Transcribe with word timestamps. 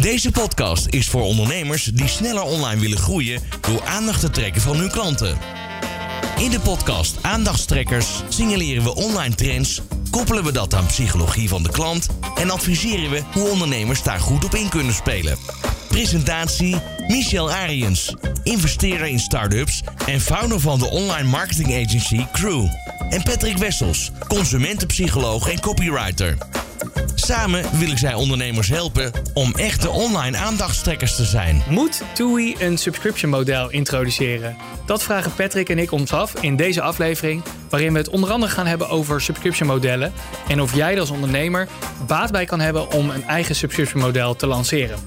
Deze 0.00 0.30
podcast 0.30 0.86
is 0.90 1.08
voor 1.08 1.22
ondernemers 1.22 1.84
die 1.84 2.08
sneller 2.08 2.42
online 2.42 2.80
willen 2.80 2.98
groeien 2.98 3.40
door 3.60 3.84
aandacht 3.84 4.20
te 4.20 4.30
trekken 4.30 4.60
van 4.60 4.76
hun 4.76 4.90
klanten. 4.90 5.38
In 6.38 6.50
de 6.50 6.60
podcast 6.60 7.16
Aandachtstrekkers 7.22 8.06
signaleren 8.28 8.82
we 8.82 8.94
online 8.94 9.34
trends, 9.34 9.80
koppelen 10.10 10.44
we 10.44 10.52
dat 10.52 10.74
aan 10.74 10.86
psychologie 10.86 11.48
van 11.48 11.62
de 11.62 11.70
klant 11.70 12.06
en 12.34 12.50
adviseren 12.50 13.10
we 13.10 13.22
hoe 13.32 13.48
ondernemers 13.48 14.02
daar 14.02 14.20
goed 14.20 14.44
op 14.44 14.54
in 14.54 14.68
kunnen 14.68 14.94
spelen. 14.94 15.38
Presentatie 15.88 16.76
Michel 17.08 17.50
Ariens, 17.50 18.14
investeerder 18.42 19.06
in 19.06 19.20
start-ups 19.20 19.82
en 20.06 20.20
founder 20.20 20.60
van 20.60 20.78
de 20.78 20.90
online 20.90 21.28
marketing 21.28 21.86
agency 21.86 22.26
Crew. 22.32 22.66
En 23.10 23.22
Patrick 23.22 23.56
Wessels, 23.56 24.10
consumentenpsycholoog 24.28 25.48
en 25.48 25.60
copywriter. 25.60 26.36
Samen 27.20 27.78
willen 27.78 27.98
zij 27.98 28.14
ondernemers 28.14 28.68
helpen 28.68 29.12
om 29.34 29.54
echte 29.54 29.90
online 29.90 30.36
aandachtstrekkers 30.36 31.16
te 31.16 31.24
zijn. 31.24 31.62
Moet 31.68 32.02
TUI 32.14 32.56
een 32.58 32.78
subscription 32.78 33.30
model 33.30 33.70
introduceren? 33.70 34.56
Dat 34.86 35.02
vragen 35.02 35.34
Patrick 35.34 35.68
en 35.68 35.78
ik 35.78 35.92
ons 35.92 36.12
af 36.12 36.42
in 36.42 36.56
deze 36.56 36.80
aflevering, 36.80 37.42
waarin 37.70 37.92
we 37.92 37.98
het 37.98 38.08
onder 38.08 38.30
andere 38.30 38.52
gaan 38.52 38.66
hebben 38.66 38.88
over 38.88 39.20
subscription 39.20 39.68
modellen 39.68 40.12
en 40.48 40.60
of 40.60 40.74
jij 40.74 41.00
als 41.00 41.10
ondernemer 41.10 41.68
baat 42.06 42.32
bij 42.32 42.44
kan 42.44 42.60
hebben 42.60 42.92
om 42.92 43.10
een 43.10 43.24
eigen 43.24 43.54
subscription 43.54 44.02
model 44.02 44.36
te 44.36 44.46
lanceren. 44.46 44.98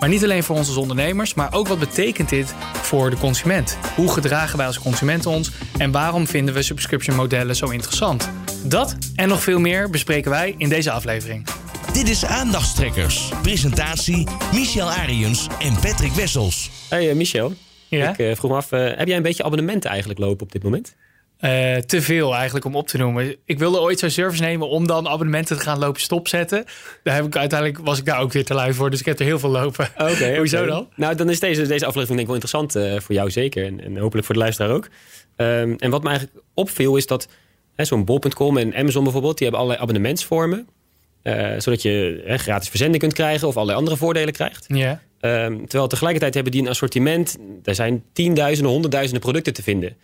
Maar 0.00 0.08
niet 0.08 0.24
alleen 0.24 0.44
voor 0.44 0.56
ons 0.56 0.68
als 0.68 0.76
ondernemers, 0.76 1.34
maar 1.34 1.52
ook 1.52 1.68
wat 1.68 1.78
betekent 1.78 2.28
dit 2.28 2.54
voor 2.82 3.10
de 3.10 3.16
consument? 3.16 3.78
Hoe 3.94 4.12
gedragen 4.12 4.56
wij 4.56 4.66
als 4.66 4.78
consument 4.78 5.26
ons 5.26 5.50
en 5.78 5.90
waarom 5.90 6.26
vinden 6.26 6.54
we 6.54 6.62
subscription 6.62 7.16
modellen 7.16 7.56
zo 7.56 7.66
interessant? 7.66 8.30
Dat 8.64 8.96
en 9.14 9.28
nog 9.28 9.42
veel 9.42 9.60
meer 9.60 9.90
bespreken 9.90 10.30
wij 10.30 10.54
in 10.58 10.68
deze 10.68 10.90
aflevering. 10.90 11.46
Dit 11.92 12.08
is 12.08 12.24
Aandachtstrekkers. 12.24 13.30
Presentatie 13.42 14.26
Michel 14.52 14.90
Ariens 14.90 15.46
en 15.60 15.74
Patrick 15.80 16.12
Wessels. 16.12 16.70
Hey 16.88 17.10
uh, 17.10 17.14
Michel, 17.14 17.52
Ja? 17.88 18.10
ik 18.10 18.18
uh, 18.18 18.34
vroeg 18.34 18.50
me 18.50 18.56
af, 18.56 18.72
uh, 18.72 18.96
heb 18.96 19.06
jij 19.06 19.16
een 19.16 19.22
beetje 19.22 19.42
abonnementen 19.42 19.90
eigenlijk 19.90 20.20
lopen 20.20 20.46
op 20.46 20.52
dit 20.52 20.62
moment? 20.62 20.94
Uh, 21.40 21.76
te 21.76 22.02
veel 22.02 22.34
eigenlijk 22.34 22.64
om 22.64 22.76
op 22.76 22.88
te 22.88 22.98
noemen. 22.98 23.36
Ik 23.44 23.58
wilde 23.58 23.80
ooit 23.80 23.98
zo'n 23.98 24.10
service 24.10 24.42
nemen 24.42 24.68
om 24.68 24.86
dan 24.86 25.08
abonnementen 25.08 25.56
te 25.56 25.62
gaan 25.62 25.78
lopen 25.78 26.00
stopzetten. 26.00 26.64
Daar 27.02 27.14
heb 27.14 27.24
ik 27.24 27.36
uiteindelijk 27.36 27.80
was 27.84 27.98
ik 27.98 28.04
daar 28.04 28.20
ook 28.20 28.32
weer 28.32 28.44
te 28.44 28.54
lui 28.54 28.72
voor, 28.72 28.90
dus 28.90 29.00
ik 29.00 29.06
heb 29.06 29.18
er 29.18 29.24
heel 29.24 29.38
veel 29.38 29.50
lopen. 29.50 29.88
Oké. 29.98 30.10
Okay, 30.16 30.36
Hoezo 30.36 30.56
okay. 30.56 30.68
dan? 30.68 30.88
Nou, 30.94 31.14
dan 31.14 31.30
is 31.30 31.40
deze, 31.40 31.66
deze 31.66 31.86
aflevering 31.86 32.08
denk 32.08 32.20
ik 32.20 32.26
wel 32.26 32.34
interessant 32.34 32.76
uh, 32.76 33.00
voor 33.00 33.14
jou 33.14 33.30
zeker 33.30 33.64
en, 33.64 33.84
en, 33.84 33.96
hopelijk 33.96 34.26
voor 34.26 34.34
de 34.34 34.40
luisteraar 34.40 34.70
ook. 34.70 34.88
Um, 35.36 35.76
en 35.78 35.90
wat 35.90 36.02
me 36.02 36.08
eigenlijk 36.08 36.38
opviel 36.54 36.96
is 36.96 37.06
dat 37.06 37.28
zo'n 37.84 38.04
bol.com 38.04 38.56
en 38.58 38.74
Amazon 38.74 39.02
bijvoorbeeld, 39.02 39.38
die 39.38 39.46
hebben 39.46 39.64
allerlei 39.64 39.88
abonnementsvormen. 39.88 40.68
Uh, 41.22 41.52
zodat 41.58 41.82
je 41.82 42.22
hè, 42.24 42.36
gratis 42.36 42.68
verzending 42.68 43.02
kunt 43.02 43.12
krijgen 43.12 43.48
of 43.48 43.54
allerlei 43.54 43.78
andere 43.78 43.96
voordelen 43.96 44.32
krijgt. 44.32 44.64
Ja. 44.68 45.02
Um, 45.20 45.66
terwijl 45.66 45.88
tegelijkertijd 45.88 46.34
hebben 46.34 46.52
die 46.52 46.62
een 46.62 46.68
assortiment. 46.68 47.36
Er 47.64 47.74
zijn 47.74 48.04
tienduizenden, 48.12 48.72
honderdduizenden 48.72 49.22
producten 49.22 49.52
te 49.52 49.62
vinden. 49.62 49.96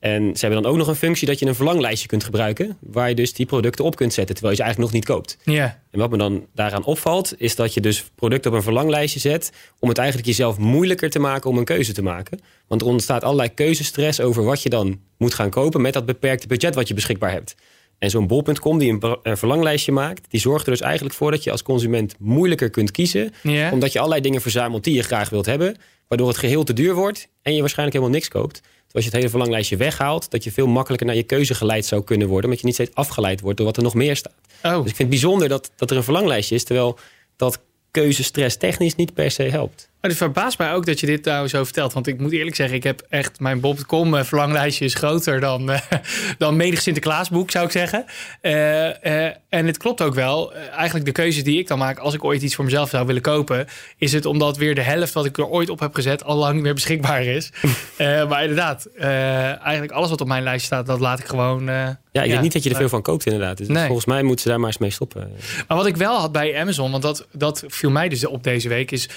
En 0.00 0.36
ze 0.36 0.46
hebben 0.46 0.62
dan 0.62 0.72
ook 0.72 0.78
nog 0.78 0.88
een 0.88 0.94
functie 0.94 1.26
dat 1.26 1.38
je 1.38 1.46
een 1.46 1.54
verlanglijstje 1.54 2.08
kunt 2.08 2.24
gebruiken. 2.24 2.76
Waar 2.80 3.08
je 3.08 3.14
dus 3.14 3.32
die 3.32 3.46
producten 3.46 3.84
op 3.84 3.96
kunt 3.96 4.12
zetten 4.12 4.34
terwijl 4.34 4.56
je 4.56 4.62
ze 4.62 4.66
eigenlijk 4.66 4.92
nog 4.92 5.02
niet 5.02 5.10
koopt. 5.10 5.38
Ja. 5.44 5.82
En 5.90 5.98
wat 5.98 6.10
me 6.10 6.16
dan 6.16 6.46
daaraan 6.54 6.84
opvalt 6.84 7.34
is 7.36 7.54
dat 7.54 7.74
je 7.74 7.80
dus 7.80 8.04
producten 8.14 8.50
op 8.50 8.56
een 8.56 8.62
verlanglijstje 8.62 9.20
zet. 9.20 9.52
Om 9.78 9.88
het 9.88 9.98
eigenlijk 9.98 10.28
jezelf 10.28 10.58
moeilijker 10.58 11.10
te 11.10 11.18
maken 11.18 11.50
om 11.50 11.58
een 11.58 11.64
keuze 11.64 11.92
te 11.92 12.02
maken. 12.02 12.40
Want 12.66 12.80
er 12.80 12.86
ontstaat 12.86 13.24
allerlei 13.24 13.54
keuzestress 13.54 14.20
over 14.20 14.44
wat 14.44 14.62
je 14.62 14.68
dan 14.68 15.00
moet 15.16 15.34
gaan 15.34 15.50
kopen. 15.50 15.80
Met 15.80 15.92
dat 15.92 16.06
beperkte 16.06 16.46
budget 16.46 16.74
wat 16.74 16.88
je 16.88 16.94
beschikbaar 16.94 17.30
hebt. 17.32 17.54
En 17.98 18.10
zo'n 18.10 18.26
bol.com 18.26 18.78
die 18.78 18.98
een, 19.22 19.36
verlanglijstje 19.36 19.92
maakt, 19.92 20.30
die 20.30 20.40
zorgt 20.40 20.66
er 20.66 20.72
dus 20.72 20.80
eigenlijk 20.80 21.14
voor 21.14 21.30
dat 21.30 21.44
je 21.44 21.50
als 21.50 21.62
consument 21.62 22.14
moeilijker 22.18 22.70
kunt 22.70 22.90
kiezen. 22.90 23.32
Omdat 23.72 23.92
je 23.92 23.98
allerlei 23.98 24.22
dingen 24.22 24.40
verzamelt 24.40 24.84
die 24.84 24.94
je 24.94 25.02
graag 25.02 25.30
wilt 25.30 25.46
hebben. 25.46 25.76
Waardoor 26.08 26.28
het 26.28 26.36
geheel 26.36 26.64
te 26.64 26.72
duur 26.72 26.94
wordt 26.94 27.28
en 27.42 27.54
je 27.54 27.60
waarschijnlijk 27.60 27.96
helemaal 27.98 28.18
niks 28.18 28.28
koopt. 28.28 28.60
Als 28.92 29.04
je 29.04 29.10
het 29.10 29.18
hele 29.18 29.28
verlanglijstje 29.28 29.76
weghaalt, 29.76 30.30
dat 30.30 30.44
je 30.44 30.52
veel 30.52 30.66
makkelijker 30.66 31.06
naar 31.06 31.16
je 31.16 31.22
keuze 31.22 31.54
geleid 31.54 31.86
zou 31.86 32.04
kunnen 32.04 32.28
worden. 32.28 32.44
Omdat 32.44 32.60
je 32.60 32.66
niet 32.66 32.74
steeds 32.74 32.94
afgeleid 32.94 33.40
wordt 33.40 33.56
door 33.56 33.66
wat 33.66 33.76
er 33.76 33.82
nog 33.82 33.94
meer 33.94 34.16
staat. 34.16 34.34
Oh. 34.62 34.72
Dus 34.72 34.90
ik 34.90 34.96
vind 34.96 34.98
het 34.98 35.08
bijzonder 35.08 35.48
dat, 35.48 35.70
dat 35.76 35.90
er 35.90 35.96
een 35.96 36.02
verlanglijstje 36.02 36.54
is, 36.54 36.64
terwijl 36.64 36.98
dat 37.36 37.60
keuzestress 37.90 38.56
technisch 38.56 38.94
niet 38.94 39.14
per 39.14 39.30
se 39.30 39.42
helpt. 39.42 39.90
Maar 40.00 40.10
het 40.10 40.18
verbaast 40.18 40.58
mij 40.58 40.72
ook 40.72 40.86
dat 40.86 41.00
je 41.00 41.06
dit 41.06 41.24
nou 41.24 41.48
zo 41.48 41.64
vertelt. 41.64 41.92
Want 41.92 42.06
ik 42.06 42.20
moet 42.20 42.32
eerlijk 42.32 42.56
zeggen, 42.56 42.76
ik 42.76 42.82
heb 42.82 43.06
echt 43.08 43.40
mijn 43.40 43.60
Bob.com 43.60 44.14
uh, 44.14 44.22
verlanglijstje 44.22 44.84
is 44.84 44.94
groter 44.94 45.40
dan, 45.40 45.70
uh, 45.70 45.78
dan 46.38 46.56
menig 46.56 46.82
Sinterklaasboek, 46.82 47.50
zou 47.50 47.64
ik 47.64 47.70
zeggen. 47.70 48.04
Uh, 48.42 49.26
en 49.26 49.66
het 49.66 49.76
klopt 49.76 50.02
ook 50.02 50.14
wel. 50.14 50.54
eigenlijk 50.54 51.04
de 51.04 51.12
keuzes 51.12 51.44
die 51.44 51.58
ik 51.58 51.68
dan 51.68 51.78
maak 51.78 51.98
als 51.98 52.14
ik 52.14 52.24
ooit 52.24 52.42
iets 52.42 52.54
voor 52.54 52.64
mezelf 52.64 52.88
zou 52.88 53.06
willen 53.06 53.22
kopen, 53.22 53.66
is 53.96 54.12
het 54.12 54.26
omdat 54.26 54.56
weer 54.56 54.74
de 54.74 54.80
helft 54.80 55.12
wat 55.12 55.24
ik 55.24 55.38
er 55.38 55.46
ooit 55.46 55.68
op 55.68 55.80
heb 55.80 55.94
gezet 55.94 56.24
al 56.24 56.36
lang 56.36 56.54
niet 56.54 56.62
meer 56.62 56.74
beschikbaar 56.74 57.24
is. 57.24 57.52
maar 58.28 58.42
inderdaad, 58.42 58.88
eigenlijk 58.96 59.92
alles 59.92 60.10
wat 60.10 60.20
op 60.20 60.28
mijn 60.28 60.42
lijst 60.42 60.66
staat, 60.66 60.86
dat 60.86 61.00
laat 61.00 61.18
ik 61.18 61.26
gewoon. 61.26 61.64
ja, 61.64 61.96
ik 62.12 62.30
denk 62.30 62.42
niet 62.42 62.52
dat 62.52 62.62
je 62.62 62.70
er 62.70 62.76
veel 62.76 62.88
van 62.88 63.02
koopt 63.02 63.26
inderdaad. 63.26 63.56
Dus 63.56 63.68
nee. 63.68 63.86
volgens 63.86 64.06
mij 64.06 64.22
moeten 64.22 64.42
ze 64.42 64.48
daar 64.48 64.58
maar 64.58 64.68
eens 64.68 64.78
mee 64.78 64.90
stoppen. 64.90 65.30
Maar 65.68 65.76
wat 65.76 65.86
ik 65.86 65.96
wel 65.96 66.18
had 66.18 66.32
bij 66.32 66.60
Amazon, 66.60 66.90
want 66.90 67.02
dat, 67.02 67.26
dat 67.32 67.64
viel 67.66 67.90
mij 67.90 68.08
dus 68.08 68.26
op 68.26 68.44
deze 68.44 68.68
week, 68.68 68.90
is 68.90 69.08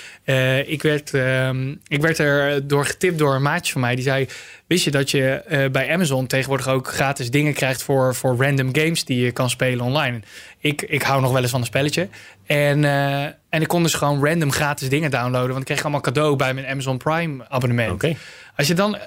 ik, 0.72 0.82
werd, 0.82 1.14
uh, 1.14 1.50
ik 1.88 2.02
werd 2.02 2.18
er 2.18 2.68
door 2.68 2.86
getipt 2.86 3.18
door 3.18 3.36
een 3.36 3.42
maatje 3.42 3.72
van 3.72 3.82
mij. 3.82 3.96
Die 3.96 4.04
zei, 4.04 4.28
wist 4.68 4.84
je 4.84 4.92
dat 4.92 5.12
je 5.12 5.44
uh, 5.50 5.70
bij 5.72 5.94
Amazon 5.94 6.28
tegenwoordig 6.28 6.68
ook 6.68 6.88
gratis 6.88 7.32
dingen 7.32 7.54
krijgt 7.54 7.84
voor, 7.84 8.16
voor 8.16 8.36
random 8.36 8.76
games 8.76 9.06
die 9.06 9.22
je 9.22 9.32
kan 9.32 9.50
spelen 9.50 9.86
online. 9.86 10.20
Ik, 10.60 10.82
ik 10.82 11.02
hou 11.02 11.22
nog 11.22 11.32
wel 11.32 11.42
eens 11.42 11.52
van 11.52 11.60
een 11.60 11.66
spelletje. 11.66 12.08
En, 12.46 12.84
uh, 12.84 13.24
en 13.24 13.62
ik 13.62 13.68
kon 13.68 13.84
dus 13.84 13.94
gewoon 13.94 14.26
random 14.26 14.52
gratis 14.52 14.90
dingen 14.90 15.12
downloaden. 15.12 15.50
Want 15.50 15.60
ik 15.60 15.66
kreeg 15.66 15.82
allemaal 15.82 16.02
cadeau 16.02 16.36
bij 16.36 16.54
mijn 16.54 16.68
Amazon 16.68 16.98
Prime 16.98 17.50
abonnement. 17.50 17.92
Okay. 17.92 18.18
Als 18.56 18.68
je 18.68 18.74
dan 18.74 18.98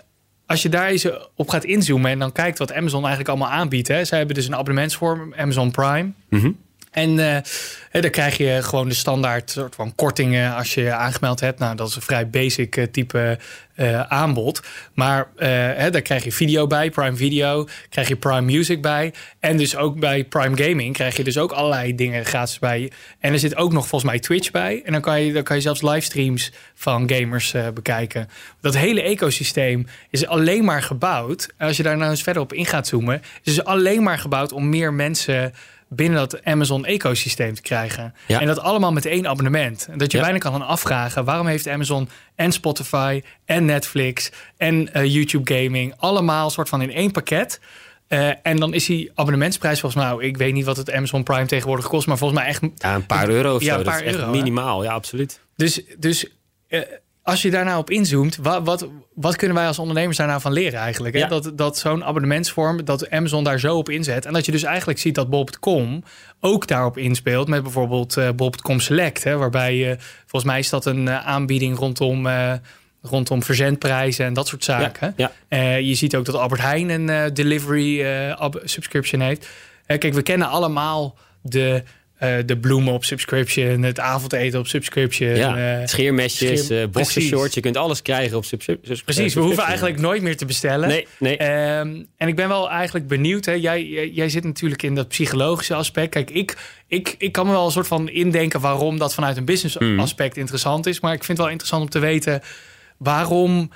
als 0.46 0.62
je 0.62 0.68
daar 0.68 0.88
eens 0.88 1.08
op 1.34 1.48
gaat 1.48 1.64
inzoomen 1.64 2.10
en 2.10 2.18
dan 2.18 2.32
kijkt 2.32 2.58
wat 2.58 2.72
Amazon 2.72 3.00
eigenlijk 3.00 3.28
allemaal 3.28 3.50
aanbiedt. 3.50 3.88
Hè. 3.88 4.04
Zij 4.04 4.18
hebben 4.18 4.36
dus 4.36 4.46
een 4.46 4.54
abonnementsvorm, 4.54 5.34
Amazon 5.36 5.70
Prime. 5.70 6.12
Mm 6.28 6.40
-hmm. 6.40 6.58
En 6.94 7.18
uh, 7.18 7.36
dan 7.90 8.10
krijg 8.10 8.36
je 8.36 8.58
gewoon 8.62 8.88
de 8.88 8.94
standaard 8.94 9.50
soort 9.50 9.74
van 9.74 9.94
kortingen 9.94 10.54
als 10.54 10.74
je 10.74 10.92
aangemeld 10.92 11.40
hebt. 11.40 11.58
Nou, 11.58 11.76
dat 11.76 11.88
is 11.88 11.96
een 11.96 12.02
vrij 12.02 12.30
basic 12.30 12.76
uh, 12.76 12.84
type 12.84 13.38
uh, 13.76 14.00
aanbod. 14.00 14.62
Maar 14.92 15.28
hè, 15.36 15.90
daar 15.90 16.02
krijg 16.02 16.24
je 16.24 16.32
video 16.32 16.66
bij, 16.66 16.90
Prime 16.90 17.16
Video. 17.16 17.68
Krijg 17.88 18.08
je 18.08 18.16
Prime 18.16 18.40
Music 18.40 18.82
bij. 18.82 19.12
En 19.40 19.56
dus 19.56 19.76
ook 19.76 19.98
bij 19.98 20.24
Prime 20.24 20.62
Gaming 20.62 20.94
krijg 20.94 21.16
je 21.16 21.24
dus 21.24 21.38
ook 21.38 21.52
allerlei 21.52 21.94
dingen 21.94 22.24
gratis 22.24 22.58
bij. 22.58 22.90
En 23.18 23.32
er 23.32 23.38
zit 23.38 23.56
ook 23.56 23.72
nog 23.72 23.86
volgens 23.88 24.10
mij 24.10 24.20
Twitch 24.20 24.50
bij. 24.50 24.82
En 24.84 24.92
dan 24.92 25.00
kan 25.00 25.22
je, 25.22 25.32
dan 25.32 25.42
kan 25.42 25.56
je 25.56 25.62
zelfs 25.62 25.82
livestreams 25.82 26.52
van 26.74 27.10
gamers 27.10 27.54
bekijken. 27.74 28.28
Dat 28.60 28.76
hele 28.76 29.02
ecosysteem 29.02 29.86
is 30.10 30.26
alleen 30.26 30.64
maar 30.64 30.82
gebouwd. 30.82 31.48
Als 31.58 31.76
je 31.76 31.82
daar 31.82 31.96
nou 31.96 32.10
eens 32.10 32.22
verder 32.22 32.42
op 32.42 32.52
in 32.52 32.66
gaat 32.66 32.86
zoomen. 32.86 33.20
Is 33.42 33.54
dus 33.54 33.64
alleen 33.64 34.02
maar 34.02 34.18
gebouwd 34.18 34.52
om 34.52 34.68
meer 34.68 34.92
mensen 34.92 35.52
binnen 35.94 36.18
dat 36.18 36.44
Amazon-ecosysteem 36.44 37.54
te 37.54 37.62
krijgen. 37.62 38.14
Ja. 38.26 38.40
En 38.40 38.46
dat 38.46 38.58
allemaal 38.60 38.92
met 38.92 39.06
één 39.06 39.26
abonnement. 39.28 39.88
Dat 39.96 40.10
je 40.12 40.16
Ja. 40.18 40.24
bijna 40.24 40.38
kan 40.38 40.52
gaan 40.52 40.66
afvragen... 40.66 41.24
waarom 41.24 41.46
heeft 41.46 41.68
Amazon 41.68 42.08
en 42.34 42.52
Spotify 42.52 43.22
en 43.44 43.64
Netflix 43.64 44.30
en 44.56 44.92
eh, 44.94 45.04
YouTube 45.04 45.54
Gaming... 45.54 45.94
allemaal 45.96 46.50
soort 46.50 46.68
van 46.68 46.82
in 46.82 46.92
één 46.92 47.10
pakket... 47.10 47.60
Uh, 48.08 48.30
en 48.42 48.56
dan 48.56 48.74
is 48.74 48.86
die 48.86 49.10
abonnementsprijs 49.14 49.80
volgens 49.80 50.02
mij... 50.02 50.10
nou, 50.12 50.24
ik 50.24 50.36
weet 50.36 50.52
niet 50.52 50.64
wat 50.64 50.76
het 50.76 50.92
Amazon 50.92 51.22
Prime 51.22 51.46
tegenwoordig 51.46 51.86
kost... 51.88 52.06
maar 52.06 52.18
volgens 52.18 52.40
mij 52.40 52.48
echt... 52.48 52.60
Ja, 52.76 52.94
een 52.94 53.06
paar 53.06 53.28
euro 53.28 53.54
of 53.54 53.62
Ja, 53.62 53.72
zo. 53.72 53.78
een 53.78 53.84
dat 53.84 53.92
paar 53.92 54.02
is 54.02 54.08
echt 54.08 54.14
euro, 54.16 54.26
hè? 54.32 54.36
minimaal. 54.36 54.82
Ja, 54.82 54.92
absoluut. 54.92 55.40
Dus, 55.56 55.82
dus 55.98 56.26
uh, 56.68 56.80
als 57.24 57.42
je 57.42 57.50
daar 57.50 57.64
nou 57.64 57.78
op 57.78 57.90
inzoomt... 57.90 58.36
Wat, 58.36 58.64
wat, 58.64 58.88
wat 59.14 59.36
kunnen 59.36 59.56
wij 59.56 59.66
als 59.66 59.78
ondernemers 59.78 60.16
daar 60.16 60.26
nou 60.26 60.40
van 60.40 60.52
leren 60.52 60.80
eigenlijk? 60.80 61.14
Hè? 61.14 61.20
Ja. 61.20 61.28
Dat, 61.28 61.52
dat 61.54 61.78
zo'n 61.78 62.04
abonnementsvorm, 62.04 62.84
dat 62.84 63.10
Amazon 63.10 63.44
daar 63.44 63.58
zo 63.58 63.76
op 63.76 63.88
inzet... 63.88 64.26
en 64.26 64.32
dat 64.32 64.46
je 64.46 64.52
dus 64.52 64.62
eigenlijk 64.62 64.98
ziet 64.98 65.14
dat 65.14 65.30
Bob.com 65.30 66.02
ook 66.40 66.66
daarop 66.66 66.98
inspeelt... 66.98 67.48
met 67.48 67.62
bijvoorbeeld 67.62 68.16
uh, 68.16 68.30
Bob.com 68.30 68.80
Select. 68.80 69.24
Hè? 69.24 69.36
Waarbij, 69.36 69.76
uh, 69.76 69.98
volgens 70.20 70.44
mij 70.44 70.58
is 70.58 70.68
dat 70.68 70.86
een 70.86 71.06
uh, 71.06 71.26
aanbieding 71.26 71.78
rondom... 71.78 72.28
Rondom 73.06 73.42
verzendprijzen 73.42 74.26
en 74.26 74.32
dat 74.32 74.48
soort 74.48 74.64
zaken. 74.64 75.14
Ja, 75.16 75.32
ja. 75.48 75.58
Uh, 75.58 75.80
je 75.80 75.94
ziet 75.94 76.16
ook 76.16 76.24
dat 76.24 76.34
Albert 76.34 76.60
Heijn 76.60 76.88
een 76.88 77.08
uh, 77.08 77.24
delivery 77.32 78.00
uh, 78.00 78.48
subscription 78.62 79.20
heeft. 79.20 79.48
kijk, 79.86 80.12
we 80.12 80.22
kennen 80.22 80.48
allemaal 80.48 81.16
de 81.42 81.82
eh, 82.14 82.36
de 82.46 82.58
bloemen 82.58 82.92
op 82.92 83.04
subscription, 83.04 83.82
het 83.82 84.00
avondeten 84.00 84.58
op 84.60 84.66
subscription. 84.66 85.28
Ja, 85.36 85.80
eh, 85.80 85.86
scheermesjes, 85.86 86.64
scheer- 86.64 86.82
uh, 86.82 86.88
boxershorts. 86.88 87.54
Je 87.54 87.60
kunt 87.60 87.76
alles 87.76 88.02
krijgen 88.02 88.36
op 88.36 88.44
subscription. 88.44 88.98
Precies, 89.04 89.34
we 89.34 89.40
hoeven 89.40 89.62
eigenlijk 89.64 90.00
nooit 90.00 90.22
meer 90.22 90.36
te 90.36 90.44
bestellen. 90.44 90.88
Nee, 90.88 91.06
nee. 91.18 91.36
Ehm, 91.36 92.02
en 92.16 92.28
ik 92.28 92.36
ben 92.36 92.48
wel 92.48 92.70
eigenlijk 92.70 93.06
benieuwd. 93.08 93.44
Hè? 93.44 93.52
Jij, 93.52 94.10
jij, 94.12 94.28
zit 94.28 94.44
natuurlijk 94.44 94.82
in 94.82 94.94
dat 94.94 95.08
psychologische 95.08 95.74
aspect. 95.74 96.10
Kijk, 96.10 96.30
ik, 96.30 96.56
ik, 96.88 97.14
ik 97.18 97.32
kan 97.32 97.46
me 97.46 97.52
wel 97.52 97.64
een 97.66 97.72
soort 97.72 97.86
van 97.86 98.08
indenken 98.08 98.60
waarom 98.60 98.98
dat 98.98 99.14
vanuit 99.14 99.36
een 99.36 99.44
business 99.44 99.78
Mhm. 99.78 100.00
aspect 100.00 100.36
interessant 100.36 100.86
is. 100.86 101.00
Maar 101.00 101.12
ik 101.12 101.24
vind 101.24 101.28
het 101.38 101.46
wel 101.46 101.48
interessant 101.48 101.82
om 101.82 101.88
te 101.88 101.98
weten 101.98 102.40
waarom. 102.98 103.70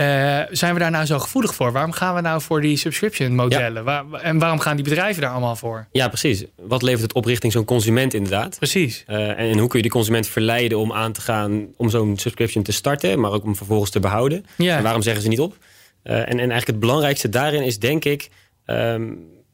Eh, 0.00 0.40
zijn 0.50 0.74
we 0.74 0.80
daar 0.80 0.90
nou 0.90 1.04
zo 1.04 1.18
gevoelig 1.18 1.54
voor? 1.54 1.72
Waarom 1.72 1.92
gaan 1.92 2.14
we 2.14 2.20
nou 2.20 2.40
voor 2.40 2.60
die 2.60 2.76
subscription 2.76 3.34
modellen? 3.34 3.84
Waar- 3.84 4.12
en 4.12 4.38
waarom 4.38 4.58
gaan 4.58 4.76
die 4.76 4.84
bedrijven 4.84 5.22
daar 5.22 5.30
allemaal 5.30 5.56
voor? 5.56 5.86
Ja, 5.92 6.08
precies. 6.08 6.44
Wat 6.56 6.82
levert 6.82 7.02
het 7.02 7.12
op 7.12 7.24
richting 7.24 7.52
zo'n 7.52 7.64
consument 7.64 8.14
inderdaad? 8.14 8.56
Precies. 8.56 9.04
Eh, 9.06 9.28
en, 9.28 9.36
en 9.36 9.58
hoe 9.58 9.68
kun 9.68 9.76
je 9.78 9.82
die 9.82 9.90
consument 9.90 10.26
verleiden 10.26 10.78
om 10.78 10.92
aan 10.92 11.12
te 11.12 11.20
gaan 11.20 11.66
om 11.76 11.90
zo'n 11.90 12.18
subscription 12.18 12.62
te 12.62 12.72
starten, 12.72 13.20
maar 13.20 13.30
ook 13.30 13.44
om 13.44 13.56
vervolgens 13.56 13.90
te 13.90 14.00
behouden? 14.00 14.46
Ja. 14.56 14.76
En 14.76 14.82
waarom 14.82 15.02
zeggen 15.02 15.22
ze 15.22 15.28
niet 15.28 15.40
op? 15.40 15.56
Eh, 16.02 16.16
en, 16.16 16.26
en 16.26 16.36
eigenlijk 16.38 16.66
het 16.66 16.80
belangrijkste 16.80 17.28
daarin 17.28 17.62
is 17.62 17.78
denk 17.78 18.04
ik, 18.04 18.28
ehm, 18.64 19.02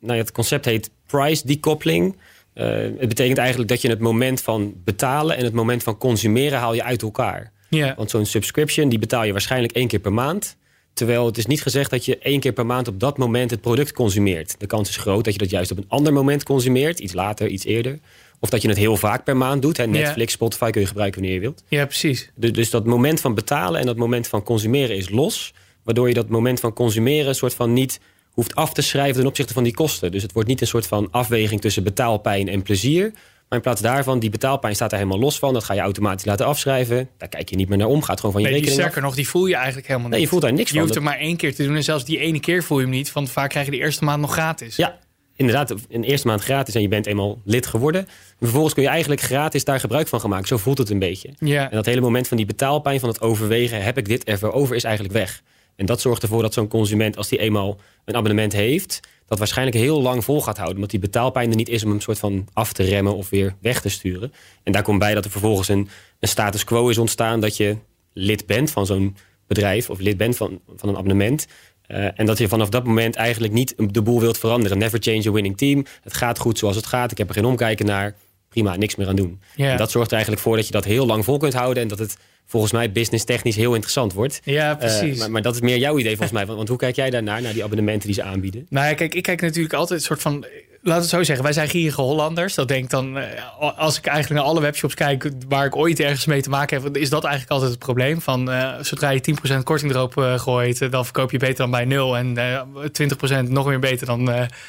nou 0.01 0.15
ja, 0.15 0.15
het 0.15 0.33
concept 0.33 0.65
heet 0.65 0.91
price 1.07 1.47
decoupling. 1.47 2.17
Het 2.55 3.09
betekent 3.09 3.39
eigenlijk 3.39 3.69
dat 3.69 3.83
je 3.83 3.89
het 3.89 4.01
moment 4.01 4.43
van 4.43 4.75
betalen 4.85 5.37
en 5.37 5.45
het 5.45 5.53
moment 5.53 5.83
van 5.83 5.99
consumeren 5.99 6.59
haal 6.59 6.75
je 6.75 6.83
uit 6.83 7.03
elkaar. 7.03 7.53
Ja. 7.69 7.95
Want 7.97 8.11
zo'n 8.11 8.27
subscription 8.27 8.89
die 8.89 8.99
betaal 8.99 9.25
je 9.25 9.33
waarschijnlijk 9.33 9.73
één 9.73 9.89
keer 9.89 9.99
per 9.99 10.13
maand. 10.13 10.57
Terwijl 10.93 11.27
het 11.27 11.39
is 11.39 11.47
niet 11.47 11.63
gezegd 11.63 11.91
dat 11.91 12.05
je 12.05 12.19
één 12.19 12.41
keer 12.41 12.53
per 12.53 12.67
maand 12.67 12.89
op 12.89 13.01
dat 13.01 13.19
moment 13.19 13.51
het 13.51 13.61
product 13.61 13.93
consumeert. 13.93 14.55
De 14.59 14.67
kans 14.67 14.89
is 14.89 14.97
groot 14.97 15.25
dat 15.25 15.33
je 15.33 15.39
dat 15.39 15.51
juist 15.51 15.71
op 15.71 15.79
een 15.79 15.85
ander 15.89 16.13
moment 16.13 16.43
consumeert. 16.43 16.99
Iets 16.99 17.13
later, 17.13 17.49
iets 17.49 17.65
eerder. 17.65 17.99
Of 18.41 18.51
dat 18.51 18.63
je 18.63 18.69
het 18.69 18.77
heel 18.77 18.97
vaak 18.97 19.25
per 19.25 19.37
maand 19.37 19.63
doet. 19.63 19.77
Hè. 19.77 19.87
Netflix, 19.87 20.33
Spotify 20.33 20.71
kun 20.71 20.81
je 20.81 20.87
gebruiken 20.87 21.21
wanneer 21.21 21.39
je 21.41 21.45
wilt. 21.45 21.63
ja, 21.69 21.85
precies. 21.85 22.31
Dus, 22.35 22.53
dus 22.53 22.71
dat 22.71 22.87
moment 22.87 23.21
van 23.21 23.35
betalen 23.35 23.81
en 23.81 23.87
dat 23.87 23.97
moment 23.97 24.29
van 24.29 24.43
consumeren 24.43 24.97
is 24.97 25.09
los. 25.09 25.55
Waardoor 25.83 26.09
je 26.09 26.15
dat 26.15 26.29
moment 26.29 26.61
van 26.61 26.73
consumeren 26.73 27.29
een 27.29 27.35
soort 27.35 27.55
van 27.55 27.73
niet 27.73 28.01
hoeft 28.31 28.55
af 28.55 28.73
te 28.73 28.83
schrijven 28.83 29.17
ten 29.17 29.27
opzichte 29.27 29.53
van 29.53 29.63
die 29.65 29.75
kosten. 29.75 30.13
Dus 30.13 30.23
het 30.23 30.33
wordt 30.33 30.49
niet 30.49 30.61
een 30.61 30.67
soort 30.67 30.87
van 30.87 31.09
afweging 31.11 31.61
tussen 31.61 31.83
betaalpijn 31.83 32.49
en 32.49 32.63
plezier. 32.63 33.13
Maar 33.49 33.59
in 33.59 33.65
plaats 33.65 33.81
daarvan, 33.81 34.19
die 34.19 34.31
betaalpijn 34.31 34.75
staat 34.75 34.93
er 34.93 34.99
helemaal 34.99 35.19
los 35.19 35.39
van. 35.39 35.53
Dat 35.53 35.65
ga 35.65 35.75
je 35.75 35.81
automatisch 35.81 36.25
laten 36.25 36.47
afschrijven. 36.47 37.09
Daar 37.19 37.29
kijk 37.29 37.49
je 37.51 37.57
niet 37.57 37.69
meer 37.69 37.79
naar 37.79 37.87
om. 37.87 38.03
Gaat 38.03 38.21
gewoon 38.21 38.33
van 38.33 38.41
je 38.43 38.47
Nee, 38.49 38.57
die, 38.57 38.67
rekening 38.67 38.89
sterker 38.91 39.09
nog, 39.09 39.17
die 39.17 39.29
voel 39.29 39.47
je 39.47 39.55
eigenlijk 39.55 39.87
helemaal 39.87 40.09
niet. 40.09 40.17
Nee, 40.17 40.25
je 40.25 40.31
voelt 40.31 40.43
daar 40.43 40.53
niks 40.53 40.69
Je 40.69 40.73
van. 40.75 40.83
hoeft 40.83 40.95
het 40.95 41.05
maar 41.05 41.19
één 41.19 41.37
keer 41.37 41.55
te 41.55 41.65
doen. 41.65 41.77
En 41.77 41.85
zelfs 41.85 42.05
die 42.05 42.19
ene 42.19 42.41
keer 42.41 42.63
voel 42.63 42.79
je 42.79 42.85
hem 42.85 42.93
niet. 42.95 43.13
Want 43.13 43.31
vaak 43.31 43.51
krijg 43.51 43.65
je 43.67 43.73
de 43.73 43.79
eerste 43.79 44.05
maand 44.05 44.21
nog 44.21 44.33
gratis. 44.33 44.77
Ja, 44.77 44.99
inderdaad. 45.37 45.75
Een 45.89 46.05
eerste 46.05 46.27
maand 46.27 46.43
gratis 46.43 46.75
en 46.75 46.83
je 46.83 46.89
bent 46.89 47.07
eenmaal 47.07 47.41
lid 47.45 47.67
geworden. 47.67 48.01
En 48.01 48.37
vervolgens 48.39 48.75
kun 48.75 48.83
je 48.83 48.89
eigenlijk 48.89 49.21
gratis 49.21 49.65
daar 49.65 49.81
gebruik 49.81 50.09
van 50.09 50.21
gaan 50.21 50.31
maken. 50.31 50.47
Zo 50.47 50.57
voelt 50.57 50.79
het 50.79 50.91
een 50.91 50.99
beetje. 50.99 51.31
Ja. 51.39 51.71
En 51.71 51.77
dat 51.77 51.87
hele 51.87 52.01
moment 52.01 52.29
van 52.29 52.37
die 52.37 52.47
betaalpijn, 52.47 53.01
van 53.01 53.09
het 53.09 53.21
overwegen... 53.21 53.83
heb 53.83 53.99
ik 53.99 54.05
dit 54.09 54.25
ervoor 54.25 54.53
over, 54.53 54.77
is 54.77 54.85
eigenlijk 54.85 55.15
weg. 55.15 55.43
En 55.77 55.87
dat 55.87 56.01
zorgt 56.01 56.23
ervoor 56.23 56.43
dat 56.43 56.55
zo'n 56.55 56.69
consument, 56.69 57.17
als 57.17 57.29
die 57.29 57.39
eenmaal 57.39 57.77
een 58.05 58.17
abonnement 58.17 58.53
heeft... 58.53 59.01
dat 59.27 59.39
waarschijnlijk 59.39 59.77
heel 59.77 60.03
lang 60.03 60.25
vol 60.25 60.43
gaat 60.43 60.57
houden. 60.57 60.75
Omdat 60.75 60.91
die 60.91 61.01
betaalpijn 61.01 61.51
er 61.51 61.57
niet 61.57 61.69
is 61.69 61.85
om 61.85 61.91
hem 61.91 62.01
soort 62.01 62.19
van 62.19 62.49
af 62.53 62.73
te 62.73 62.83
remmen... 62.83 63.17
of 63.17 63.31
weer 63.31 63.55
weg 63.61 63.81
te 63.81 63.89
sturen. 63.89 64.33
En 64.63 64.73
daar 64.73 64.83
komt 64.83 64.99
bij 64.99 65.15
dat 65.15 65.25
er 65.25 65.31
vervolgens 65.31 65.69
een, 65.69 65.89
een 66.21 66.29
status 66.29 66.65
quo 66.65 66.89
is 66.89 66.99
ontstaan... 66.99 67.41
dat 67.41 67.57
je 67.57 67.77
lid 68.13 68.47
bent 68.47 68.71
van 68.71 68.87
zo'n 68.87 69.17
bedrijf 69.47 69.91
of 69.91 69.99
lid 69.99 70.17
bent 70.17 70.37
van, 70.37 70.61
van 70.77 70.89
een 70.89 70.97
abonnement... 70.97 71.47
Eh, 71.87 72.19
en 72.21 72.27
dat 72.27 72.39
je 72.39 72.49
vanaf 72.49 72.69
dat 72.69 72.85
moment 72.85 73.15
eigenlijk 73.17 73.53
niet 73.53 73.75
de 73.93 74.03
boel 74.03 74.21
wilt 74.21 74.39
veranderen. 74.39 74.79
Never 74.79 74.99
change 75.03 75.29
a 75.29 75.31
winning 75.31 75.57
team. 75.57 75.85
Het 76.03 76.15
gaat 76.15 76.39
goed 76.39 76.59
zoals 76.59 76.77
het 76.77 76.87
gaat. 76.87 77.11
Ik 77.11 77.19
heb 77.19 77.29
er 77.29 77.35
geen 77.35 77.45
omkijken 77.45 77.87
naar. 77.87 78.15
Prima, 78.49 78.77
niks 78.77 78.97
meer 78.97 79.09
aan 79.09 79.17
doen. 79.17 79.41
En 79.57 79.77
dat 79.77 79.91
zorgt 79.91 80.09
er 80.09 80.15
eigenlijk 80.15 80.43
voor 80.43 80.57
dat 80.57 80.67
je 80.67 80.73
dat 80.73 80.85
heel 80.85 81.07
lang 81.07 81.25
vol 81.25 81.39
kunt 81.39 81.55
houden. 81.55 81.83
En 81.83 81.89
dat 81.89 81.99
het 81.99 82.17
volgens 82.47 82.73
mij 82.73 82.93
business 82.93 83.25
technisch 83.25 83.57
heel 83.57 83.73
interessant 83.73 84.13
wordt. 84.13 84.41
Ja, 84.45 84.71
Eh, 84.71 84.79
precies. 84.79 85.19
maar, 85.19 85.31
maar 85.31 85.43
dat 85.43 85.55
is 85.55 85.61
meer 85.61 85.79
jouw 85.79 85.99
idee 85.99 86.11
volgens 86.11 86.33
mij. 86.33 86.45
Want, 86.45 86.57
want 86.57 86.69
hoe 86.69 86.79
kijk 86.79 86.97
jij 86.97 87.11
daarnaar, 87.11 87.43
naar 87.43 87.53
die 87.53 87.65
abonnementen 87.65 88.07
die 88.07 88.15
ze 88.15 88.23
aanbieden? 88.23 88.67
Nou 88.69 88.87
ja, 88.87 88.95
kijk, 88.95 89.15
ik 89.15 89.23
kijk 89.23 89.41
natuurlijk 89.41 89.75
altijd 89.75 90.01
een 90.01 90.07
soort 90.07 90.21
van. 90.23 90.47
Laat 90.87 91.01
het 91.01 91.09
zo 91.09 91.23
zeggen, 91.23 91.45
wij 91.45 91.53
zijn 91.53 91.69
gierige 91.69 92.01
Hollanders. 92.01 92.55
Dat 92.55 92.69
denk 92.69 92.85
ik 92.85 92.91
dan, 92.91 93.19
eh, 93.19 93.79
als 93.79 93.99
ik 93.99 94.07
eigenlijk 94.07 94.41
naar 94.41 94.51
alle 94.51 94.61
webshops 94.61 94.95
kijk 94.95 95.31
waar 95.49 95.67
ik 95.67 95.77
ooit 95.77 96.01
ergens 96.01 96.27
mee 96.27 96.43
te 96.43 96.49
maken 96.49 96.83
heb, 96.83 96.97
is 96.97 97.11
dat 97.11 97.25
eigenlijk 97.25 97.53
altijd 97.53 97.71
het 97.71 97.81
probleem. 97.81 98.21
Van 98.21 98.51
eh, 98.51 98.75
zodra 98.81 99.11
je 99.11 99.21
10% 99.21 99.63
korting 99.63 99.93
erop 99.93 100.17
eh, 100.17 100.39
gooit, 100.39 100.91
dan 100.91 101.05
verkoop 101.05 101.31
je 101.31 101.39
beter 101.39 101.57
dan 101.57 101.71
bij 101.71 101.85
0 101.85 102.17
en 102.17 102.37
eh 102.37 102.61
20% 102.93 103.49
nog 103.49 103.67
weer 103.67 103.79
beter 103.79 104.07
dan, 104.07 104.25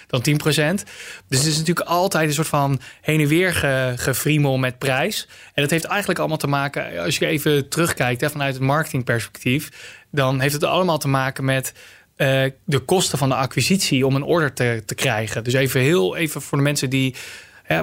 dan 0.08 0.22
10%. 0.22 0.84
Dus 1.28 1.40
het 1.40 1.48
is 1.48 1.58
natuurlijk 1.58 1.88
altijd 1.88 2.28
een 2.28 2.34
soort 2.34 2.48
van 2.48 2.80
heen 3.02 3.22
en 3.22 3.28
weer 3.28 3.54
ge, 3.54 3.94
gefriemel 3.96 4.58
met 4.58 4.78
prijs. 4.78 5.28
En 5.54 5.62
dat 5.62 5.72
heeft 5.72 5.86
eigenlijk 5.86 6.20
allemaal 6.20 6.38
te 6.38 6.48
maken, 6.48 7.00
als 7.04 7.18
je 7.18 7.26
even 7.26 7.70
terugkijkt 7.70 8.22
hè, 8.22 8.30
vanuit 8.30 8.54
het 8.54 8.64
marketingperspectief, 8.64 9.70
dan 10.12 10.40
heeft 10.40 10.54
het 10.54 10.64
allemaal 10.64 10.98
te 10.98 11.08
maken 11.08 11.46
met 11.46 11.74
eh, 12.18 12.44
de 12.66 12.80
kosten 12.80 13.18
van 13.18 13.30
de 13.30 13.36
acquisitie 13.36 14.06
om 14.06 14.16
een 14.16 14.24
order 14.24 14.54
te, 14.54 14.84
te 14.86 14.96
krijgen. 14.96 15.44
Dus 15.44 15.54
even 15.54 15.82
heel 15.82 16.16
even 16.16 16.42
voor 16.42 16.58
de 16.58 16.64
mensen 16.64 16.90
die. 16.90 17.16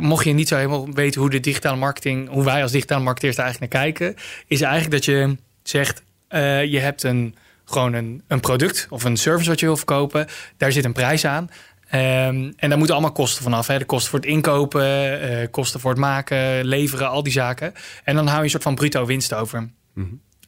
Mocht 0.00 0.24
je 0.24 0.32
niet 0.32 0.48
zo 0.48 0.56
helemaal 0.56 0.92
weten 0.92 1.20
hoe 1.20 1.30
de 1.30 1.40
digitale 1.40 1.76
marketing, 1.76 2.28
hoe 2.28 2.44
wij 2.44 2.62
als 2.62 2.72
digitale 2.72 3.02
marketeers 3.02 3.36
daar 3.36 3.44
eigenlijk 3.44 3.74
naar 3.74 3.82
kijken, 3.82 4.16
is 4.46 4.60
eigenlijk 4.60 4.92
dat 4.92 5.04
je 5.04 5.36
zegt: 5.62 6.02
eh, 6.28 6.64
je 6.64 6.78
hebt 6.78 7.02
een, 7.02 7.34
gewoon 7.64 7.92
een, 7.92 8.22
een 8.28 8.40
product 8.40 8.86
of 8.90 9.04
een 9.04 9.16
service 9.16 9.48
wat 9.48 9.60
je 9.60 9.66
wil 9.66 9.76
verkopen, 9.76 10.26
daar 10.56 10.72
zit 10.72 10.84
een 10.84 10.92
prijs 10.92 11.24
aan. 11.24 11.50
Ehm, 11.88 12.52
en 12.56 12.68
daar 12.68 12.78
moeten 12.78 12.96
allemaal 12.96 13.12
kosten 13.12 13.42
vanaf. 13.42 13.66
Hè? 13.66 13.78
De 13.78 13.84
kosten 13.84 14.10
voor 14.10 14.18
het 14.18 14.28
inkopen, 14.28 15.20
eh, 15.20 15.50
kosten 15.50 15.80
voor 15.80 15.90
het 15.90 16.00
maken, 16.00 16.64
leveren, 16.64 17.08
al 17.08 17.22
die 17.22 17.32
zaken. 17.32 17.72
En 18.04 18.14
dan 18.14 18.26
hou 18.26 18.38
je 18.38 18.44
een 18.44 18.50
soort 18.50 18.62
van 18.62 18.74
bruto 18.74 19.06
winst 19.06 19.34
over. 19.34 19.68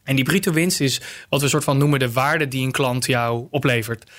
En 0.07 0.17
die 0.17 0.25
bruto 0.25 0.53
winst 0.53 0.81
is 0.81 1.01
wat 1.29 1.41
we 1.41 1.49
soort 1.49 1.65
van 1.65 1.79
noemen 1.79 1.99
de 1.99 2.13
waarde 2.13 2.49
die 2.49 2.65
een 2.65 2.71
klant 2.71 3.07
jou 3.07 3.47
oplevert. 3.51 4.11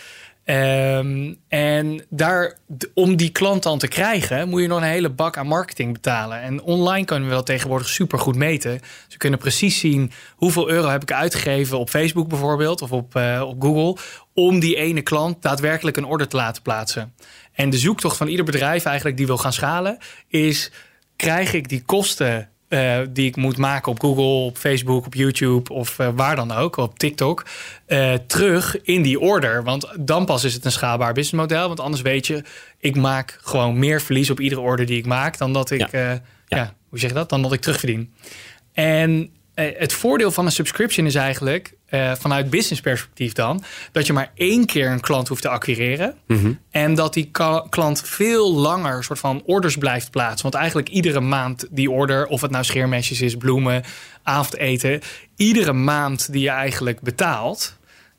Ehm, 0.48 1.34
en 1.48 2.06
daar, 2.10 2.58
om 2.94 3.16
die 3.16 3.30
klant 3.30 3.64
dan 3.64 3.80
te 3.80 3.88
krijgen, 3.88 4.50
moet 4.50 4.62
je 4.62 4.68
nog 4.68 4.78
een 4.78 4.84
hele 4.84 5.10
bak 5.10 5.38
aan 5.38 5.48
marketing 5.48 5.94
betalen. 5.94 6.42
En 6.42 6.62
online 6.62 7.06
kunnen 7.06 7.30
we 7.30 7.36
dat 7.36 7.46
tegenwoordig 7.46 7.88
super 7.88 8.20
goed 8.20 8.36
meten. 8.36 8.72
Dus 8.78 9.08
we 9.10 9.18
kunnen 9.18 9.40
precies 9.40 9.80
zien 9.80 10.12
hoeveel 10.36 10.70
euro 10.70 10.90
heb 10.90 11.02
ik 11.02 11.12
uitgegeven 11.12 11.80
op 11.80 11.90
Facebook 11.90 12.28
bijvoorbeeld 12.28 12.82
of 12.82 12.92
op, 12.92 13.16
eh, 13.16 13.44
op 13.46 13.62
Google. 13.62 14.04
Om 14.34 14.60
die 14.60 14.76
ene 14.76 15.02
klant 15.02 15.42
daadwerkelijk 15.42 15.98
een 15.98 16.06
order 16.06 16.28
te 16.28 16.36
laten 16.36 16.62
plaatsen. 16.62 17.14
En 17.54 17.70
de 17.70 17.78
zoektocht 17.78 18.18
van 18.18 18.28
ieder 18.28 18.46
bedrijf 18.46 18.86
eigenlijk 18.86 19.18
die 19.18 19.26
wil 19.28 19.38
gaan 19.38 19.54
schalen, 19.54 19.98
is 20.28 20.72
krijg 21.16 21.54
ik 21.54 21.70
die 21.70 21.82
kosten 21.82 22.50
eh, 22.68 23.00
die 23.10 23.28
ik 23.28 23.36
moet 23.36 23.58
maken 23.58 23.92
op 23.92 24.00
Google, 24.00 24.24
op 24.46 24.58
Facebook, 24.58 25.06
op 25.06 25.14
YouTube 25.14 25.74
of 25.74 26.00
eh, 26.00 26.10
waar 26.16 26.36
dan 26.36 26.52
ook, 26.52 26.78
op 26.78 27.00
TikTok, 27.00 27.46
eh, 27.86 28.14
terug 28.14 28.82
in 28.82 29.02
die 29.02 29.20
order. 29.20 29.64
Want 29.64 29.88
dan 30.00 30.26
pas 30.26 30.44
is 30.44 30.54
het 30.54 30.66
een 30.66 30.72
schaalbaar 30.72 31.14
businessmodel. 31.14 31.68
Want 31.68 31.80
anders 31.80 32.02
weet 32.02 32.28
je, 32.28 32.44
ik 32.80 32.96
maak 32.96 33.40
gewoon 33.42 33.80
meer 33.80 34.02
verlies 34.02 34.30
op 34.30 34.40
iedere 34.40 34.62
order 34.62 34.86
die 34.86 34.98
ik 34.98 35.06
maak 35.06 35.38
dan 35.38 35.54
dat 35.54 35.72
ik, 35.72 35.92
Ja. 35.92 36.12
ja. 36.12 36.22
Ja. 36.48 36.74
hoe 36.90 37.00
zeg 37.00 37.10
je 37.10 37.16
dat? 37.16 37.30
Dan 37.30 37.42
dat 37.42 37.54
ik 37.54 37.62
terugverdien. 37.62 38.14
En 38.74 39.30
het 39.54 39.94
voordeel 39.94 40.32
van 40.32 40.46
een 40.46 40.52
subscription 40.52 41.06
is 41.06 41.16
eigenlijk, 41.16 41.74
eh, 41.88 42.12
vanuit 42.16 42.50
business 42.50 42.82
perspectief 42.82 43.34
dan, 43.34 43.64
dat 43.92 44.08
je 44.08 44.14
maar 44.14 44.32
één 44.36 44.66
keer 44.66 44.92
een 44.92 45.00
klant 45.00 45.28
hoeft 45.28 45.42
te 45.42 45.50
acquireren. 45.50 46.16
En 46.70 46.96
dat 46.96 47.14
die 47.14 47.32
klant 47.70 48.02
veel 48.02 48.54
langer 48.54 49.04
soort 49.04 49.20
van 49.20 49.42
orders 49.46 49.78
blijft 49.78 50.12
plaatsen. 50.12 50.42
Want 50.42 50.56
eigenlijk 50.56 50.90
iedere 50.90 51.20
maand 51.20 51.68
die 51.70 51.92
order, 51.92 52.28
of 52.28 52.42
het 52.42 52.52
nou 52.52 52.64
scheermesjes 52.64 53.22
is, 53.22 53.36
bloemen, 53.36 53.84
avondeten, 54.24 55.02
iedere 55.36 55.74
maand 55.74 56.32
die 56.32 56.42
je 56.42 56.50
eigenlijk 56.50 57.02
betaalt. 57.02 57.78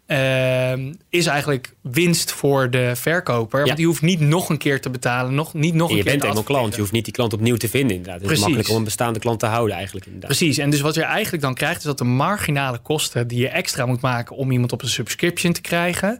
Ehm, 0.08 0.92
is 1.08 1.26
eigenlijk 1.26 1.74
winst 1.82 2.32
voor 2.32 2.70
de 2.70 2.92
verkoper. 2.96 3.64
Want 3.64 3.76
die 3.76 3.86
hoeft 3.86 4.02
niet 4.02 4.20
nog 4.20 4.48
een 4.48 4.58
keer 4.58 4.80
te 4.80 4.90
betalen. 4.90 5.34
Nog, 5.34 5.54
niet 5.54 5.74
nog 5.74 5.90
En 5.90 5.90
een 5.90 5.96
je 5.96 6.02
keer 6.02 6.12
bent 6.12 6.22
te 6.22 6.28
eenmaal 6.28 6.42
klant. 6.42 6.74
Je 6.74 6.80
hoeft 6.80 6.92
niet 6.92 7.04
die 7.04 7.12
klant 7.12 7.32
opnieuw 7.32 7.56
te 7.56 7.68
vinden 7.68 7.96
inderdaad. 7.96 8.20
Het 8.20 8.30
is 8.30 8.38
makkelijk 8.38 8.68
om 8.68 8.76
een 8.76 8.84
bestaande 8.84 9.18
klant 9.18 9.40
te 9.40 9.46
houden 9.46 9.76
eigenlijk 9.76 10.06
inderdaad. 10.06 10.30
Precies. 10.30 10.58
En 10.58 10.70
dus 10.70 10.80
wat 10.80 10.94
je 10.94 11.02
eigenlijk 11.02 11.42
dan 11.42 11.54
krijgt, 11.54 11.78
is 11.78 11.84
dat 11.84 11.98
de 11.98 12.04
marginale 12.04 12.78
kosten 12.78 13.28
die 13.28 13.38
je 13.38 13.48
extra 13.48 13.86
moet 13.86 14.00
maken 14.00 14.36
om 14.36 14.50
iemand 14.50 14.72
op 14.72 14.82
een 14.82 14.88
subscription 14.88 15.52
te 15.52 15.60
krijgen, 15.60 16.18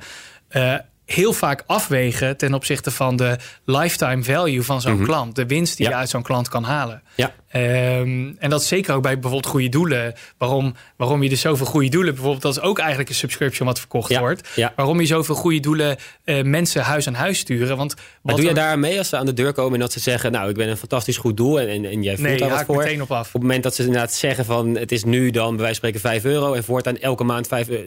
eh, 0.49 0.75
heel 1.12 1.32
vaak 1.32 1.62
afwegen 1.66 2.36
ten 2.36 2.54
opzichte 2.54 2.90
van 2.90 3.16
de 3.16 3.36
lifetime 3.64 4.22
value 4.22 4.62
van 4.62 4.80
zo'n 4.80 5.02
klant. 5.02 5.34
De 5.36 5.46
winst 5.46 5.76
die 5.76 5.84
Mhm. 5.86 5.94
Ja. 5.94 5.98
je 6.00 6.02
uit 6.02 6.10
zo'n 6.10 6.22
klant 6.22 6.48
kan 6.48 6.64
halen. 6.64 7.02
Ja. 7.14 7.34
Ehm, 7.48 8.32
en 8.38 8.50
dat 8.50 8.60
is 8.60 8.68
zeker 8.68 8.94
ook 8.94 9.02
bij 9.02 9.12
bijvoorbeeld 9.12 9.46
goede 9.46 9.68
doelen. 9.68 10.14
Waarom, 10.38 10.74
waarom 10.96 11.22
je 11.22 11.28
dus 11.28 11.40
zoveel 11.40 11.66
goede 11.66 11.88
doelen, 11.88 12.12
bijvoorbeeld, 12.14 12.42
dat 12.42 12.56
is 12.56 12.60
ook 12.62 12.78
eigenlijk 12.78 13.08
een 13.08 13.14
subscription 13.14 13.66
wat 13.66 13.78
verkocht 13.78 14.10
Ja, 14.10 14.20
wordt. 14.20 14.48
ja. 14.54 14.72
Waarom 14.76 15.00
je 15.00 15.06
zoveel 15.06 15.34
goede 15.34 15.60
doelen 15.60 15.96
eh, 16.24 16.42
mensen 16.42 16.82
huis 16.82 17.06
aan 17.06 17.14
huis 17.14 17.38
sturen. 17.38 17.76
Want 17.76 17.94
Maar 17.94 18.04
wat 18.22 18.36
doe 18.36 18.44
je 18.44 18.54
daar 18.54 18.78
mee 18.78 18.98
als 18.98 19.08
ze 19.08 19.16
aan 19.16 19.26
de 19.26 19.34
deur 19.34 19.52
komen 19.52 19.74
en 19.74 19.80
dat 19.80 19.92
ze 19.92 20.00
zeggen... 20.00 20.32
nou, 20.32 20.48
ik 20.50 20.56
ben 20.56 20.68
een 20.68 20.76
fantastisch 20.76 21.16
goed 21.16 21.36
doel 21.36 21.60
en, 21.60 21.68
en, 21.68 21.84
en 21.84 22.02
jij 22.02 22.14
voelt 22.16 22.28
Nee, 22.28 22.38
daar 22.38 22.48
wat 22.50 22.64
voor? 22.64 22.76
meteen 22.76 23.02
op 23.02 23.10
af. 23.12 23.26
Op 23.26 23.32
het 23.32 23.42
moment 23.42 23.62
dat 23.62 23.74
ze 23.74 23.82
inderdaad 23.84 24.12
zeggen 24.14 24.44
van... 24.44 24.74
het 24.76 24.92
is 24.92 25.04
nu 25.04 25.30
dan 25.30 25.56
bij 25.56 25.64
wijze 25.64 25.80
van 25.80 25.88
spreken 25.90 26.00
5 26.20 26.24
euro... 26.24 26.52
en 26.54 26.64
voortaan 26.64 26.96
elke 26.98 27.24
maand 27.24 27.46
5 27.46 27.68
euro... 27.68 27.82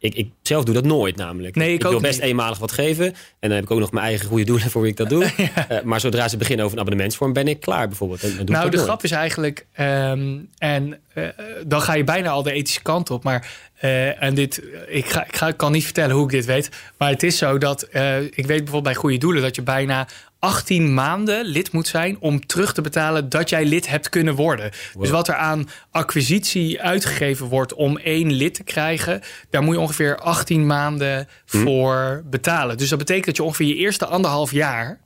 Ik, 0.00 0.14
ik 0.14 0.30
zelf 0.42 0.64
doe 0.64 0.74
dat 0.74 0.84
nooit 0.84 1.16
namelijk. 1.16 1.56
Nee, 1.56 1.74
ik 1.74 1.84
ook 1.84 1.90
wil 1.90 2.00
best 2.00 2.20
niet. 2.20 2.28
eenmalig 2.28 2.58
wat 2.58 2.72
geven. 2.72 3.06
En 3.06 3.14
dan 3.40 3.50
heb 3.50 3.62
ik 3.62 3.70
ook 3.70 3.78
nog 3.78 3.92
mijn 3.92 4.04
eigen 4.06 4.28
goede 4.28 4.44
doelen 4.44 4.70
voor 4.70 4.82
wie 4.82 4.90
ik 4.90 4.96
dat 4.96 5.08
doe. 5.08 5.28
Eh, 5.68 5.82
maar 5.82 6.00
zodra 6.00 6.28
ze 6.28 6.36
beginnen 6.36 6.64
over 6.64 6.76
een 6.76 6.82
abonnementsvorm, 6.82 7.32
ben 7.32 7.48
ik 7.48 7.60
klaar 7.60 7.88
bijvoorbeeld. 7.88 8.20
Doe 8.20 8.30
ik 8.30 8.48
Nou, 8.48 8.70
de 8.70 8.78
grap 8.78 9.04
is 9.04 9.10
eigenlijk, 9.10 9.66
ehm, 9.72 10.38
en 10.58 11.00
eh, 11.14 11.24
dan 11.66 11.82
ga 11.82 11.94
je 11.94 12.04
bijna 12.04 12.30
al 12.30 12.42
de 12.42 12.52
ethische 12.52 12.82
kant 12.82 13.10
op. 13.10 13.24
Maar, 13.24 13.52
eh, 13.74 14.22
en 14.22 14.34
dit, 14.34 14.62
ik, 14.88 15.06
ga, 15.06 15.24
ik, 15.24 15.36
ga, 15.36 15.48
ik 15.48 15.56
kan 15.56 15.72
niet 15.72 15.84
vertellen 15.84 16.14
hoe 16.14 16.24
ik 16.24 16.30
dit 16.30 16.44
weet. 16.44 16.70
Maar 16.98 17.10
het 17.10 17.22
is 17.22 17.38
zo 17.38 17.58
dat, 17.58 17.82
ik 17.82 18.46
weet 18.46 18.46
bijvoorbeeld 18.46 18.82
bij 18.82 18.94
Goede 18.94 19.18
Doelen, 19.18 19.42
dat 19.42 19.56
je 19.56 19.62
bijna 19.62 20.08
18 20.40 20.94
maanden 20.94 21.44
lid 21.44 21.72
moet 21.72 21.88
zijn 21.88 22.16
om 22.20 22.46
terug 22.46 22.72
te 22.72 22.80
betalen 22.80 23.28
dat 23.28 23.48
jij 23.48 23.64
lid 23.64 23.88
hebt 23.88 24.08
kunnen 24.08 24.34
worden. 24.34 24.70
Dus 24.98 25.10
wat 25.10 25.28
er 25.28 25.34
aan 25.34 25.68
acquisitie 25.90 26.82
uitgegeven 26.82 27.46
wordt 27.46 27.74
om 27.74 27.98
één 27.98 28.32
lid 28.32 28.54
te 28.54 28.62
krijgen, 28.62 29.20
daar 29.50 29.62
moet 29.62 29.74
je 29.74 29.80
ongeveer 29.80 30.16
18 30.16 30.66
maanden 30.66 31.28
voor 31.44 32.22
betalen. 32.24 32.78
Dus 32.78 32.88
dat 32.88 32.98
betekent 32.98 33.26
dat 33.26 33.36
je 33.36 33.42
ongeveer 33.42 33.66
je 33.66 33.74
eerste 33.74 34.06
anderhalf 34.06 34.52
jaar 34.52 35.00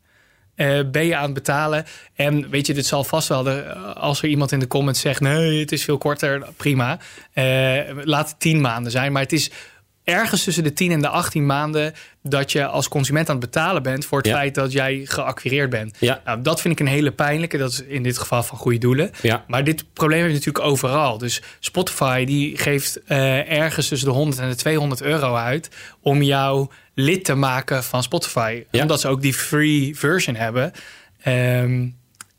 eh, 0.55 0.81
ben 0.91 1.07
je 1.07 1.17
aan 1.17 1.25
het 1.25 1.35
betalen. 1.35 1.85
En 2.15 2.51
weet 2.51 2.67
je, 2.67 2.75
dit 2.75 2.87
zal 2.87 3.05
vast 3.05 3.29
wel, 3.29 3.43
de, 3.43 3.75
als 3.95 4.23
er 4.23 4.29
iemand 4.29 4.53
in 4.53 4.59
de 4.59 4.67
comments 4.67 5.01
zegt: 5.01 5.21
nee, 5.21 5.61
het 5.61 5.73
is 5.73 5.85
veel 5.85 5.99
korter, 5.99 6.49
prima. 6.57 6.99
Eh, 7.33 7.81
laat 8.03 8.29
het 8.29 8.41
10 8.41 8.61
maanden 8.61 8.93
zijn. 8.93 9.13
Maar 9.13 9.23
het 9.23 9.33
is 9.33 9.51
ergens 10.05 10.45
tussen 10.45 10.63
de 10.65 10.73
10 10.73 10.91
en 10.93 11.01
de 11.01 11.09
18 11.09 11.47
maanden 11.47 11.95
dat 12.23 12.53
je 12.53 12.67
als 12.67 12.89
consument 12.89 13.29
aan 13.29 13.37
het 13.37 13.45
betalen 13.45 13.83
bent 13.83 14.05
voor 14.05 14.19
het 14.19 14.27
Ja. 14.27 14.35
feit 14.35 14.55
dat 14.55 14.73
jij 14.73 15.01
geacquireerd 15.05 15.71
bent. 15.71 15.97
Ja. 16.01 16.21
Nou, 16.25 16.43
dat 16.43 16.61
vind 16.61 16.75
ik 16.75 16.87
een 16.87 16.93
hele 16.93 17.11
pijnlijke. 17.13 17.57
Dat 17.59 17.71
is 17.71 17.83
in 17.83 18.03
dit 18.03 18.19
geval 18.19 18.43
van 18.43 18.59
goede 18.59 18.79
doelen. 18.79 19.11
Ja. 19.23 19.45
Maar 19.49 19.65
dit 19.65 19.85
probleem 19.93 20.19
heb 20.21 20.29
je 20.29 20.35
natuurlijk 20.35 20.65
overal. 20.65 21.19
Dus 21.19 21.43
Spotify 21.61 22.25
die 22.25 22.59
geeft 22.59 23.03
eh, 23.05 23.51
ergens 23.53 23.89
tussen 23.89 24.09
de 24.09 24.15
100 24.15 24.39
en 24.41 24.49
de 24.49 24.55
200 24.55 25.03
euro 25.03 25.35
uit 25.35 25.69
om 26.01 26.23
jou 26.23 26.69
lid 26.95 27.25
te 27.25 27.35
maken 27.35 27.85
van 27.85 28.03
Spotify. 28.03 28.65
Omdat 28.73 29.01
ze 29.01 29.09
ook 29.09 29.23
die 29.23 29.35
free 29.35 29.97
version 29.99 30.35
hebben. 30.37 30.73
Ehm, 31.23 31.87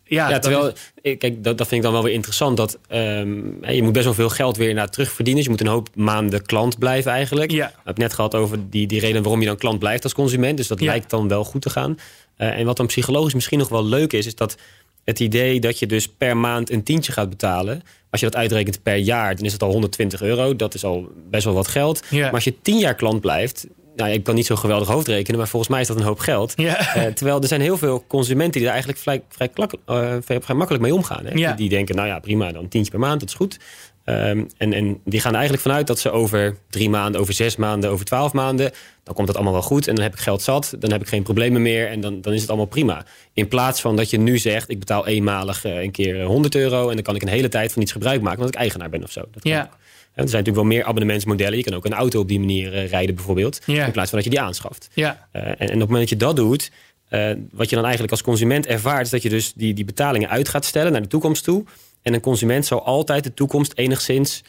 ja, 0.07 0.25
Ja, 0.27 0.33
dat 0.33 0.41
terwijl, 0.41 0.71
is- 1.01 1.17
kijk, 1.17 1.43
dat, 1.43 1.57
dat 1.57 1.67
vind 1.67 1.71
ik 1.71 1.81
dan 1.81 1.91
wel 1.91 2.03
weer 2.03 2.13
interessant. 2.13 2.57
Dat 2.57 2.77
ehm, 2.88 3.71
je 3.74 3.83
moet 3.83 3.93
best 3.93 4.05
wel 4.05 4.13
veel 4.13 4.29
geld 4.29 4.57
weer 4.57 4.74
naar 4.74 4.89
terugverdienen. 4.89 5.35
Dus 5.43 5.43
je 5.43 5.50
moet 5.57 5.67
een 5.67 5.74
hoop 5.74 5.89
maanden 5.95 6.45
klant 6.45 6.79
blijven 6.79 7.12
eigenlijk. 7.12 7.51
Ja. 7.51 7.57
We 7.57 7.63
hebben 7.63 7.81
het 7.85 7.97
net 7.97 8.13
gehad 8.13 8.35
over 8.35 8.69
die, 8.69 8.88
die 8.88 9.00
reden 9.00 9.21
waarom 9.21 9.41
je 9.41 9.47
dan 9.47 9.57
klant 9.57 9.79
blijft 9.79 10.03
als 10.03 10.13
consument. 10.13 10.57
Dus 10.57 10.67
dat 10.67 10.79
Ja. 10.79 10.85
lijkt 10.85 11.09
dan 11.09 11.27
wel 11.27 11.43
goed 11.43 11.62
te 11.62 11.69
gaan. 11.69 11.97
Eh, 12.38 12.59
en 12.59 12.65
wat 12.65 12.77
dan 12.77 12.85
psychologisch 12.85 13.33
misschien 13.33 13.59
nog 13.59 13.69
wel 13.69 13.85
leuk 13.85 14.13
is, 14.13 14.25
is 14.25 14.35
dat 14.35 14.57
het 15.03 15.19
idee 15.19 15.59
dat 15.59 15.79
je 15.79 15.85
dus 15.85 16.07
per 16.07 16.38
maand 16.38 16.71
een 16.71 16.83
tientje 16.83 17.12
gaat 17.12 17.29
betalen. 17.29 17.81
Als 18.09 18.19
je 18.24 18.29
dat 18.29 18.35
uitrekent 18.39 18.83
per 18.83 18.95
jaar, 18.95 19.35
dan 19.35 19.45
is 19.45 19.53
het 19.53 19.63
al 19.63 19.71
120 19.71 20.21
euro. 20.21 20.55
Dat 20.55 20.74
is 20.74 20.83
al 20.83 21.07
best 21.29 21.43
wel 21.45 21.53
wat 21.53 21.67
geld. 21.67 22.03
Maar 22.12 22.31
als 22.31 22.43
je 22.43 22.62
tien 22.62 22.77
jaar 22.77 22.95
klant 22.95 23.21
blijft. 23.21 23.67
Nou, 23.96 24.12
ik 24.12 24.24
kan 24.24 24.36
niet 24.36 24.46
zo 24.46 24.56
geweldig 24.56 24.88
hoofdrekenen, 24.88 25.40
maar 25.40 25.48
volgens 25.48 25.72
mij 25.72 25.82
is 25.82 25.88
dat 25.88 25.98
een 25.98 26.04
hoop 26.04 26.20
geld. 26.20 26.54
Ja. 26.56 26.94
Eh, 26.94 27.06
terwijl 27.14 27.42
er 27.42 27.48
zijn 27.48 27.62
heel 27.62 27.78
veel 27.78 28.04
consumenten 28.08 28.54
die 28.54 28.64
er 28.64 28.70
eigenlijk 28.70 29.00
vrij, 29.00 29.22
vrij, 29.30 29.48
klak, 29.50 29.74
eh, 29.86 30.16
vrij, 30.22 30.42
vrij 30.42 30.56
makkelijk 30.56 30.84
mee 30.84 30.94
omgaan. 30.94 31.25
Hè? 31.25 31.32
Ja. 31.34 31.48
Die, 31.48 31.56
die 31.56 31.70
denken, 31.70 31.96
nou 31.96 32.08
ja, 32.08 32.20
prima, 32.20 32.52
dan 32.52 32.68
tientje 32.68 32.92
per 32.92 33.00
maand, 33.00 33.20
dat 33.20 33.30
is 33.30 33.36
goed. 33.36 33.60
Ehm, 34.04 34.44
en, 34.58 34.74
en 34.74 35.02
die 35.06 35.20
gaan 35.20 35.32
er 35.32 35.38
eigenlijk 35.38 35.68
vanuit 35.68 35.88
dat 35.88 36.00
ze 36.00 36.12
over 36.12 36.58
drie 36.70 36.90
maanden, 36.90 37.22
over 37.22 37.34
zes 37.34 37.56
maanden, 37.56 37.90
over 37.90 38.06
twaalf 38.06 38.34
maanden... 38.34 38.72
dan 39.04 39.14
komt 39.16 39.28
dat 39.28 39.36
allemaal 39.36 39.54
wel 39.54 39.62
goed 39.62 39.88
en 39.88 39.96
dan 39.96 40.04
heb 40.04 40.14
ik 40.14 40.20
geld 40.20 40.42
zat. 40.42 40.75
Dan 40.80 40.92
heb 40.92 41.02
ik 41.02 41.08
geen 41.08 41.24
problemen 41.24 41.62
meer 41.62 41.88
en 41.88 42.02
dan, 42.02 42.22
dan 42.22 42.34
is 42.34 42.40
het 42.42 42.50
allemaal 42.50 42.68
prima. 42.68 43.06
In 43.34 43.48
plaats 43.48 43.82
van 43.82 43.96
dat 43.96 44.10
je 44.10 44.18
nu 44.18 44.38
zegt, 44.38 44.70
ik 44.70 44.80
betaal 44.80 45.08
eenmalig 45.08 45.66
eh, 45.66 45.82
een 45.82 45.92
keer 45.92 46.20
eh, 46.22 46.25
100 46.25 46.56
euro... 46.56 46.90
en 46.90 46.96
dan 46.96 47.04
kan 47.04 47.16
ik 47.16 47.22
een 47.22 47.28
hele 47.28 47.50
tijd 47.50 47.74
van 47.74 47.82
iets 47.82 47.92
gebruik 47.92 48.22
maken, 48.22 48.38
omdat 48.40 48.54
ik 48.54 48.60
eigenaar 48.60 48.90
ben 48.90 49.04
of 49.04 49.12
zo. 49.12 49.22
Dat 49.32 49.44
Ja. 49.44 49.62
ook. 49.62 49.78
Er 50.15 50.29
zijn 50.29 50.43
natuurlijk 50.43 50.67
wel 50.67 50.77
meer 50.77 50.84
abonnementsmodellen. 50.84 51.57
Je 51.57 51.63
kan 51.63 51.74
ook 51.74 51.86
een 51.86 51.93
auto 51.93 52.19
op 52.19 52.27
die 52.27 52.39
manier 52.39 52.74
eh, 52.74 52.89
rijden 52.89 53.15
bijvoorbeeld. 53.15 53.62
Ja. 53.65 53.86
In 53.86 53.91
plaats 53.91 54.10
van 54.10 54.17
dat 54.17 54.27
je 54.27 54.34
die 54.34 54.45
aanschaft. 54.45 54.89
ja. 54.93 55.27
Eh, 55.31 55.41
en, 55.41 55.57
en 55.57 55.65
op 55.65 55.69
het 55.69 55.79
moment 55.79 56.00
dat 56.00 56.10
je 56.10 56.25
dat 56.25 56.36
doet, 56.36 56.72
eh, 57.10 57.31
wat 57.51 57.69
je 57.69 57.75
dan 57.75 57.84
eigenlijk 57.84 58.12
als 58.12 58.22
consument 58.22 58.65
ervaart, 58.65 59.05
is 59.05 59.10
dat 59.10 59.22
je 59.22 59.29
dus 59.29 59.53
die, 59.53 59.74
die 59.74 59.86
betalingen 59.86 60.29
uit 60.29 60.50
gaat 60.50 60.65
stellen 60.65 60.91
naar 60.91 61.01
de 61.01 61.07
toekomst 61.07 61.43
toe. 61.43 61.63
En 62.01 62.13
een 62.13 62.22
consument 62.22 62.65
zal 62.65 62.86
altijd 62.86 63.24
de 63.24 63.34
toekomst 63.34 63.74
enigszins 63.75 64.43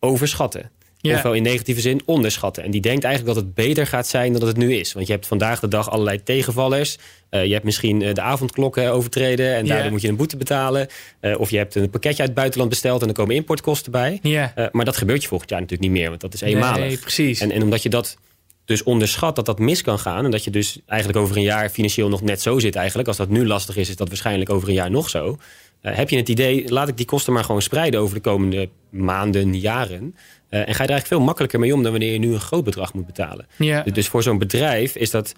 overschatten. 0.00 0.70
Ja. 1.00 1.16
Ofwel 1.16 1.34
in 1.34 1.42
negatieve 1.42 1.80
zin 1.80 2.02
onderschatten. 2.04 2.62
En 2.62 2.70
die 2.70 2.80
denkt 2.80 3.04
eigenlijk 3.04 3.34
dat 3.34 3.44
het 3.44 3.54
beter 3.54 3.86
gaat 3.86 4.06
zijn 4.06 4.30
dan 4.30 4.40
dat 4.40 4.48
het 4.48 4.58
nu 4.58 4.74
is. 4.74 4.92
Want 4.92 5.06
je 5.06 5.12
hebt 5.12 5.26
vandaag 5.26 5.60
de 5.60 5.68
dag 5.68 5.90
allerlei 5.90 6.22
tegenvallers. 6.22 6.98
Eh, 7.30 7.44
je 7.44 7.52
hebt 7.52 7.64
misschien 7.64 8.02
eh, 8.02 8.14
de 8.14 8.20
avondklokken 8.20 8.92
overtreden 8.92 9.54
en 9.54 9.66
Ja. 9.66 9.72
daardoor 9.74 9.92
moet 9.92 10.00
je 10.00 10.08
een 10.08 10.16
boete 10.16 10.36
betalen. 10.36 10.86
Eh, 11.20 11.40
of 11.40 11.50
je 11.50 11.56
hebt 11.56 11.74
een 11.74 11.90
pakketje 11.90 12.18
uit 12.18 12.28
het 12.28 12.34
buitenland 12.34 12.70
besteld 12.70 13.02
en 13.02 13.08
er 13.08 13.14
komen 13.14 13.34
importkosten 13.34 13.92
bij. 13.92 14.18
Ja. 14.22 14.52
Maar 14.72 14.84
dat 14.84 14.96
gebeurt 14.96 15.22
je 15.22 15.28
volgend 15.28 15.50
jaar 15.50 15.60
natuurlijk 15.60 15.90
niet 15.90 15.98
meer, 16.00 16.08
want 16.08 16.20
dat 16.20 16.34
is 16.34 16.40
eenmalig. 16.40 16.78
Nee, 16.78 16.98
precies. 16.98 17.40
En, 17.40 17.50
en 17.50 17.62
omdat 17.62 17.82
je 17.82 17.88
dat 17.88 18.16
dus 18.64 18.82
onderschat 18.82 19.36
dat 19.36 19.46
dat 19.46 19.58
mis 19.58 19.82
kan 19.82 19.98
gaan. 19.98 20.24
En 20.24 20.30
dat 20.30 20.44
je 20.44 20.50
dus 20.50 20.78
eigenlijk 20.86 21.18
over 21.20 21.36
een 21.36 21.42
jaar 21.42 21.68
financieel 21.68 22.08
nog 22.08 22.22
net 22.22 22.42
zo 22.42 22.58
zit 22.58 22.74
eigenlijk. 22.76 23.08
Als 23.08 23.16
dat 23.16 23.28
nu 23.28 23.46
lastig 23.46 23.76
is, 23.76 23.88
is 23.88 23.96
dat 23.96 24.08
waarschijnlijk 24.08 24.50
over 24.50 24.68
een 24.68 24.74
jaar 24.74 24.90
nog 24.90 25.10
zo. 25.10 25.38
Heb 25.80 26.10
je 26.10 26.16
het 26.16 26.28
idee, 26.28 26.72
laat 26.72 26.88
ik 26.88 26.96
die 26.96 27.06
kosten 27.06 27.32
maar 27.32 27.44
gewoon 27.44 27.62
spreiden 27.62 28.00
over 28.00 28.14
de 28.14 28.20
komende 28.20 28.68
maanden, 28.90 29.58
jaren. 29.58 30.16
Eh, 30.48 30.58
en 30.60 30.64
ga 30.64 30.68
je 30.68 30.72
er 30.72 30.78
eigenlijk 30.78 31.06
veel 31.06 31.20
makkelijker 31.20 31.60
mee 31.60 31.74
om 31.74 31.82
dan 31.82 31.90
wanneer 31.90 32.12
je 32.12 32.18
nu 32.18 32.32
een 32.32 32.40
groot 32.40 32.64
bedrag 32.64 32.94
moet 32.94 33.06
betalen. 33.06 33.46
Ja. 33.56 33.82
Dus 33.82 34.08
voor 34.08 34.22
zo'n 34.22 34.38
bedrijf 34.38 34.96
is 34.96 35.10
dat 35.10 35.34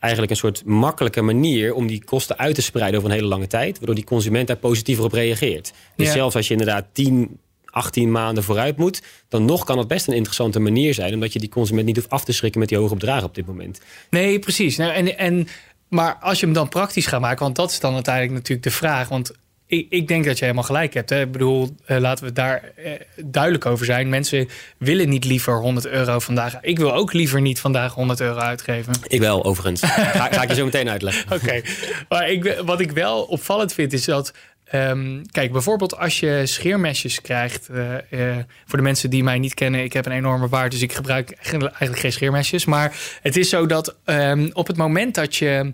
eigenlijk 0.00 0.32
een 0.32 0.38
soort 0.38 0.64
makkelijke 0.64 1.22
manier 1.22 1.74
om 1.74 1.86
die 1.86 2.04
kosten 2.04 2.38
uit 2.38 2.54
te 2.54 2.62
spreiden 2.62 2.98
over 2.98 3.10
een 3.10 3.16
hele 3.16 3.28
lange 3.28 3.46
tijd. 3.46 3.76
Waardoor 3.76 3.94
die 3.94 4.04
consument 4.04 4.46
daar 4.46 4.56
positiever 4.56 5.04
op 5.04 5.12
reageert. 5.12 5.72
Dus 5.96 6.06
Ja. 6.06 6.12
zelfs 6.12 6.36
als 6.36 6.46
je 6.46 6.52
inderdaad 6.52 6.84
10, 6.92 7.38
18 7.64 8.10
maanden 8.10 8.44
vooruit 8.44 8.76
moet, 8.76 9.02
dan 9.28 9.44
nog 9.44 9.64
kan 9.64 9.78
het 9.78 9.88
best 9.88 10.08
een 10.08 10.14
interessante 10.14 10.58
manier 10.60 10.94
zijn. 10.94 11.14
Omdat 11.14 11.32
je 11.32 11.38
die 11.38 11.48
consument 11.48 11.86
niet 11.86 11.96
hoeft 11.96 12.10
af 12.10 12.24
te 12.24 12.32
schrikken 12.32 12.60
met 12.60 12.68
die 12.68 12.78
hoge 12.78 12.94
bedragen 12.94 13.24
op 13.26 13.34
dit 13.34 13.46
moment. 13.46 13.80
Nee, 14.10 14.38
precies. 14.38 14.76
Nou, 14.76 14.92
en, 14.92 15.18
en, 15.18 15.48
maar 15.88 16.16
als 16.20 16.40
je 16.40 16.44
hem 16.44 16.54
dan 16.54 16.68
praktisch 16.68 17.06
gaat 17.06 17.20
maken, 17.20 17.42
want 17.44 17.56
dat 17.56 17.70
is 17.70 17.80
dan 17.80 17.94
uiteindelijk 17.94 18.34
natuurlijk 18.34 18.68
de 18.68 18.74
vraag. 18.74 19.08
Want 19.08 19.32
ik, 19.68 19.86
ik 19.90 20.08
denk 20.08 20.24
dat 20.24 20.38
je 20.38 20.44
helemaal 20.44 20.64
gelijk 20.64 20.94
hebt. 20.94 21.10
Hè. 21.10 21.20
Ik 21.20 21.32
bedoel, 21.32 21.74
eh, 21.84 21.98
laten 21.98 22.24
we 22.24 22.32
daar 22.32 22.62
eh, 22.76 22.92
duidelijk 23.24 23.66
over 23.66 23.86
zijn. 23.86 24.08
Mensen 24.08 24.48
willen 24.78 25.08
niet 25.08 25.24
liever 25.24 25.60
100 25.60 25.86
euro 25.86 26.18
vandaag. 26.18 26.58
Ik 26.60 26.78
wil 26.78 26.94
ook 26.94 27.12
liever 27.12 27.40
niet 27.40 27.60
vandaag 27.60 27.94
100 27.94 28.20
euro 28.20 28.38
uitgeven. 28.38 28.92
Ik 29.06 29.20
wel, 29.20 29.44
overigens. 29.44 29.80
ga, 30.16 30.28
ga 30.32 30.42
ik 30.42 30.48
je 30.48 30.54
zo 30.54 30.64
meteen 30.64 30.88
uitleggen. 30.90 31.32
Oké, 31.36 31.60
maar 32.08 32.30
ik, 32.30 32.62
wat 32.64 32.80
ik 32.80 32.90
wel 32.90 33.22
opvallend 33.22 33.72
vind 33.72 33.92
is 33.92 34.04
dat. 34.04 34.32
ehm, 34.64 35.22
kijk, 35.30 35.52
bijvoorbeeld 35.52 35.96
als 35.98 36.20
je 36.20 36.42
scheermesjes 36.44 37.20
krijgt. 37.20 37.68
eh, 37.68 38.36
voor 38.66 38.78
de 38.78 38.84
mensen 38.84 39.10
die 39.10 39.22
mij 39.22 39.38
niet 39.38 39.54
kennen, 39.54 39.84
ik 39.84 39.92
heb 39.92 40.06
een 40.06 40.12
enorme 40.12 40.48
baard, 40.48 40.70
dus 40.70 40.82
ik 40.82 40.92
gebruik 40.92 41.30
eigenlijk 41.30 41.64
eigenlijk 41.64 42.00
geen 42.00 42.12
scheermesjes. 42.12 42.64
Maar 42.64 42.96
het 43.22 43.36
is 43.36 43.48
zo 43.48 43.66
dat 43.66 43.96
ehm, 44.04 44.48
op 44.52 44.66
het 44.66 44.76
moment 44.76 45.14
dat 45.14 45.36
je 45.36 45.72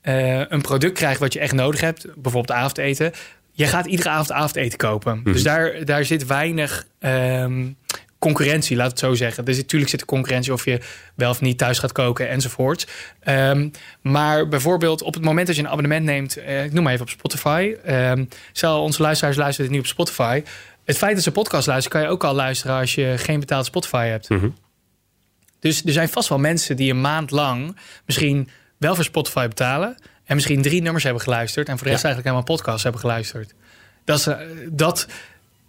eh, 0.00 0.42
een 0.48 0.60
product 0.60 0.98
krijgt 0.98 1.20
wat 1.20 1.32
je 1.32 1.38
echt 1.38 1.52
nodig 1.52 1.80
hebt, 1.80 2.06
bijvoorbeeld 2.14 2.58
avondeten. 2.58 3.12
Je 3.52 3.66
gaat 3.66 3.86
iedere 3.86 4.08
avond 4.08 4.32
avondeten 4.32 4.78
kopen. 4.78 5.20
Dus 5.24 5.42
daar, 5.42 5.84
daar 5.84 6.04
zit 6.04 6.26
weinig 6.26 6.86
ehm, 6.98 7.66
concurrentie, 8.18 8.76
laat 8.76 8.90
het 8.90 8.98
zo 8.98 9.14
zeggen. 9.14 9.44
Dus 9.44 9.56
natuurlijk 9.56 9.90
zit 9.90 10.00
er 10.00 10.06
concurrentie 10.06 10.52
of 10.52 10.64
je 10.64 10.80
wel 11.14 11.30
of 11.30 11.40
niet 11.40 11.58
thuis 11.58 11.78
gaat 11.78 11.92
koken 11.92 12.28
enzovoort. 12.28 12.86
Ehm, 13.20 13.68
maar 14.00 14.48
bijvoorbeeld 14.48 15.02
op 15.02 15.14
het 15.14 15.24
moment 15.24 15.46
dat 15.46 15.56
je 15.56 15.62
een 15.62 15.68
abonnement 15.68 16.04
neemt, 16.04 16.36
eh, 16.36 16.64
ik 16.64 16.72
noem 16.72 16.82
maar 16.82 16.92
even 16.92 17.04
op 17.04 17.10
Spotify. 17.10 17.74
Ehm 17.84 18.24
stel, 18.52 18.82
onze 18.82 19.02
luisteraars 19.02 19.36
luisteren 19.36 19.66
het 19.66 19.74
nu 19.74 19.82
op 19.82 19.90
Spotify. 19.90 20.42
Het 20.84 20.96
feit 20.96 21.14
dat 21.14 21.24
ze 21.24 21.30
podcast 21.30 21.66
luisteren, 21.66 21.98
kan 21.98 22.08
je 22.08 22.14
ook 22.14 22.24
al 22.24 22.34
luisteren 22.34 22.76
als 22.76 22.94
je 22.94 23.14
geen 23.16 23.40
betaald 23.40 23.66
Spotify 23.66 24.06
hebt. 24.06 24.28
Mhm. 24.28 24.48
Dus 25.60 25.84
er 25.84 25.92
zijn 25.92 26.08
vast 26.08 26.28
wel 26.28 26.38
mensen 26.38 26.76
die 26.76 26.90
een 26.90 27.00
maand 27.00 27.30
lang 27.30 27.76
misschien 28.06 28.48
wel 28.80 28.94
voor 28.94 29.04
Spotify 29.04 29.48
betalen. 29.48 29.96
En 30.24 30.34
misschien 30.34 30.62
drie 30.62 30.82
nummers 30.82 31.04
hebben 31.04 31.22
geluisterd. 31.22 31.68
En 31.68 31.74
voor 31.76 31.86
de 31.86 31.90
rest 31.92 32.02
Ja. 32.02 32.08
eigenlijk 32.08 32.36
helemaal 32.36 32.56
podcasts 32.56 32.82
hebben 32.82 33.00
geluisterd. 33.00 33.54
Dat 34.04 34.18
is, 34.18 34.26
eh, 34.26 34.36
dat 34.70 35.06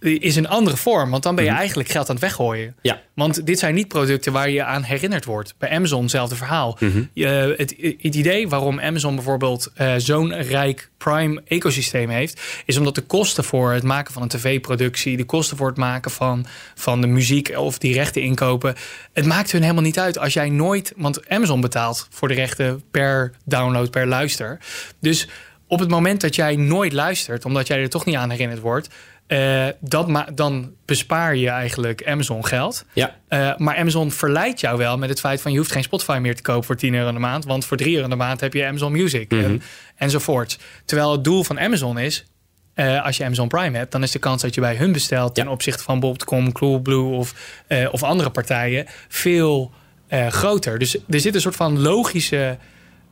is 0.01 0.35
een 0.35 0.47
andere 0.47 0.77
vorm. 0.77 1.09
Want 1.09 1.23
dan 1.23 1.35
ben 1.35 1.43
je 1.43 1.49
Mhm. 1.49 1.59
eigenlijk 1.59 1.89
geld 1.89 2.09
aan 2.09 2.15
het 2.15 2.23
weggooien. 2.23 2.75
Ja. 2.81 3.01
Want 3.15 3.45
dit 3.45 3.59
zijn 3.59 3.75
niet 3.75 3.87
producten 3.87 4.33
waar 4.33 4.49
je 4.49 4.63
aan 4.63 4.83
herinnerd 4.83 5.25
wordt. 5.25 5.53
Bij 5.57 5.69
Amazon 5.69 6.01
hetzelfde 6.01 6.35
verhaal. 6.35 6.77
Mhm. 6.79 7.03
Je- 7.13 7.53
het, 7.57 7.75
het 8.01 8.15
idee 8.15 8.49
waarom 8.49 8.79
Amazon 8.79 9.15
bijvoorbeeld 9.15 9.71
eh, 9.75 9.93
zo'n 9.97 10.41
rijk 10.41 10.89
Prime 10.97 11.41
ecosysteem 11.47 12.09
heeft, 12.09 12.41
is 12.65 12.77
omdat 12.77 12.95
de 12.95 13.01
kosten 13.01 13.43
voor 13.43 13.71
het 13.71 13.83
maken 13.83 14.13
van 14.13 14.21
een 14.21 14.27
tv-productie, 14.27 15.17
de 15.17 15.23
kosten 15.25 15.57
voor 15.57 15.67
het 15.67 15.77
maken 15.77 16.11
van, 16.11 16.45
van 16.75 17.01
de 17.01 17.07
muziek 17.07 17.57
of 17.57 17.77
die 17.77 17.93
rechten 17.93 18.21
inkopen, 18.21 18.75
het 19.13 19.25
maakt 19.25 19.51
hun 19.51 19.61
helemaal 19.61 19.83
niet 19.83 19.99
uit 19.99 20.17
als 20.17 20.33
jij 20.33 20.49
nooit, 20.49 20.93
want 20.97 21.29
Amazon 21.29 21.61
betaalt 21.61 22.07
voor 22.09 22.27
de 22.27 22.33
rechten 22.33 22.83
per 22.91 23.31
download, 23.45 23.89
per 23.91 24.07
luister. 24.07 24.57
Dus 24.99 25.27
op 25.67 25.79
het 25.79 25.89
moment 25.89 26.21
dat 26.21 26.35
jij 26.35 26.55
nooit 26.55 26.93
luistert, 26.93 27.45
omdat 27.45 27.67
jij 27.67 27.81
er 27.81 27.89
toch 27.89 28.05
niet 28.05 28.15
aan 28.15 28.29
herinnerd 28.29 28.59
wordt, 28.59 28.89
eh, 29.31 29.67
dat 29.79 30.31
dan 30.33 30.71
bespaar 30.85 31.35
je 31.35 31.49
eigenlijk 31.49 32.07
Amazon 32.07 32.45
geld. 32.45 32.85
Ja, 32.93 33.19
Uh, 33.29 33.57
maar 33.57 33.75
Amazon 33.77 34.11
verleidt 34.11 34.59
jou 34.59 34.77
wel 34.77 34.97
met 34.97 35.09
het 35.09 35.19
feit 35.19 35.41
van 35.41 35.51
je 35.51 35.57
hoeft 35.57 35.71
geen 35.71 35.83
Spotify 35.83 36.17
meer 36.21 36.35
te 36.35 36.41
kopen 36.41 36.63
voor 36.63 36.75
10 36.75 36.93
euro 36.93 37.07
in 37.07 37.13
de 37.13 37.19
maand. 37.19 37.45
Want 37.45 37.65
voor 37.65 37.77
3 37.77 37.91
euro 37.91 38.03
in 38.03 38.09
de 38.09 38.15
maand 38.15 38.39
heb 38.39 38.53
je 38.53 38.65
Amazon 38.65 38.91
Music 38.91 39.31
Mhm. 39.31 39.43
en, 39.43 39.61
enzovoort. 39.95 40.59
Terwijl 40.85 41.11
het 41.11 41.23
doel 41.23 41.43
van 41.43 41.59
Amazon 41.59 41.99
is 41.99 42.25
eh, 42.73 43.05
als 43.05 43.17
je 43.17 43.23
Amazon 43.25 43.47
Prime 43.47 43.77
hebt, 43.77 43.91
dan 43.91 44.03
is 44.03 44.11
de 44.11 44.19
kans 44.19 44.41
dat 44.41 44.55
je 44.55 44.61
bij 44.61 44.75
hun 44.75 44.91
bestelt 44.91 45.35
ten 45.35 45.47
opzichte 45.47 45.83
van 45.83 45.99
Bob.com, 45.99 46.51
Coolblue 46.51 47.17
of, 47.17 47.33
eh, 47.67 47.87
of 47.91 48.03
andere 48.03 48.29
partijen 48.29 48.85
veel 49.07 49.71
eh, 50.07 50.27
groter. 50.27 50.79
Dus 50.79 50.97
er 51.09 51.19
zit 51.19 51.35
een 51.35 51.41
soort 51.41 51.55
van 51.55 51.79
logische 51.81 52.57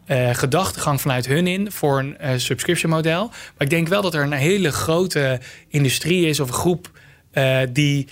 eh, 0.09 0.29
gedachtegang 0.33 1.01
vanuit 1.01 1.27
hun 1.27 1.47
in 1.47 1.71
voor 1.71 1.99
een 1.99 2.17
eh, 2.17 2.37
subscription 2.37 2.91
model. 2.91 3.27
Maar 3.27 3.53
ik 3.57 3.69
denk 3.69 3.87
wel 3.87 4.01
dat 4.01 4.13
er 4.13 4.23
een 4.23 4.31
hele 4.31 4.71
grote 4.71 5.39
industrie 5.67 6.27
is 6.27 6.39
of 6.39 6.47
een 6.47 6.53
groep 6.53 6.91
eh, 7.31 7.59
die, 7.69 8.07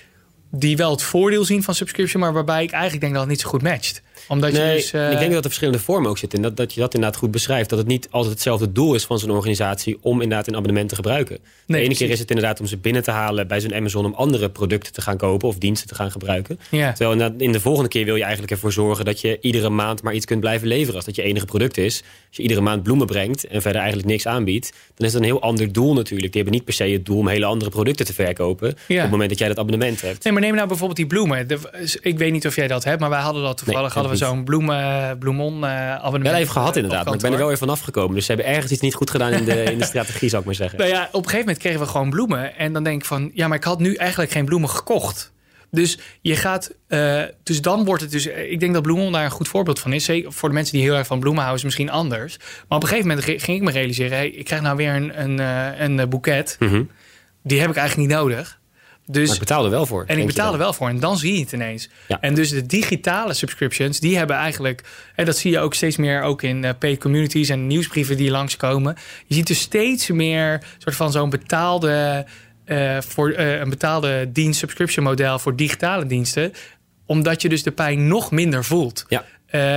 die 0.52 0.78
wel 0.78 0.92
het 0.92 1.02
voordeel 1.02 1.46
zien 1.46 1.64
van 1.64 1.76
subscription, 1.76 2.22
maar 2.22 2.34
waarbij 2.34 2.64
ik 2.64 2.72
eigenlijk 2.72 3.02
denk 3.02 3.14
dat 3.14 3.22
het 3.22 3.32
niet 3.32 3.42
zo 3.42 3.50
goed 3.50 3.62
matcht 3.62 4.02
omdat 4.28 4.52
nee, 4.52 4.68
je 4.68 4.76
dus, 4.76 4.94
uh... 4.94 5.12
ik 5.12 5.18
denk 5.18 5.32
dat 5.32 5.40
er 5.44 5.50
verschillende 5.50 5.80
vormen 5.80 6.10
ook 6.10 6.18
zitten. 6.18 6.38
En 6.38 6.44
dat, 6.44 6.58
dat 6.58 6.74
je 6.74 6.80
dat 6.80 6.94
inderdaad 6.94 7.20
goed 7.20 7.32
beschrijft. 7.32 7.70
Dat 7.70 7.80
het 7.80 7.88
niet 7.88 8.08
altijd 8.10 8.34
hetzelfde 8.34 8.72
doel 8.72 8.96
is 8.96 9.06
van 9.06 9.20
zo'n 9.20 9.30
organisatie 9.30 9.98
om 10.02 10.22
inderdaad 10.22 10.48
een 10.48 10.56
abonnement 10.56 10.90
te 10.90 10.96
gebruiken. 10.96 11.38
Nee, 11.66 11.80
de 11.80 11.86
ene 11.86 11.96
keer 11.96 12.10
is 12.10 12.20
het 12.20 12.30
inderdaad 12.30 12.60
om 12.60 12.66
ze 12.66 12.78
binnen 12.78 13.04
te 13.04 13.12
halen 13.12 13.48
bij 13.48 13.60
zo'n 13.60 13.74
Amazon 13.74 14.06
om 14.06 14.14
andere 14.14 14.50
producten 14.50 14.94
te 14.94 15.02
gaan 15.02 15.18
kopen 15.18 15.48
of 15.48 15.58
diensten 15.58 15.88
te 15.88 15.96
gaan 15.96 16.12
gebruiken. 16.12 16.60
Ja. 16.70 16.94
Terwijl 16.94 17.34
in 17.38 17.52
de 17.52 17.60
volgende 17.60 17.90
keer 17.90 18.06
wil 18.06 18.16
je 18.16 18.24
eigenlijk 18.24 18.52
ervoor 18.52 18.72
zorgen 18.72 19.06
dat 19.06 19.22
je 19.22 19.38
iedere 19.42 19.70
maand 19.70 20.02
maar 20.02 20.14
iets 20.14 20.26
kunt 20.26 20.40
blijven 20.40 20.68
leveren. 20.68 20.96
Als 20.96 21.06
dat 21.06 21.16
je 21.16 21.22
enige 21.22 21.46
product 21.46 21.78
is. 21.78 22.04
Als 22.28 22.38
je 22.38 22.42
iedere 22.42 22.62
maand 22.62 22.84
bloemen 22.84 23.08
brengt 23.08 23.48
en 23.48 23.62
verder 23.62 23.80
eigenlijk 23.82 24.10
niks 24.10 24.28
aanbiedt, 24.28 24.74
dan 24.96 25.06
is 25.06 25.12
dat 25.12 25.22
een 25.22 25.28
heel 25.28 25.42
ander 25.42 25.72
doel 25.72 25.94
natuurlijk. 25.94 26.32
Die 26.34 26.42
hebben 26.42 26.54
niet 26.54 26.64
per 26.64 26.74
se 26.74 26.84
het 26.84 27.06
doel 27.06 27.18
om 27.18 27.28
hele 27.28 27.46
andere 27.46 27.72
producten 27.72 28.06
te 28.06 28.14
verkopen. 28.14 28.76
Ja. 28.88 28.96
Op 28.96 29.02
het 29.02 29.12
moment 29.12 29.30
dat 29.30 29.40
jij 29.40 29.48
dat 29.48 29.58
abonnement 29.58 30.02
hebt. 30.02 30.24
Nee, 30.24 30.34
maar 30.34 30.42
neem 30.42 30.56
nou 30.56 30.68
bijvoorbeeld 30.68 30.98
die 30.98 31.08
bloemen. 31.08 31.48
Ik 32.02 32.18
weet 32.18 32.32
niet 32.32 32.48
of 32.48 32.56
jij 32.56 32.68
dat 32.68 32.84
hebt, 32.84 33.00
maar 33.00 33.10
wij 33.10 33.22
hadden 33.22 33.44
dat 33.44 33.58
toevallig 33.58 33.96
nee, 33.96 34.04
hadden 34.08 34.28
we 34.28 34.34
zo'n 34.36 34.44
bloemen 34.44 35.18
Bloemon 35.18 35.64
uh, 35.64 35.96
abonnement. 35.96 36.24
Wel 36.24 36.36
even 36.36 36.52
gehad 36.52 36.76
inderdaad, 36.76 37.06
maar 37.06 37.14
ik 37.14 37.22
ben 37.22 37.32
er 37.32 37.38
wel 37.38 37.48
weer 37.48 37.58
van 37.58 37.70
afgekomen. 37.70 38.16
Dus 38.16 38.26
ze 38.26 38.34
hebben 38.34 38.52
ergens 38.52 38.72
iets 38.72 38.82
niet 38.82 38.94
goed 38.94 39.10
gedaan 39.10 39.32
in 39.32 39.46
de, 39.46 39.64
in 39.72 39.78
de 39.78 39.86
strategie, 39.86 40.30
zou 40.30 40.42
ik 40.42 40.48
maar 40.48 40.56
zeggen. 40.56 40.80
Nou 40.80 40.90
ja, 40.90 41.04
op 41.04 41.14
een 41.14 41.30
gegeven 41.30 41.40
moment 41.40 41.58
kregen 41.58 41.80
we 41.80 41.86
gewoon 41.86 42.10
bloemen. 42.10 42.58
En 42.58 42.74
dan 42.74 42.84
denk 42.84 43.02
ik 43.02 43.06
van, 43.06 43.32
ja, 43.34 43.48
maar 43.48 43.58
ik 43.58 43.64
had 43.64 43.80
nu 43.80 43.96
eigenlijk 43.96 44.32
geen 44.32 44.46
bloemen 44.46 44.70
gekocht. 44.70 45.32
Dus 45.72 46.00
je 46.22 46.36
gaat, 46.36 46.72
uh, 46.88 47.24
dus 47.44 47.62
dan 47.62 47.86
wordt 47.86 48.02
het 48.02 48.12
dus, 48.12 48.26
ik 48.26 48.60
denk 48.60 48.74
dat 48.74 48.84
Bloemon 48.84 49.12
daar 49.12 49.26
een 49.26 49.32
goed 49.32 49.48
voorbeeld 49.48 49.80
van 49.80 49.94
is. 49.94 50.06
Zeker 50.06 50.34
voor 50.34 50.50
de 50.50 50.56
mensen 50.56 50.74
die 50.74 50.84
heel 50.84 50.96
erg 50.96 51.08
van 51.08 51.20
bloemen 51.20 51.44
houden, 51.44 51.66
is 51.66 51.78
misschien 51.78 51.92
anders. 51.92 52.38
Maar 52.38 52.78
op 52.78 52.84
een 52.84 52.90
gegeven 52.90 53.08
moment 53.08 53.26
ging 53.26 53.58
ik 53.58 53.62
me 53.62 53.72
realiseren, 53.72 54.18
hey, 54.18 54.30
ik 54.30 54.46
krijg 54.46 54.62
nou 54.62 54.76
weer 54.76 54.96
een, 54.96 55.22
een, 55.22 55.40
een, 55.84 55.98
een 55.98 56.10
boeket. 56.10 56.56
Mm 56.60 56.68
-hmm. 56.68 56.90
Die 57.44 57.60
heb 57.60 57.70
ik 57.70 57.76
eigenlijk 57.76 58.10
niet 58.10 58.18
nodig. 58.18 58.60
Dus, 59.10 59.26
maar 59.26 59.34
ik 59.34 59.40
betaal 59.40 59.64
er 59.64 59.70
wel 59.70 59.86
voor. 59.86 60.04
En 60.08 60.18
ik 60.18 60.26
betaal 60.26 60.52
er 60.52 60.58
wel 60.58 60.74
voor. 60.74 60.90
En 60.90 61.00
dan 61.00 61.18
zie 61.18 61.34
je 61.34 61.40
het 61.40 61.52
ineens. 61.52 61.90
Ja. 62.08 62.22
En 62.22 62.34
dus 62.34 62.50
de 62.50 62.66
digitale 62.66 63.34
subscriptions, 63.34 64.00
die 64.00 64.18
hebben 64.18 64.36
eigenlijk... 64.36 64.84
en 65.16 65.26
dat 65.26 65.38
zie 65.38 65.52
je 65.52 65.60
ook 65.60 65.74
steeds 65.74 65.98
meer 65.98 66.22
ook 66.22 66.42
in 66.42 66.64
uh, 66.64 66.70
paid 66.80 67.00
communities 67.00 67.50
en 67.50 67.68
nieuwsbrieven 67.68 68.18
die 68.18 68.32
langskomen. 68.32 68.96
Je 69.26 69.36
ziet 69.36 69.48
dus 69.48 69.60
steeds 69.60 70.08
meer 70.10 70.64
soort 70.78 70.96
van 70.96 71.12
zo'n 71.12 71.30
betaalde... 71.30 72.26
Uh, 72.66 72.98
voor 73.00 73.32
uh, 73.32 73.60
een 73.60 73.70
betaalde 73.70 74.30
dienst 74.32 74.60
subscription 74.60 75.04
model 75.04 75.40
voor 75.40 75.56
digitale 75.56 76.06
diensten. 76.06 76.54
Omdat 77.06 77.42
je 77.42 77.50
dus 77.50 77.64
de 77.64 77.72
pijn 77.72 78.08
nog 78.08 78.32
minder 78.32 78.64
voelt. 78.64 79.06
Ja. 79.08 79.26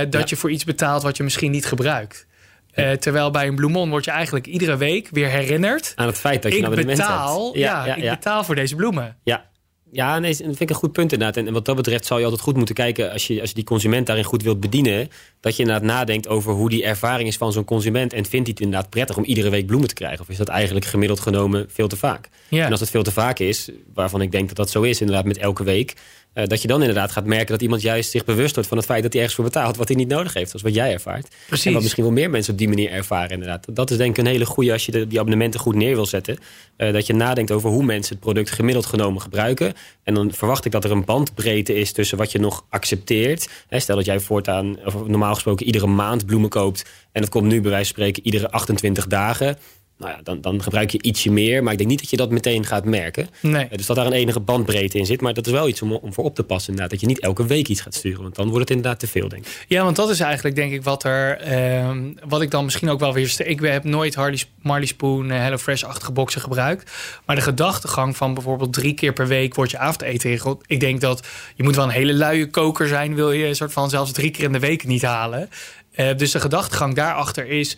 dat 0.05 0.13
Ja. 0.13 0.23
je 0.25 0.35
voor 0.35 0.51
iets 0.51 0.63
betaalt 0.63 1.03
wat 1.03 1.17
je 1.17 1.23
misschien 1.23 1.51
niet 1.51 1.65
gebruikt. 1.65 2.25
Uh, 2.75 2.91
terwijl 2.91 3.31
bij 3.31 3.47
een 3.47 3.55
Bloemon 3.55 3.89
word 3.89 4.05
je 4.05 4.11
eigenlijk 4.11 4.47
iedere 4.47 4.77
week 4.77 5.07
weer 5.11 5.27
herinnerd. 5.27 5.93
Aan 5.95 6.07
het 6.07 6.17
feit 6.17 6.41
dat 6.41 6.51
je 6.51 6.57
ik 6.57 6.63
een 6.63 6.71
abonnement 6.71 6.97
betaal, 6.97 7.45
hebt. 7.45 7.57
Ja, 7.57 7.85
ja, 7.85 7.95
ik 7.95 8.09
betaal 8.09 8.43
voor 8.43 8.55
deze 8.55 8.75
bloemen. 8.75 9.17
Ja, 9.23 9.49
ja, 9.91 10.19
nee, 10.19 10.29
dat 10.29 10.45
vind 10.45 10.61
ik 10.61 10.69
een 10.69 10.75
goed 10.75 10.91
punt 10.91 11.11
inderdaad. 11.11 11.45
En 11.45 11.53
wat 11.53 11.65
dat 11.65 11.75
betreft 11.75 12.05
zou 12.05 12.19
je 12.19 12.25
altijd 12.25 12.43
goed 12.43 12.55
moeten 12.55 12.75
kijken... 12.75 13.11
als 13.11 13.27
je, 13.27 13.39
als 13.39 13.49
je 13.49 13.55
die 13.55 13.63
consument 13.63 14.05
daarin 14.05 14.25
goed 14.25 14.43
wilt 14.43 14.59
bedienen... 14.59 15.09
dat 15.39 15.55
je 15.55 15.61
inderdaad 15.61 15.85
nadenkt 15.85 16.27
over 16.27 16.53
hoe 16.53 16.69
die 16.69 16.83
ervaring 16.83 17.27
is 17.27 17.37
van 17.37 17.51
zo'n 17.51 17.63
consument... 17.65 18.13
en 18.13 18.25
vindt 18.25 18.47
hij 18.47 18.55
het 18.55 18.59
inderdaad 18.59 18.89
prettig 18.89 19.17
om 19.17 19.23
iedere 19.23 19.49
week 19.49 19.65
bloemen 19.65 19.87
te 19.87 19.93
krijgen? 19.93 20.19
Of 20.19 20.29
is 20.29 20.37
dat 20.37 20.47
eigenlijk 20.47 20.85
gemiddeld 20.85 21.19
genomen 21.19 21.65
veel 21.69 21.87
te 21.87 21.97
vaak? 21.97 22.29
Ja. 22.47 22.65
En 22.65 22.71
als 22.71 22.79
het 22.79 22.89
veel 22.89 23.03
te 23.03 23.11
vaak 23.11 23.39
is, 23.39 23.69
waarvan 23.93 24.21
ik 24.21 24.31
denk 24.31 24.47
dat 24.47 24.57
dat 24.57 24.69
zo 24.69 24.81
is... 24.81 24.99
inderdaad 25.01 25.25
met 25.25 25.37
elke 25.37 25.63
week... 25.63 25.95
Uh, 26.33 26.45
dat 26.45 26.61
je 26.61 26.67
dan 26.67 26.79
inderdaad 26.79 27.11
gaat 27.11 27.25
merken 27.25 27.47
dat 27.47 27.61
iemand 27.61 27.81
juist 27.81 28.11
zich 28.11 28.25
bewust 28.25 28.53
wordt... 28.53 28.69
van 28.69 28.77
het 28.77 28.85
feit 28.85 29.03
dat 29.03 29.11
hij 29.11 29.21
ergens 29.21 29.39
voor 29.39 29.49
betaalt 29.49 29.77
wat 29.77 29.87
hij 29.87 29.97
niet 29.97 30.07
nodig 30.07 30.33
heeft. 30.33 30.49
Zoals 30.49 30.65
wat 30.65 30.75
jij 30.75 30.93
ervaart. 30.93 31.35
Precies. 31.47 31.65
En 31.65 31.73
wat 31.73 31.81
misschien 31.81 32.03
wel 32.03 32.13
meer 32.13 32.29
mensen 32.29 32.51
op 32.51 32.59
die 32.59 32.67
manier 32.67 32.91
ervaren 32.91 33.29
inderdaad. 33.29 33.75
Dat 33.75 33.91
is 33.91 33.97
denk 33.97 34.09
ik 34.09 34.17
een 34.17 34.31
hele 34.31 34.45
goede 34.45 34.71
als 34.71 34.85
je 34.85 34.91
de, 34.91 35.07
die 35.07 35.19
abonnementen 35.19 35.59
goed 35.59 35.75
neer 35.75 35.95
wil 35.95 36.05
zetten. 36.05 36.37
Uh, 36.77 36.93
dat 36.93 37.07
je 37.07 37.13
nadenkt 37.13 37.51
over 37.51 37.69
hoe 37.69 37.83
mensen 37.83 38.13
het 38.13 38.23
product 38.23 38.51
gemiddeld 38.51 38.85
genomen 38.85 39.21
gebruiken. 39.21 39.73
En 40.03 40.13
dan 40.13 40.31
verwacht 40.33 40.65
ik 40.65 40.71
dat 40.71 40.83
er 40.83 40.91
een 40.91 41.05
bandbreedte 41.05 41.75
is 41.75 41.91
tussen 41.91 42.17
wat 42.17 42.31
je 42.31 42.39
nog 42.39 42.65
accepteert. 42.69 43.49
Hè, 43.67 43.79
stel 43.79 43.95
dat 43.95 44.05
jij 44.05 44.19
voortaan, 44.19 44.77
of 44.85 45.07
normaal 45.07 45.33
gesproken 45.33 45.65
iedere 45.65 45.87
maand 45.87 46.25
bloemen 46.25 46.49
koopt... 46.49 46.89
en 47.11 47.21
dat 47.21 47.29
komt 47.29 47.45
nu 47.45 47.61
bij 47.61 47.71
wijze 47.71 47.93
van 47.93 48.03
spreken 48.03 48.25
iedere 48.25 48.51
28 48.51 49.07
dagen 49.07 49.57
nou 50.01 50.13
ja, 50.13 50.19
dan, 50.23 50.41
dan 50.41 50.63
gebruik 50.63 50.89
je 50.89 51.01
ietsje 51.01 51.31
meer. 51.31 51.63
Maar 51.63 51.71
ik 51.71 51.77
denk 51.77 51.89
niet 51.89 51.99
dat 51.99 52.09
je 52.09 52.17
dat 52.17 52.29
meteen 52.29 52.65
gaat 52.65 52.85
merken. 52.85 53.27
Nee. 53.39 53.67
Dus 53.71 53.85
dat 53.85 53.95
daar 53.95 54.05
een 54.05 54.11
enige 54.11 54.39
bandbreedte 54.39 54.97
in 54.97 55.05
zit. 55.05 55.21
Maar 55.21 55.33
dat 55.33 55.45
is 55.45 55.51
wel 55.51 55.67
iets 55.67 55.81
om, 55.81 55.93
om 55.93 56.13
voor 56.13 56.23
op 56.23 56.35
te 56.35 56.43
passen. 56.43 56.69
Inderdaad. 56.69 56.91
Dat 56.91 57.01
je 57.01 57.07
niet 57.07 57.19
elke 57.19 57.45
week 57.45 57.67
iets 57.67 57.81
gaat 57.81 57.93
sturen. 57.93 58.21
Want 58.21 58.35
dan 58.35 58.45
wordt 58.45 58.59
het 58.59 58.69
inderdaad 58.69 58.99
te 58.99 59.07
veel, 59.07 59.29
denk 59.29 59.45
ik. 59.45 59.65
Ja, 59.67 59.83
want 59.83 59.95
dat 59.95 60.09
is 60.09 60.19
eigenlijk 60.19 60.55
denk 60.55 60.71
ik 60.71 60.83
wat 60.83 61.03
er... 61.03 61.51
Uh, 61.51 61.89
wat 62.27 62.41
ik 62.41 62.51
dan 62.51 62.63
misschien 62.63 62.89
ook 62.89 62.99
wel 62.99 63.13
weer... 63.13 63.35
Ik 63.37 63.59
heb 63.59 63.83
nooit 63.83 64.15
Harley, 64.15 64.43
Marley 64.61 64.87
Spoon, 64.87 65.31
uh, 65.31 65.37
HelloFresh-achtige 65.37 66.11
boxen 66.11 66.41
gebruikt. 66.41 66.91
Maar 67.25 67.35
de 67.35 67.41
gedachtegang 67.41 68.17
van 68.17 68.33
bijvoorbeeld 68.33 68.73
drie 68.73 68.93
keer 68.93 69.13
per 69.13 69.27
week... 69.27 69.55
wordt 69.55 69.71
je 69.71 69.77
avondeten 69.77 70.19
geregeld. 70.19 70.63
Ik 70.65 70.79
denk 70.79 71.01
dat 71.01 71.27
je 71.55 71.63
moet 71.63 71.75
wel 71.75 71.85
een 71.85 71.91
hele 71.91 72.13
luie 72.13 72.49
koker 72.49 72.87
zijn... 72.87 73.15
wil 73.15 73.31
je 73.31 73.45
een 73.45 73.55
soort 73.55 73.73
van 73.73 73.89
zelfs 73.89 74.11
drie 74.11 74.31
keer 74.31 74.43
in 74.43 74.51
de 74.51 74.59
week 74.59 74.85
niet 74.85 75.01
halen. 75.01 75.49
Uh, 75.95 76.15
dus 76.17 76.31
de 76.31 76.39
gedachtegang 76.39 76.95
daarachter 76.95 77.47
is... 77.47 77.77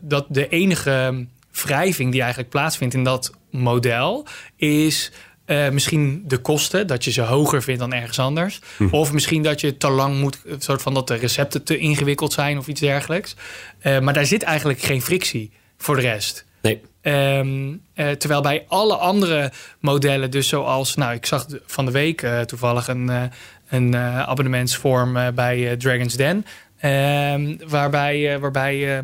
Dat 0.00 0.26
de 0.28 0.48
enige 0.48 1.26
wrijving 1.62 2.10
die 2.10 2.20
eigenlijk 2.20 2.50
plaatsvindt 2.50 2.94
in 2.94 3.04
dat 3.04 3.32
model 3.50 4.26
is 4.56 5.12
uh, 5.46 5.68
misschien 5.68 6.24
de 6.26 6.38
kosten, 6.38 6.86
dat 6.86 7.04
je 7.04 7.10
ze 7.10 7.20
hoger 7.20 7.62
vindt 7.62 7.80
dan 7.80 7.92
ergens 7.92 8.18
anders. 8.18 8.60
Hm. 8.76 8.88
Of 8.90 9.12
misschien 9.12 9.42
dat 9.42 9.60
je 9.60 9.76
te 9.76 9.90
lang 9.90 10.20
moet, 10.20 10.38
soort 10.58 10.82
van 10.82 10.94
dat 10.94 11.08
de 11.08 11.14
recepten 11.14 11.62
te 11.62 11.78
ingewikkeld 11.78 12.32
zijn 12.32 12.58
of 12.58 12.66
iets 12.66 12.80
dergelijks. 12.80 13.36
Uh, 13.82 13.98
maar 13.98 14.14
daar 14.14 14.26
zit 14.26 14.42
eigenlijk 14.42 14.80
geen 14.80 15.02
frictie 15.02 15.50
voor 15.78 15.96
de 15.96 16.02
rest. 16.02 16.44
Nee. 16.62 16.80
Um, 17.02 17.82
uh, 17.94 18.10
terwijl 18.10 18.40
bij 18.40 18.64
alle 18.68 18.96
andere 18.96 19.52
modellen, 19.80 20.30
dus 20.30 20.48
zoals, 20.48 20.94
nou, 20.94 21.14
ik 21.14 21.26
zag 21.26 21.46
van 21.66 21.84
de 21.84 21.90
week 21.90 22.26
toevallig 22.46 22.88
een, 22.88 23.30
een 23.68 23.96
abonnementsvorm 23.96 25.34
bij 25.34 25.76
Dragon's 25.76 26.16
Den. 26.16 26.46
Um, 26.84 27.58
waarbij, 27.68 28.38
waarbij 28.38 29.02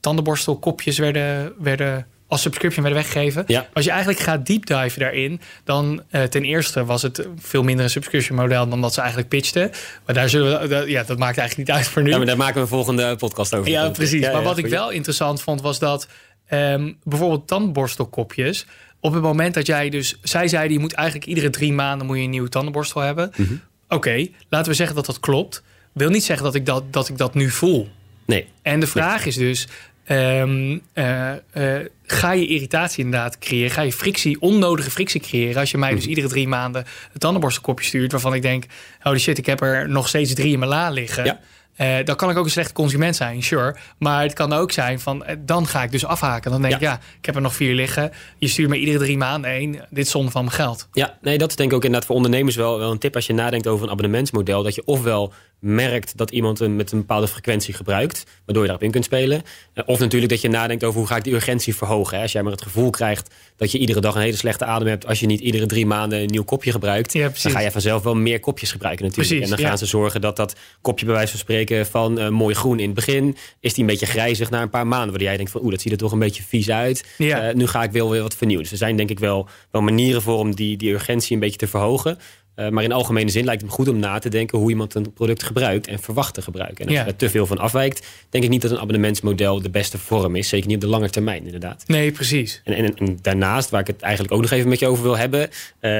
tandenborstelkopjes 0.00 0.98
werden, 0.98 1.52
werden 1.58 2.06
als 2.26 2.42
subscription 2.42 2.84
werden 2.84 3.02
weggegeven. 3.02 3.44
Ja. 3.46 3.68
Als 3.72 3.84
je 3.84 3.90
eigenlijk 3.90 4.20
gaat 4.20 4.46
deep 4.46 4.66
diven 4.66 5.00
daarin, 5.00 5.40
dan 5.64 6.02
uh, 6.10 6.22
ten 6.22 6.44
eerste 6.44 6.84
was 6.84 7.02
het 7.02 7.26
veel 7.38 7.62
minder 7.62 7.84
een 7.84 7.90
subscription 7.90 8.36
model 8.36 8.68
dan 8.68 8.80
dat 8.80 8.94
ze 8.94 8.98
eigenlijk 9.00 9.28
pitchten. 9.28 9.70
Maar 10.06 10.14
daar 10.14 10.28
zullen 10.28 10.60
we, 10.60 10.68
dat, 10.68 10.88
ja, 10.88 11.02
dat 11.02 11.18
maakt 11.18 11.38
eigenlijk 11.38 11.68
niet 11.68 11.76
uit 11.76 11.88
voor 11.88 12.02
nu. 12.02 12.10
Ja, 12.10 12.16
maar 12.16 12.26
daar 12.26 12.36
maken 12.36 12.54
we 12.54 12.60
een 12.60 12.66
volgende 12.66 13.16
podcast 13.16 13.54
over. 13.54 13.70
Ja, 13.70 13.88
precies. 13.88 14.20
Ja, 14.20 14.32
maar 14.32 14.42
wat 14.42 14.58
ik 14.58 14.66
wel 14.66 14.90
interessant 14.90 15.42
vond 15.42 15.60
was 15.60 15.78
dat 15.78 16.06
um, 16.50 16.96
bijvoorbeeld 17.02 17.46
tandenborstelkopjes. 17.46 18.66
Op 19.00 19.12
het 19.12 19.22
moment 19.22 19.54
dat 19.54 19.66
jij 19.66 19.90
dus, 19.90 20.18
zij 20.22 20.48
zeiden, 20.48 20.72
je 20.72 20.78
moet 20.78 20.92
eigenlijk 20.92 21.28
iedere 21.28 21.50
drie 21.50 21.72
maanden 21.72 22.06
moet 22.06 22.16
je 22.16 22.22
een 22.22 22.30
nieuwe 22.30 22.48
tandenborstel 22.48 23.00
hebben. 23.00 23.32
Mm 23.36 23.46
-hmm. 23.46 23.60
Oké, 23.84 23.94
okay, 23.94 24.34
laten 24.48 24.70
we 24.70 24.76
zeggen 24.76 24.96
dat 24.96 25.06
dat 25.06 25.20
klopt. 25.20 25.62
Wil 25.92 26.10
niet 26.10 26.24
zeggen 26.24 26.44
dat 26.44 26.54
ik 26.54 26.66
dat, 26.66 26.92
dat, 26.92 27.08
ik 27.08 27.18
dat 27.18 27.34
nu 27.34 27.50
voel. 27.50 27.88
Nee. 28.26 28.46
En 28.62 28.80
de 28.80 28.86
vraag 28.86 29.18
nee. 29.18 29.28
is 29.28 29.36
dus, 29.36 29.66
Um, 30.12 30.82
uh, 30.94 31.32
uh, 31.54 31.78
ga 32.06 32.32
je 32.32 32.46
irritatie 32.46 33.04
inderdaad 33.04 33.38
creëren? 33.38 33.70
Ga 33.70 33.82
je 33.82 33.92
frictie, 33.92 34.40
onnodige 34.40 34.90
frictie 34.90 35.20
creëren? 35.20 35.60
Als 35.60 35.70
je 35.70 35.78
mij 35.78 35.94
dus 35.94 36.06
iedere 36.06 36.28
drie 36.28 36.48
maanden 36.48 36.84
een 37.12 37.18
tandenborstelkopje 37.18 37.84
stuurt... 37.84 38.12
waarvan 38.12 38.34
ik 38.34 38.42
denk, 38.42 38.64
holy 39.00 39.18
shit, 39.18 39.38
ik 39.38 39.46
heb 39.46 39.60
er 39.60 39.88
nog 39.88 40.08
steeds 40.08 40.34
drie 40.34 40.52
in 40.52 40.58
mijn 40.58 40.70
la 40.70 40.90
liggen... 40.90 41.24
Ja. 41.24 41.40
Uh, 41.80 41.96
dan 42.04 42.16
kan 42.16 42.30
ik 42.30 42.36
ook 42.36 42.44
een 42.44 42.50
slechte 42.50 42.72
consument 42.72 43.16
zijn, 43.16 43.42
sure. 43.42 43.76
Maar 43.98 44.22
het 44.22 44.32
kan 44.32 44.52
ook 44.52 44.72
zijn 44.72 45.00
van, 45.00 45.24
dan 45.38 45.66
ga 45.66 45.82
ik 45.82 45.90
dus 45.90 46.04
afhaken. 46.04 46.50
Dan 46.50 46.62
denk 46.62 46.74
ik, 46.74 46.80
ja. 46.80 46.90
ja, 46.90 47.00
ik 47.18 47.26
heb 47.26 47.34
er 47.34 47.40
nog 47.40 47.54
vier 47.54 47.74
liggen. 47.74 48.12
Je 48.38 48.48
stuurt 48.48 48.68
me 48.68 48.78
iedere 48.78 48.98
drie 48.98 49.16
maanden 49.16 49.50
één. 49.50 49.86
Dit 49.90 50.08
zonde 50.08 50.30
van 50.30 50.44
mijn 50.44 50.56
geld. 50.56 50.88
Ja, 50.92 51.18
nee, 51.20 51.38
dat 51.38 51.50
is 51.50 51.56
denk 51.56 51.70
ik 51.70 51.76
ook 51.76 51.84
inderdaad 51.84 52.06
voor 52.06 52.16
ondernemers 52.16 52.56
wel, 52.56 52.78
wel 52.78 52.90
een 52.90 52.98
tip... 52.98 53.14
als 53.14 53.26
je 53.26 53.32
nadenkt 53.32 53.66
over 53.66 53.84
een 53.84 53.90
abonnementsmodel. 53.90 54.62
Dat 54.62 54.74
je 54.74 54.82
ofwel 54.84 55.32
merkt 55.58 56.16
dat 56.16 56.30
iemand 56.30 56.58
hem 56.58 56.76
met 56.76 56.92
een 56.92 56.98
bepaalde 56.98 57.28
frequentie 57.28 57.74
gebruikt... 57.74 58.24
waardoor 58.44 58.62
je 58.62 58.68
daarop 58.68 58.82
in 58.84 58.90
kunt 58.90 59.04
spelen. 59.04 59.42
Of 59.86 59.98
natuurlijk 59.98 60.32
dat 60.32 60.40
je 60.40 60.48
nadenkt 60.48 60.84
over 60.84 60.98
hoe 60.98 61.08
ga 61.08 61.16
ik 61.16 61.24
die 61.24 61.34
urgentie 61.34 61.76
verhogen. 61.76 62.16
Hè? 62.16 62.22
Als 62.22 62.32
jij 62.32 62.42
maar 62.42 62.52
het 62.52 62.62
gevoel 62.62 62.90
krijgt 62.90 63.34
dat 63.60 63.72
je 63.72 63.78
iedere 63.78 64.00
dag 64.00 64.14
een 64.14 64.20
hele 64.20 64.36
slechte 64.36 64.64
adem 64.64 64.88
hebt... 64.88 65.06
als 65.06 65.20
je 65.20 65.26
niet 65.26 65.40
iedere 65.40 65.66
drie 65.66 65.86
maanden 65.86 66.20
een 66.20 66.26
nieuw 66.26 66.44
kopje 66.44 66.70
gebruikt... 66.70 67.12
Ja, 67.12 67.32
dan 67.42 67.52
ga 67.52 67.60
je 67.60 67.70
vanzelf 67.70 68.02
wel 68.02 68.14
meer 68.14 68.40
kopjes 68.40 68.70
gebruiken 68.70 69.04
natuurlijk. 69.04 69.28
Precies, 69.28 69.50
en 69.50 69.56
dan 69.56 69.66
gaan 69.66 69.76
ja. 69.76 69.84
ze 69.84 69.86
zorgen 69.86 70.20
dat 70.20 70.36
dat 70.36 70.56
kopje 70.80 71.04
bij 71.04 71.14
wijze 71.14 71.30
van 71.30 71.40
spreken... 71.40 71.86
van 71.86 72.18
uh, 72.18 72.28
mooi 72.28 72.54
groen 72.54 72.78
in 72.78 72.84
het 72.84 72.94
begin... 72.94 73.36
is 73.60 73.74
die 73.74 73.84
een 73.84 73.90
beetje 73.90 74.06
grijzig 74.06 74.50
na 74.50 74.62
een 74.62 74.70
paar 74.70 74.86
maanden... 74.86 75.08
waardoor 75.08 75.28
jij 75.28 75.36
denkt 75.36 75.52
van 75.52 75.60
oeh, 75.60 75.70
dat 75.70 75.80
ziet 75.80 75.92
er 75.92 75.98
toch 75.98 76.12
een 76.12 76.18
beetje 76.18 76.42
vies 76.42 76.70
uit. 76.70 77.04
Ja. 77.18 77.48
Uh, 77.48 77.54
nu 77.54 77.66
ga 77.66 77.82
ik 77.82 77.90
wel 77.90 78.10
weer 78.10 78.22
wat 78.22 78.36
vernieuwen. 78.36 78.64
Dus 78.64 78.72
er 78.72 78.78
zijn 78.78 78.96
denk 78.96 79.10
ik 79.10 79.18
wel, 79.18 79.48
wel 79.70 79.82
manieren 79.82 80.22
voor 80.22 80.38
om 80.38 80.54
die, 80.54 80.76
die 80.76 80.92
urgentie 80.92 81.34
een 81.34 81.40
beetje 81.40 81.58
te 81.58 81.66
verhogen... 81.66 82.18
Uh, 82.60 82.68
maar 82.68 82.84
in 82.84 82.92
algemene 82.92 83.30
zin 83.30 83.44
lijkt 83.44 83.60
het 83.60 83.70
me 83.70 83.76
goed 83.76 83.88
om 83.88 83.98
na 83.98 84.18
te 84.18 84.28
denken 84.28 84.58
hoe 84.58 84.70
iemand 84.70 84.94
een 84.94 85.12
product 85.12 85.42
gebruikt 85.42 85.86
en 85.86 85.98
verwacht 85.98 86.34
te 86.34 86.42
gebruiken. 86.42 86.76
En 86.78 86.84
als 86.84 86.92
Ja. 86.94 86.98
je 87.00 87.04
daar 87.08 87.16
te 87.18 87.30
veel 87.30 87.46
van 87.46 87.58
afwijkt, 87.58 88.06
denk 88.30 88.44
ik 88.44 88.50
niet 88.50 88.62
dat 88.62 88.70
een 88.70 88.78
abonnementsmodel 88.78 89.62
de 89.62 89.70
beste 89.70 89.98
vorm 89.98 90.36
is. 90.36 90.48
Zeker 90.48 90.66
niet 90.66 90.76
op 90.76 90.82
de 90.82 90.88
lange 90.88 91.10
termijn, 91.10 91.44
inderdaad. 91.44 91.84
Nee, 91.86 92.12
precies. 92.12 92.60
En, 92.64 92.74
en, 92.74 92.96
en 92.96 93.18
daarnaast, 93.22 93.70
waar 93.70 93.80
ik 93.80 93.86
het 93.86 94.00
eigenlijk 94.02 94.34
ook 94.34 94.40
nog 94.40 94.50
even 94.50 94.68
met 94.68 94.78
je 94.78 94.86
over 94.86 95.02
wil 95.02 95.16
hebben. 95.16 95.40
eh, 95.40 95.90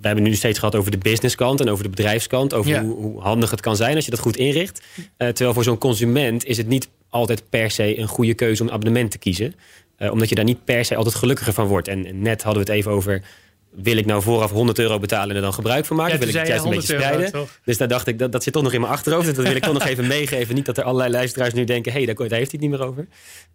we 0.00 0.06
hebben 0.06 0.24
nu 0.24 0.34
steeds 0.34 0.58
gehad 0.58 0.74
over 0.74 0.90
de 0.90 0.98
businesskant 0.98 1.60
en 1.60 1.68
over 1.68 1.84
de 1.84 1.90
bedrijfskant. 1.90 2.54
Over 2.54 2.70
Ja. 2.70 2.82
hoe, 2.82 2.94
hoe 2.96 3.20
handig 3.20 3.50
het 3.50 3.60
kan 3.60 3.76
zijn 3.76 3.94
als 3.96 4.04
je 4.04 4.10
dat 4.10 4.20
goed 4.20 4.36
inricht. 4.36 4.82
Eh, 5.16 5.28
terwijl 5.28 5.54
voor 5.54 5.64
zo'n 5.64 5.78
consument 5.78 6.44
is 6.44 6.56
het 6.56 6.66
niet 6.68 6.88
altijd 7.08 7.42
per 7.50 7.70
se 7.70 7.98
een 7.98 8.08
goede 8.08 8.34
keuze 8.34 8.62
om 8.62 8.68
een 8.68 8.74
abonnement 8.74 9.10
te 9.10 9.18
kiezen. 9.18 9.54
Eh, 9.96 10.12
omdat 10.12 10.28
je 10.28 10.34
daar 10.34 10.44
niet 10.44 10.64
per 10.64 10.84
se 10.84 10.96
altijd 10.96 11.14
gelukkiger 11.14 11.52
van 11.52 11.66
wordt. 11.66 11.88
En, 11.88 12.06
en 12.06 12.22
net 12.22 12.42
hadden 12.42 12.64
we 12.64 12.70
het 12.70 12.78
even 12.78 12.90
over. 12.92 13.22
Wil 13.70 13.96
ik 13.96 14.06
nou 14.06 14.22
vooraf 14.22 14.50
100 14.50 14.78
euro 14.78 14.98
betalen 14.98 15.30
en 15.30 15.36
er 15.36 15.42
dan 15.42 15.52
gebruik 15.52 15.84
van 15.84 15.96
maken? 15.96 16.12
Ja, 16.12 16.18
wil 16.18 16.28
ik 16.28 16.34
het 16.34 16.46
juist 16.46 16.64
een 16.64 16.70
beetje 16.70 16.96
100 16.96 17.12
euro, 17.12 17.26
spreiden? 17.26 17.48
Dus 17.64 17.76
daar 17.76 17.88
dacht 17.88 18.06
ik, 18.06 18.18
dat, 18.18 18.32
dat 18.32 18.42
zit 18.42 18.52
toch 18.52 18.62
nog 18.62 18.72
in 18.72 18.80
mijn 18.80 18.92
achterhoofd. 18.92 19.26
Dus 19.26 19.34
dat 19.34 19.46
wil 19.46 19.56
ik 19.56 19.62
toch 19.62 19.72
nog 19.72 19.86
even 19.86 20.06
meegeven. 20.16 20.54
Niet 20.54 20.66
dat 20.66 20.78
er 20.78 20.84
allerlei 20.84 21.10
luisteraars 21.10 21.54
nu 21.54 21.64
denken... 21.64 21.92
hé, 21.92 21.98
hey, 21.98 22.06
daar, 22.06 22.28
daar 22.28 22.38
heeft 22.38 22.50
hij 22.50 22.60
het 22.60 22.70
niet 22.70 22.78
meer 22.78 22.88
over. 22.88 23.06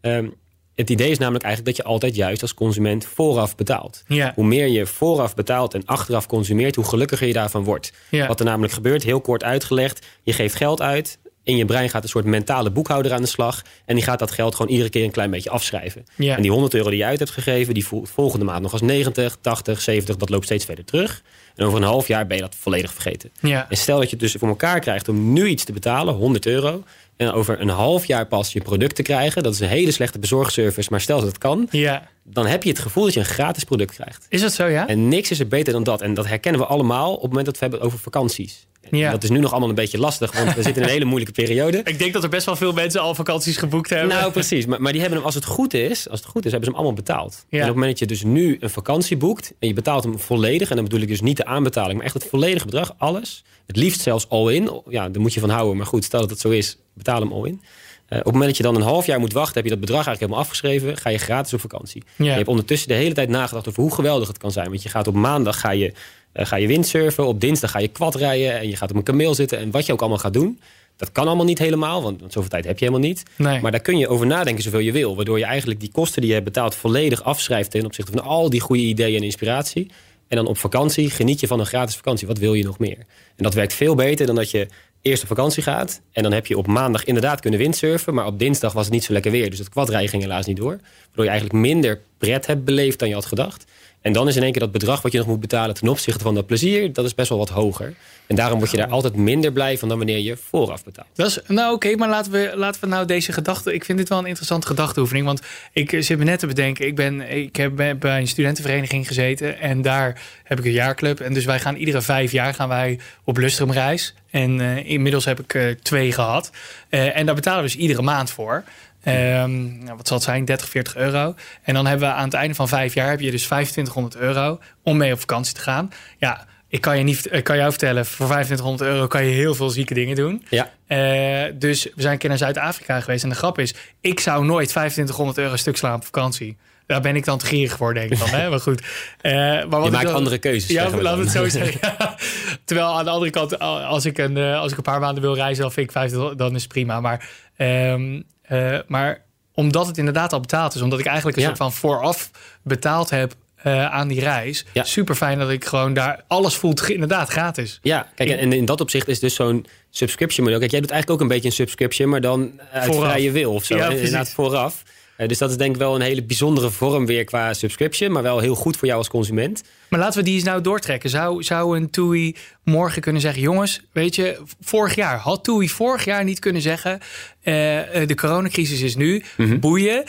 Ehm, 0.02 0.28
het 0.76 0.90
idee 0.90 1.10
is 1.10 1.18
namelijk 1.18 1.44
eigenlijk 1.44 1.78
dat 1.78 1.86
je 1.86 1.92
altijd 1.92 2.16
juist 2.16 2.42
als 2.42 2.54
consument 2.54 3.06
vooraf 3.06 3.56
betaalt. 3.56 4.04
Ja. 4.08 4.32
Hoe 4.36 4.46
meer 4.46 4.68
je 4.68 4.86
vooraf 4.86 5.36
betaalt 5.36 5.74
en 5.74 5.86
achteraf 5.86 6.28
consumeert... 6.28 6.76
hoe 6.76 6.86
gelukkiger 6.86 7.28
je 7.28 7.34
daarvan 7.34 7.64
wordt. 7.64 7.94
Ja. 8.10 8.28
Wat 8.28 8.40
er 8.40 8.46
namelijk 8.46 8.74
gebeurt, 8.74 9.04
heel 9.04 9.22
kort 9.22 9.44
uitgelegd... 9.44 10.06
je 10.24 10.34
geeft 10.34 10.56
geld 10.56 10.82
uit... 10.82 11.20
In 11.44 11.58
je 11.58 11.66
brein 11.66 11.90
gaat 11.90 12.04
een 12.04 12.10
soort 12.10 12.26
mentale 12.26 12.72
boekhouder 12.72 13.14
aan 13.14 13.22
de 13.22 13.28
slag. 13.28 13.62
En 13.86 13.96
die 13.96 14.04
gaat 14.04 14.20
dat 14.20 14.32
geld 14.32 14.56
gewoon 14.56 14.72
iedere 14.72 14.90
keer 14.90 15.04
een 15.04 15.12
klein 15.12 15.32
beetje 15.32 15.50
afschrijven. 15.50 16.04
Ja. 16.16 16.36
En 16.36 16.42
die 16.42 16.52
100 16.52 16.74
euro 16.74 16.90
die 16.90 17.00
je 17.00 17.06
uit 17.06 17.20
hebt 17.20 17.32
gegeven, 17.32 17.74
die 17.74 17.86
voelt 17.86 18.10
volgende 18.10 18.46
maand 18.46 18.62
nog 18.62 18.72
als 18.72 18.82
90, 18.82 19.38
80, 19.42 19.82
70. 19.82 20.16
Dat 20.16 20.30
loopt 20.30 20.46
steeds 20.46 20.66
verder 20.66 20.86
terug. 20.86 21.24
En 21.56 21.66
over 21.66 21.78
een 21.78 21.88
half 21.88 22.08
jaar 22.08 22.28
ben 22.28 22.38
je 22.38 22.44
dat 22.44 22.56
volledig 22.60 22.94
vergeten. 22.94 23.32
Ja. 23.40 23.70
En 23.70 23.78
stel 23.78 23.96
dat 23.96 24.06
je 24.06 24.12
het 24.12 24.20
dus 24.20 24.36
voor 24.40 24.48
elkaar 24.48 24.80
krijgt 24.80 25.10
om 25.10 25.34
nu 25.34 25.48
iets 25.48 25.64
te 25.64 25.72
betalen, 25.72 26.14
100 26.14 26.46
euro. 26.46 26.84
En 27.18 27.32
over 27.32 27.62
een 27.62 27.70
half 27.70 28.06
jaar 28.06 28.28
pas 28.28 28.54
je 28.54 28.62
product 28.62 28.96
te 28.96 29.02
krijgen. 29.02 29.44
Dat 29.44 29.54
is 29.54 29.60
een 29.60 29.68
hele 29.68 29.92
slechte 29.92 30.20
bezorgservice, 30.20 30.88
maar 30.92 31.02
stel 31.02 31.18
dat 31.18 31.28
het 31.28 31.38
kan. 31.38 31.68
Ja. 31.72 32.08
Dan 32.24 32.46
heb 32.46 32.64
je 32.64 32.70
het 32.70 32.80
gevoel 32.80 33.04
dat 33.04 33.14
je 33.14 33.20
een 33.20 33.26
gratis 33.26 33.64
product 33.64 33.94
krijgt. 33.94 34.26
Is 34.30 34.42
dat 34.42 34.54
zo, 34.54 34.66
ja? 34.66 34.88
En 34.88 35.08
niks 35.08 35.32
is 35.32 35.40
er 35.40 35.48
beter 35.48 35.74
dan 35.74 35.84
dat. 35.84 36.02
En 36.02 36.14
dat 36.14 36.28
herkennen 36.28 36.62
we 36.62 36.68
allemaal 36.68 37.14
op 37.14 37.22
het 37.22 37.30
moment 37.30 37.46
dat 37.46 37.54
we 37.54 37.62
hebben 37.62 37.82
over 37.82 38.00
vakanties. 38.00 38.68
Ja. 38.92 39.12
Dat 39.12 39.24
is 39.24 39.30
nu 39.30 39.40
nog 39.40 39.52
allemaal 39.52 39.70
een 39.70 39.76
beetje 39.76 39.98
lastig, 39.98 40.34
want 40.34 40.56
we 40.56 40.62
zitten 40.62 40.82
in 40.82 40.88
een 40.88 40.94
hele 40.98 41.06
moeilijke 41.06 41.34
periode. 41.34 41.82
Ik 41.84 42.00
denk 42.00 42.14
dat 42.14 42.24
er 42.24 42.30
best 42.30 42.46
wel 42.46 42.56
veel 42.56 42.74
mensen 42.74 43.02
al 43.02 43.16
vakanties 43.16 43.58
geboekt 43.58 43.90
hebben. 43.90 44.08
Nou, 44.08 44.32
precies. 44.32 44.66
Maar, 44.66 44.82
maar 44.82 44.92
die 44.92 45.02
hebben 45.02 45.18
hem, 45.18 45.28
als 45.28 45.36
het 45.36 45.46
goed 45.46 45.74
is, 45.74 46.10
als 46.10 46.20
het 46.20 46.30
goed 46.30 46.46
is, 46.46 46.52
hebben 46.52 46.70
ze 46.70 46.76
hem 46.76 46.86
allemaal 46.86 47.04
betaald. 47.04 47.46
Ja. 47.50 47.58
En 47.58 47.60
op 47.60 47.66
het 47.66 47.74
moment 47.74 48.00
dat 48.00 48.00
je 48.00 48.16
dus 48.16 48.24
nu 48.24 48.58
een 48.60 48.70
vakantie 48.70 49.18
boekt 49.18 49.54
en 49.60 49.68
je 49.68 49.74
betaalt 49.74 50.04
hem 50.04 50.20
volledig, 50.20 50.70
en 50.70 50.76
dan 50.76 50.86
bedoel 50.86 51.02
ik 51.02 51.08
dus 51.08 51.22
niet 51.22 51.38
de 51.38 51.46
aanbetaling, 51.46 51.96
maar 51.96 52.06
echt 52.06 52.14
het 52.14 52.26
volledige 52.26 52.66
bedrag, 52.66 52.94
alles. 52.98 53.44
Het 53.66 53.76
liefst 53.76 54.02
zelfs 54.02 54.30
all 54.30 54.54
in. 54.54 54.82
Ja, 54.90 55.10
daar 55.10 55.22
moet 55.22 55.34
je 55.34 55.40
van 55.40 55.50
houden. 55.50 55.78
Maar 55.78 55.86
goed, 55.86 56.04
stel 56.04 56.20
dat 56.20 56.30
het 56.30 56.40
zo 56.40 56.50
is, 56.50 56.78
betaal 56.94 57.20
hem 57.20 57.32
all 57.32 57.48
in. 57.48 57.62
Eh, 58.08 58.20
op 58.20 58.26
het 58.26 58.34
moment 58.34 58.46
dat 58.46 58.58
je 58.58 58.64
dan 58.64 58.76
een 58.76 58.82
half 58.82 59.06
jaar 59.06 59.20
moet 59.20 59.34
wachten, 59.34 59.56
heb 59.56 59.64
je 59.64 59.70
dat 59.70 59.80
bedrag 59.80 60.08
eigenlijk 60.08 60.20
helemaal 60.20 60.44
afgeschreven, 60.44 60.98
ga 60.98 61.10
je 61.10 61.18
gratis 61.18 61.54
op 61.54 61.60
vakantie. 61.60 62.04
Ja. 62.16 62.26
Je 62.26 62.32
hebt 62.32 62.48
ondertussen 62.48 62.88
de 62.88 62.94
hele 62.94 63.14
tijd 63.14 63.30
nagedacht 63.30 63.68
over 63.68 63.82
hoe 63.82 63.94
geweldig 63.94 64.28
het 64.28 64.38
kan 64.38 64.52
zijn. 64.52 64.70
Want 64.70 64.84
je 64.84 64.90
gaat 64.90 65.08
op 65.08 65.14
maandag 65.14 65.60
ga 65.60 65.72
je, 65.72 65.94
eh, 66.34 66.46
ga 66.46 66.56
je 66.56 66.68
windsurfen, 66.68 67.28
op 67.28 67.42
dinsdag 67.42 67.72
ga 67.72 67.80
je 67.80 67.88
quad 67.88 68.16
rijden 68.16 68.60
en 68.60 68.70
je 68.70 68.76
gaat 68.76 68.90
op 68.90 68.96
een 68.96 69.04
kameel 69.04 69.36
zitten 69.36 69.58
en 69.58 69.72
wat 69.72 69.86
je 69.86 69.94
ook 69.94 70.00
allemaal 70.00 70.18
gaat 70.18 70.34
doen. 70.34 70.60
Dat 70.96 71.12
kan 71.12 71.28
allemaal 71.28 71.46
niet 71.46 71.60
helemaal, 71.60 72.02
want, 72.02 72.20
want 72.20 72.34
zoveel 72.34 72.50
tijd 72.50 72.66
heb 72.66 72.80
je 72.80 72.86
helemaal 72.86 73.08
niet. 73.08 73.24
Nee. 73.36 73.62
Maar 73.62 73.72
daar 73.72 73.82
kun 73.82 73.98
je 73.98 74.08
over 74.08 74.26
nadenken 74.26 74.64
zoveel 74.64 74.80
je 74.80 74.92
wil. 74.92 75.16
Waardoor 75.16 75.40
je 75.40 75.46
eigenlijk 75.46 75.80
die 75.80 75.92
kosten 75.92 76.20
die 76.22 76.28
je 76.30 76.36
hebt 76.36 76.46
betaald 76.46 76.76
volledig 76.76 77.24
afschrijft 77.24 77.72
ten 77.72 77.86
opzichte 77.86 78.12
van 78.12 78.24
al 78.24 78.50
die 78.50 78.60
goede 78.60 78.82
ideeën 78.82 79.18
en 79.18 79.24
inspiratie. 79.24 79.92
En 80.28 80.38
dan 80.38 80.48
op 80.48 80.58
vakantie 80.58 81.10
geniet 81.10 81.40
je 81.40 81.48
van 81.48 81.60
een 81.60 81.66
gratis 81.66 81.96
vakantie. 81.96 82.28
Wat 82.28 82.38
wil 82.38 82.54
je 82.54 82.64
nog 82.64 82.80
meer? 82.80 82.98
En 83.36 83.44
dat 83.44 83.54
werkt 83.54 83.74
veel 83.74 83.96
beter 83.96 84.26
dan 84.26 84.36
dat 84.36 84.52
je 84.52 84.68
eerst 85.02 85.22
op 85.22 85.28
vakantie 85.28 85.64
gaat. 85.64 86.02
En 86.12 86.24
dan 86.24 86.32
heb 86.32 86.46
je 86.46 86.58
op 86.58 86.68
maandag 86.68 87.04
inderdaad 87.04 87.40
kunnen 87.40 87.60
windsurfen. 87.60 88.14
Maar 88.14 88.26
op 88.26 88.40
dinsdag 88.40 88.74
was 88.74 88.84
het 88.84 88.94
niet 88.94 89.04
zo 89.04 89.14
lekker 89.14 89.32
weer. 89.32 89.50
Dus 89.50 89.60
het 89.60 89.70
kwadrijden 89.70 90.10
ging 90.10 90.22
helaas 90.22 90.46
niet 90.46 90.58
door. 90.58 90.80
Waardoor 91.06 91.24
je 91.24 91.30
eigenlijk 91.30 91.60
minder 91.60 92.02
pret 92.18 92.46
hebt 92.46 92.66
beleefd 92.66 93.00
dan 93.00 93.08
je 93.08 93.14
had 93.14 93.26
gedacht. 93.26 93.66
En 94.04 94.14
dan 94.14 94.28
is 94.28 94.36
in 94.36 94.44
één 94.44 94.52
keer 94.52 94.62
dat 94.62 94.72
bedrag 94.72 95.02
wat 95.02 95.12
je 95.12 95.18
nog 95.18 95.28
moet 95.28 95.40
betalen 95.40 95.76
ten 95.76 95.88
opzichte 95.88 96.24
van 96.24 96.36
dat 96.36 96.46
plezier, 96.46 96.94
dat 96.94 97.06
is 97.06 97.16
best 97.16 97.30
wel 97.30 97.38
wat 97.38 97.50
hoger. 97.50 97.94
En 98.28 98.36
daarom 98.36 98.58
word 98.60 98.72
je 98.72 98.78
daar 98.78 98.90
altijd 98.90 99.16
minder 99.16 99.52
blij 99.52 99.78
van 99.78 99.88
dan 99.88 99.98
wanneer 99.98 100.20
je 100.20 100.38
vooraf 100.38 100.84
betaalt. 100.84 101.08
Dat 101.14 101.28
is, 101.28 101.40
nou 101.48 101.74
oké, 101.74 101.96
maar 101.96 102.10
laten 102.10 102.32
we, 102.32 102.52
laten 102.56 102.82
we 102.82 102.88
nou 102.88 103.06
deze 103.06 103.32
gedachte... 103.32 103.74
Ik 103.74 103.86
vind 103.86 103.98
dit 103.98 104.10
wel 104.10 104.20
een 104.20 104.26
interessante 104.26 104.68
gedachteoefening. 104.68 105.26
Want 105.26 105.42
ik 105.72 105.94
eh, 105.94 106.02
zit 106.02 106.18
me 106.18 106.24
net 106.24 106.40
te 106.40 106.48
bedenken. 106.48 106.88
Ik, 106.88 106.96
ben, 106.96 107.32
ik 107.32 107.56
heb 107.56 107.76
bij 108.00 108.20
een 108.20 108.28
studentenvereniging 108.28 109.08
gezeten. 109.08 109.60
En 109.60 109.82
daar 109.82 110.22
heb 110.44 110.60
ik 110.60 110.66
een 110.66 110.72
jaarclub. 110.72 111.20
En 111.20 111.34
dus 111.34 111.46
wij 111.46 111.60
gaan 111.60 111.76
iedere 111.76 112.02
vijf 112.02 112.32
jaar 112.32 112.54
gaan 112.54 112.70
wij 112.70 113.00
op 113.24 113.38
Lustrumreis. 113.38 114.14
En 114.34 114.62
eh, 114.62 114.90
inmiddels 114.90 115.26
heb 115.26 115.40
ik 115.40 115.54
eh, 115.54 115.70
twee 115.70 116.12
gehad. 116.12 116.52
Eh, 116.90 117.18
en 117.18 117.26
daar 117.26 117.36
betalen 117.36 117.64
we 117.64 117.70
dus 117.70 117.78
iedere 117.78 118.02
maand 118.02 118.32
voor. 118.32 118.64
Ehm, 119.04 119.84
nou, 119.84 119.98
wat 119.98 120.08
zal 120.08 120.18
het 120.18 120.26
zijn? 120.26 120.46
30, 120.46 120.70
40 120.70 120.96
euro. 120.96 121.36
En 121.64 121.74
dan 121.74 121.86
hebben 121.86 122.08
we 122.08 122.14
aan 122.14 122.26
het 122.26 122.34
einde 122.34 122.56
van 122.56 122.68
vijf 122.68 122.94
jaar... 122.94 123.10
heb 123.10 123.20
je 123.20 123.32
dus 123.32 123.44
2500 123.46 124.16
euro 124.16 124.60
om 124.84 124.98
mee 124.98 125.14
op 125.14 125.20
vakantie 125.20 125.54
te 125.54 125.62
gaan. 125.62 125.92
Ja, 126.18 126.46
ik 126.68 126.82
kan, 126.82 126.98
je 126.98 127.04
niet, 127.04 127.28
ik 127.34 127.44
kan 127.44 127.58
jou 127.58 127.70
vertellen... 127.70 128.06
voor 128.06 128.26
2500 128.26 128.90
euro 128.90 129.08
kan 129.08 129.26
je 129.26 129.32
heel 129.32 129.56
veel 129.56 129.70
zieke 129.70 129.94
dingen 129.94 130.16
doen. 130.16 130.46
Ja, 130.50 130.72
Eh, 130.88 131.52
dus 131.56 131.84
we 131.84 132.02
zijn 132.02 132.14
een 132.14 132.20
keer 132.20 132.30
naar 132.30 132.38
Zuid-Afrika 132.38 133.00
geweest. 133.00 133.24
En 133.24 133.30
de 133.30 133.36
grap 133.36 133.60
is, 133.60 133.74
ik 134.02 134.20
zou 134.20 134.46
nooit 134.46 134.70
2500 134.70 135.38
euro 135.38 135.56
stuk 135.56 135.78
slaan 135.78 135.96
op 135.96 136.04
vakantie. 136.06 136.58
Daar 136.86 137.02
ben 137.02 137.16
ik 137.16 137.26
dan 137.26 137.38
te 137.38 137.46
gierig 137.46 137.78
voor, 137.78 137.94
denk 137.94 138.12
ik 138.12 138.20
dan. 138.20 138.30
Hè? 138.30 138.50
Maar 138.50 138.60
goed. 138.60 138.82
Eh, 139.22 139.34
maar 139.34 139.68
wat 139.70 139.86
je 139.86 139.92
maakt 139.92 140.12
andere 140.12 140.38
keuzes. 140.38 140.70
Ja, 140.70 140.90
laten 140.90 141.18
we 141.18 141.24
het 141.24 141.32
zo 141.34 141.48
zeggen. 141.60 141.78
Ja. 141.82 142.16
Terwijl 142.66 142.88
aan 142.98 143.04
de 143.06 143.10
andere 143.12 143.32
kant, 143.32 143.60
als 143.60 144.06
ik 144.06 144.18
een, 144.18 144.38
eh, 144.38 144.60
als 144.60 144.72
ik 144.72 144.78
een 144.78 144.84
paar 144.84 145.00
maanden 145.00 145.24
wil 145.24 145.36
reizen, 145.36 145.62
dan 145.62 145.72
vind 145.72 145.86
ik 145.86 145.92
50, 145.92 146.36
dan 146.36 146.56
is 146.56 146.62
het 146.64 146.72
prima. 146.72 147.00
Maar, 147.02 147.30
ehm, 147.58 148.22
eh, 148.44 148.78
maar 148.88 149.22
omdat 149.54 149.88
het 149.88 149.98
inderdaad 149.98 150.34
al 150.34 150.40
betaald 150.40 150.76
is, 150.76 150.82
omdat 150.82 151.00
ik 151.00 151.06
eigenlijk 151.06 151.38
een 151.38 151.42
Ja. 151.44 151.48
soort 151.50 151.60
van 151.62 151.74
vooraf 151.74 152.30
betaald 152.64 153.10
heb 153.10 153.34
eh, 153.56 153.86
aan 153.86 154.08
die 154.08 154.20
reis. 154.20 154.66
Ja. 154.74 154.84
Super 154.84 155.16
fijn 155.16 155.40
dat 155.40 155.50
ik 155.50 155.66
gewoon 155.66 155.94
daar 155.94 156.24
alles 156.28 156.56
voelt 156.56 156.90
inderdaad 156.90 157.30
gratis. 157.30 157.80
Ja, 157.82 158.08
kijk, 158.16 158.30
en 158.30 158.38
en 158.38 158.54
in 158.54 158.66
dat 158.66 158.82
opzicht 158.82 159.08
is 159.08 159.20
dus 159.20 159.36
zo'n 159.36 159.66
subscription 159.90 160.44
model. 160.46 160.60
Kijk, 160.60 160.72
jij 160.72 160.82
doet 160.82 160.92
eigenlijk 160.92 161.22
ook 161.22 161.28
een 161.30 161.34
beetje 161.36 161.50
een 161.50 161.56
subscription, 161.56 162.10
maar 162.10 162.22
dan 162.22 162.60
uit 162.72 162.86
Vooraf. 162.86 163.12
vrije 163.12 163.32
wil 163.32 163.54
of 163.54 163.64
zo. 163.64 163.76
Ja. 163.76 163.90
Inderdaad, 163.90 164.30
vooraf. 164.30 164.84
Eh, 165.16 165.28
dus 165.28 165.38
dat 165.38 165.50
is 165.50 165.58
denk 165.58 165.72
ik 165.74 165.78
wel 165.82 165.96
een 165.96 166.02
hele 166.02 166.24
bijzondere 166.24 166.70
vorm 166.70 167.06
weer 167.06 167.24
qua 167.24 167.54
subscription, 167.54 168.12
maar 168.12 168.24
wel 168.24 168.40
heel 168.40 168.56
goed 168.56 168.78
voor 168.78 168.88
jou 168.88 169.00
als 169.00 169.10
consument. 169.10 169.64
Maar 169.90 170.00
laten 170.00 170.20
we 170.20 170.26
die 170.26 170.34
eens 170.34 170.44
nou 170.44 170.62
doortrekken. 170.62 171.10
Zou, 171.10 171.44
zou 171.44 171.78
een 171.78 171.90
TUI 171.90 172.36
morgen 172.64 173.02
kunnen 173.02 173.22
zeggen... 173.22 173.42
jongens, 173.42 173.82
weet 173.92 174.16
je, 174.16 174.40
vorig 174.62 174.96
jaar... 174.96 175.18
had 175.18 175.44
TUI 175.44 175.70
vorig 175.70 176.06
jaar 176.06 176.24
niet 176.24 176.40
kunnen 176.40 176.62
zeggen... 176.62 177.00
eh, 177.44 178.02
eh, 178.02 178.08
de 178.08 178.16
coronacrisis 178.16 178.82
is 178.82 178.96
nu, 178.96 179.24
Mhm. 179.38 179.60
boeien... 179.60 180.04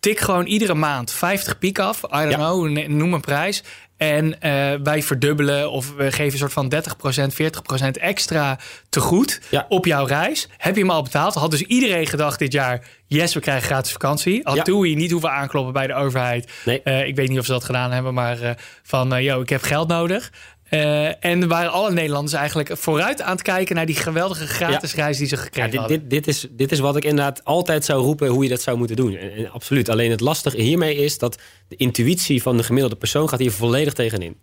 tik 0.00 0.20
gewoon 0.20 0.46
iedere 0.46 0.74
maand 0.74 1.12
50 1.12 1.58
piek 1.58 1.78
af. 1.78 2.02
I 2.02 2.08
don't 2.10 2.30
Ja. 2.30 2.36
know, 2.36 2.86
noem 2.88 3.14
een 3.14 3.20
prijs. 3.20 3.62
En 3.96 4.40
eh, 4.40 4.72
wij 4.82 5.02
verdubbelen 5.02 5.70
of 5.70 5.94
we 5.94 6.10
geven 6.12 6.32
een 6.32 6.38
soort 6.38 6.52
van 6.52 6.68
30%, 6.68 7.34
40% 7.34 7.98
extra 7.98 8.58
te 8.88 9.00
goed 9.00 9.40
Ja. 9.50 9.66
op 9.68 9.86
jouw 9.86 10.04
reis. 10.06 10.48
Heb 10.56 10.74
je 10.74 10.80
hem 10.80 10.90
al 10.90 11.02
betaald? 11.02 11.34
Had 11.34 11.50
dus 11.50 11.62
iedereen 11.62 12.06
gedacht 12.06 12.38
dit 12.38 12.52
jaar... 12.52 12.86
yes, 13.06 13.34
we 13.34 13.40
krijgen 13.40 13.64
gratis 13.66 13.92
vakantie. 13.92 14.40
Had 14.42 14.56
Ja. 14.56 14.62
TUI 14.62 14.94
niet 14.94 15.10
hoeven 15.10 15.30
aankloppen 15.30 15.72
bij 15.72 15.86
de 15.86 15.94
overheid. 15.94 16.50
Nee. 16.64 16.82
Eh, 16.82 17.06
ik 17.06 17.16
weet 17.16 17.28
niet 17.28 17.38
of 17.38 17.44
ze 17.44 17.52
dat 17.52 17.64
gedaan 17.64 17.90
hebben, 17.90 18.14
maar 18.14 18.40
eh, 18.40 18.50
van, 18.82 19.22
yo, 19.22 19.40
ik 19.40 19.48
heb 19.48 19.62
geld 19.62 19.88
nodig. 19.88 20.30
Eh, 20.70 21.24
en 21.24 21.48
waren 21.48 21.72
alle 21.72 21.92
Nederlanders 21.92 22.32
eigenlijk 22.32 22.76
vooruit 22.76 23.22
aan 23.22 23.32
het 23.32 23.42
kijken 23.42 23.76
naar 23.76 23.86
die 23.86 23.94
geweldige 23.96 24.46
gratis 24.46 24.94
reis 24.94 25.18
die 25.18 25.26
ze 25.26 25.36
Ja, 25.36 25.42
gekregen 25.42 25.70
dit, 25.70 25.80
hadden. 25.80 25.98
dit, 26.00 26.10
dit, 26.10 26.26
is, 26.26 26.46
dit 26.50 26.72
is 26.72 26.78
wat 26.78 26.96
ik 26.96 27.04
inderdaad 27.04 27.44
altijd 27.44 27.84
zou 27.84 28.02
roepen 28.02 28.28
hoe 28.28 28.42
je 28.42 28.48
dat 28.48 28.62
zou 28.62 28.76
moeten 28.78 28.96
doen. 28.96 29.16
En, 29.16 29.32
en 29.32 29.50
absoluut. 29.50 29.88
Alleen 29.88 30.10
het 30.10 30.20
lastige 30.20 30.60
hiermee 30.60 30.96
is 30.96 31.18
dat 31.18 31.38
de 31.68 31.76
intuïtie 31.76 32.42
van 32.42 32.56
de 32.56 32.62
gemiddelde 32.62 32.96
persoon 32.96 33.28
gaat 33.28 33.38
hier 33.38 33.52
volledig 33.52 33.92
tegenin. 33.92 34.36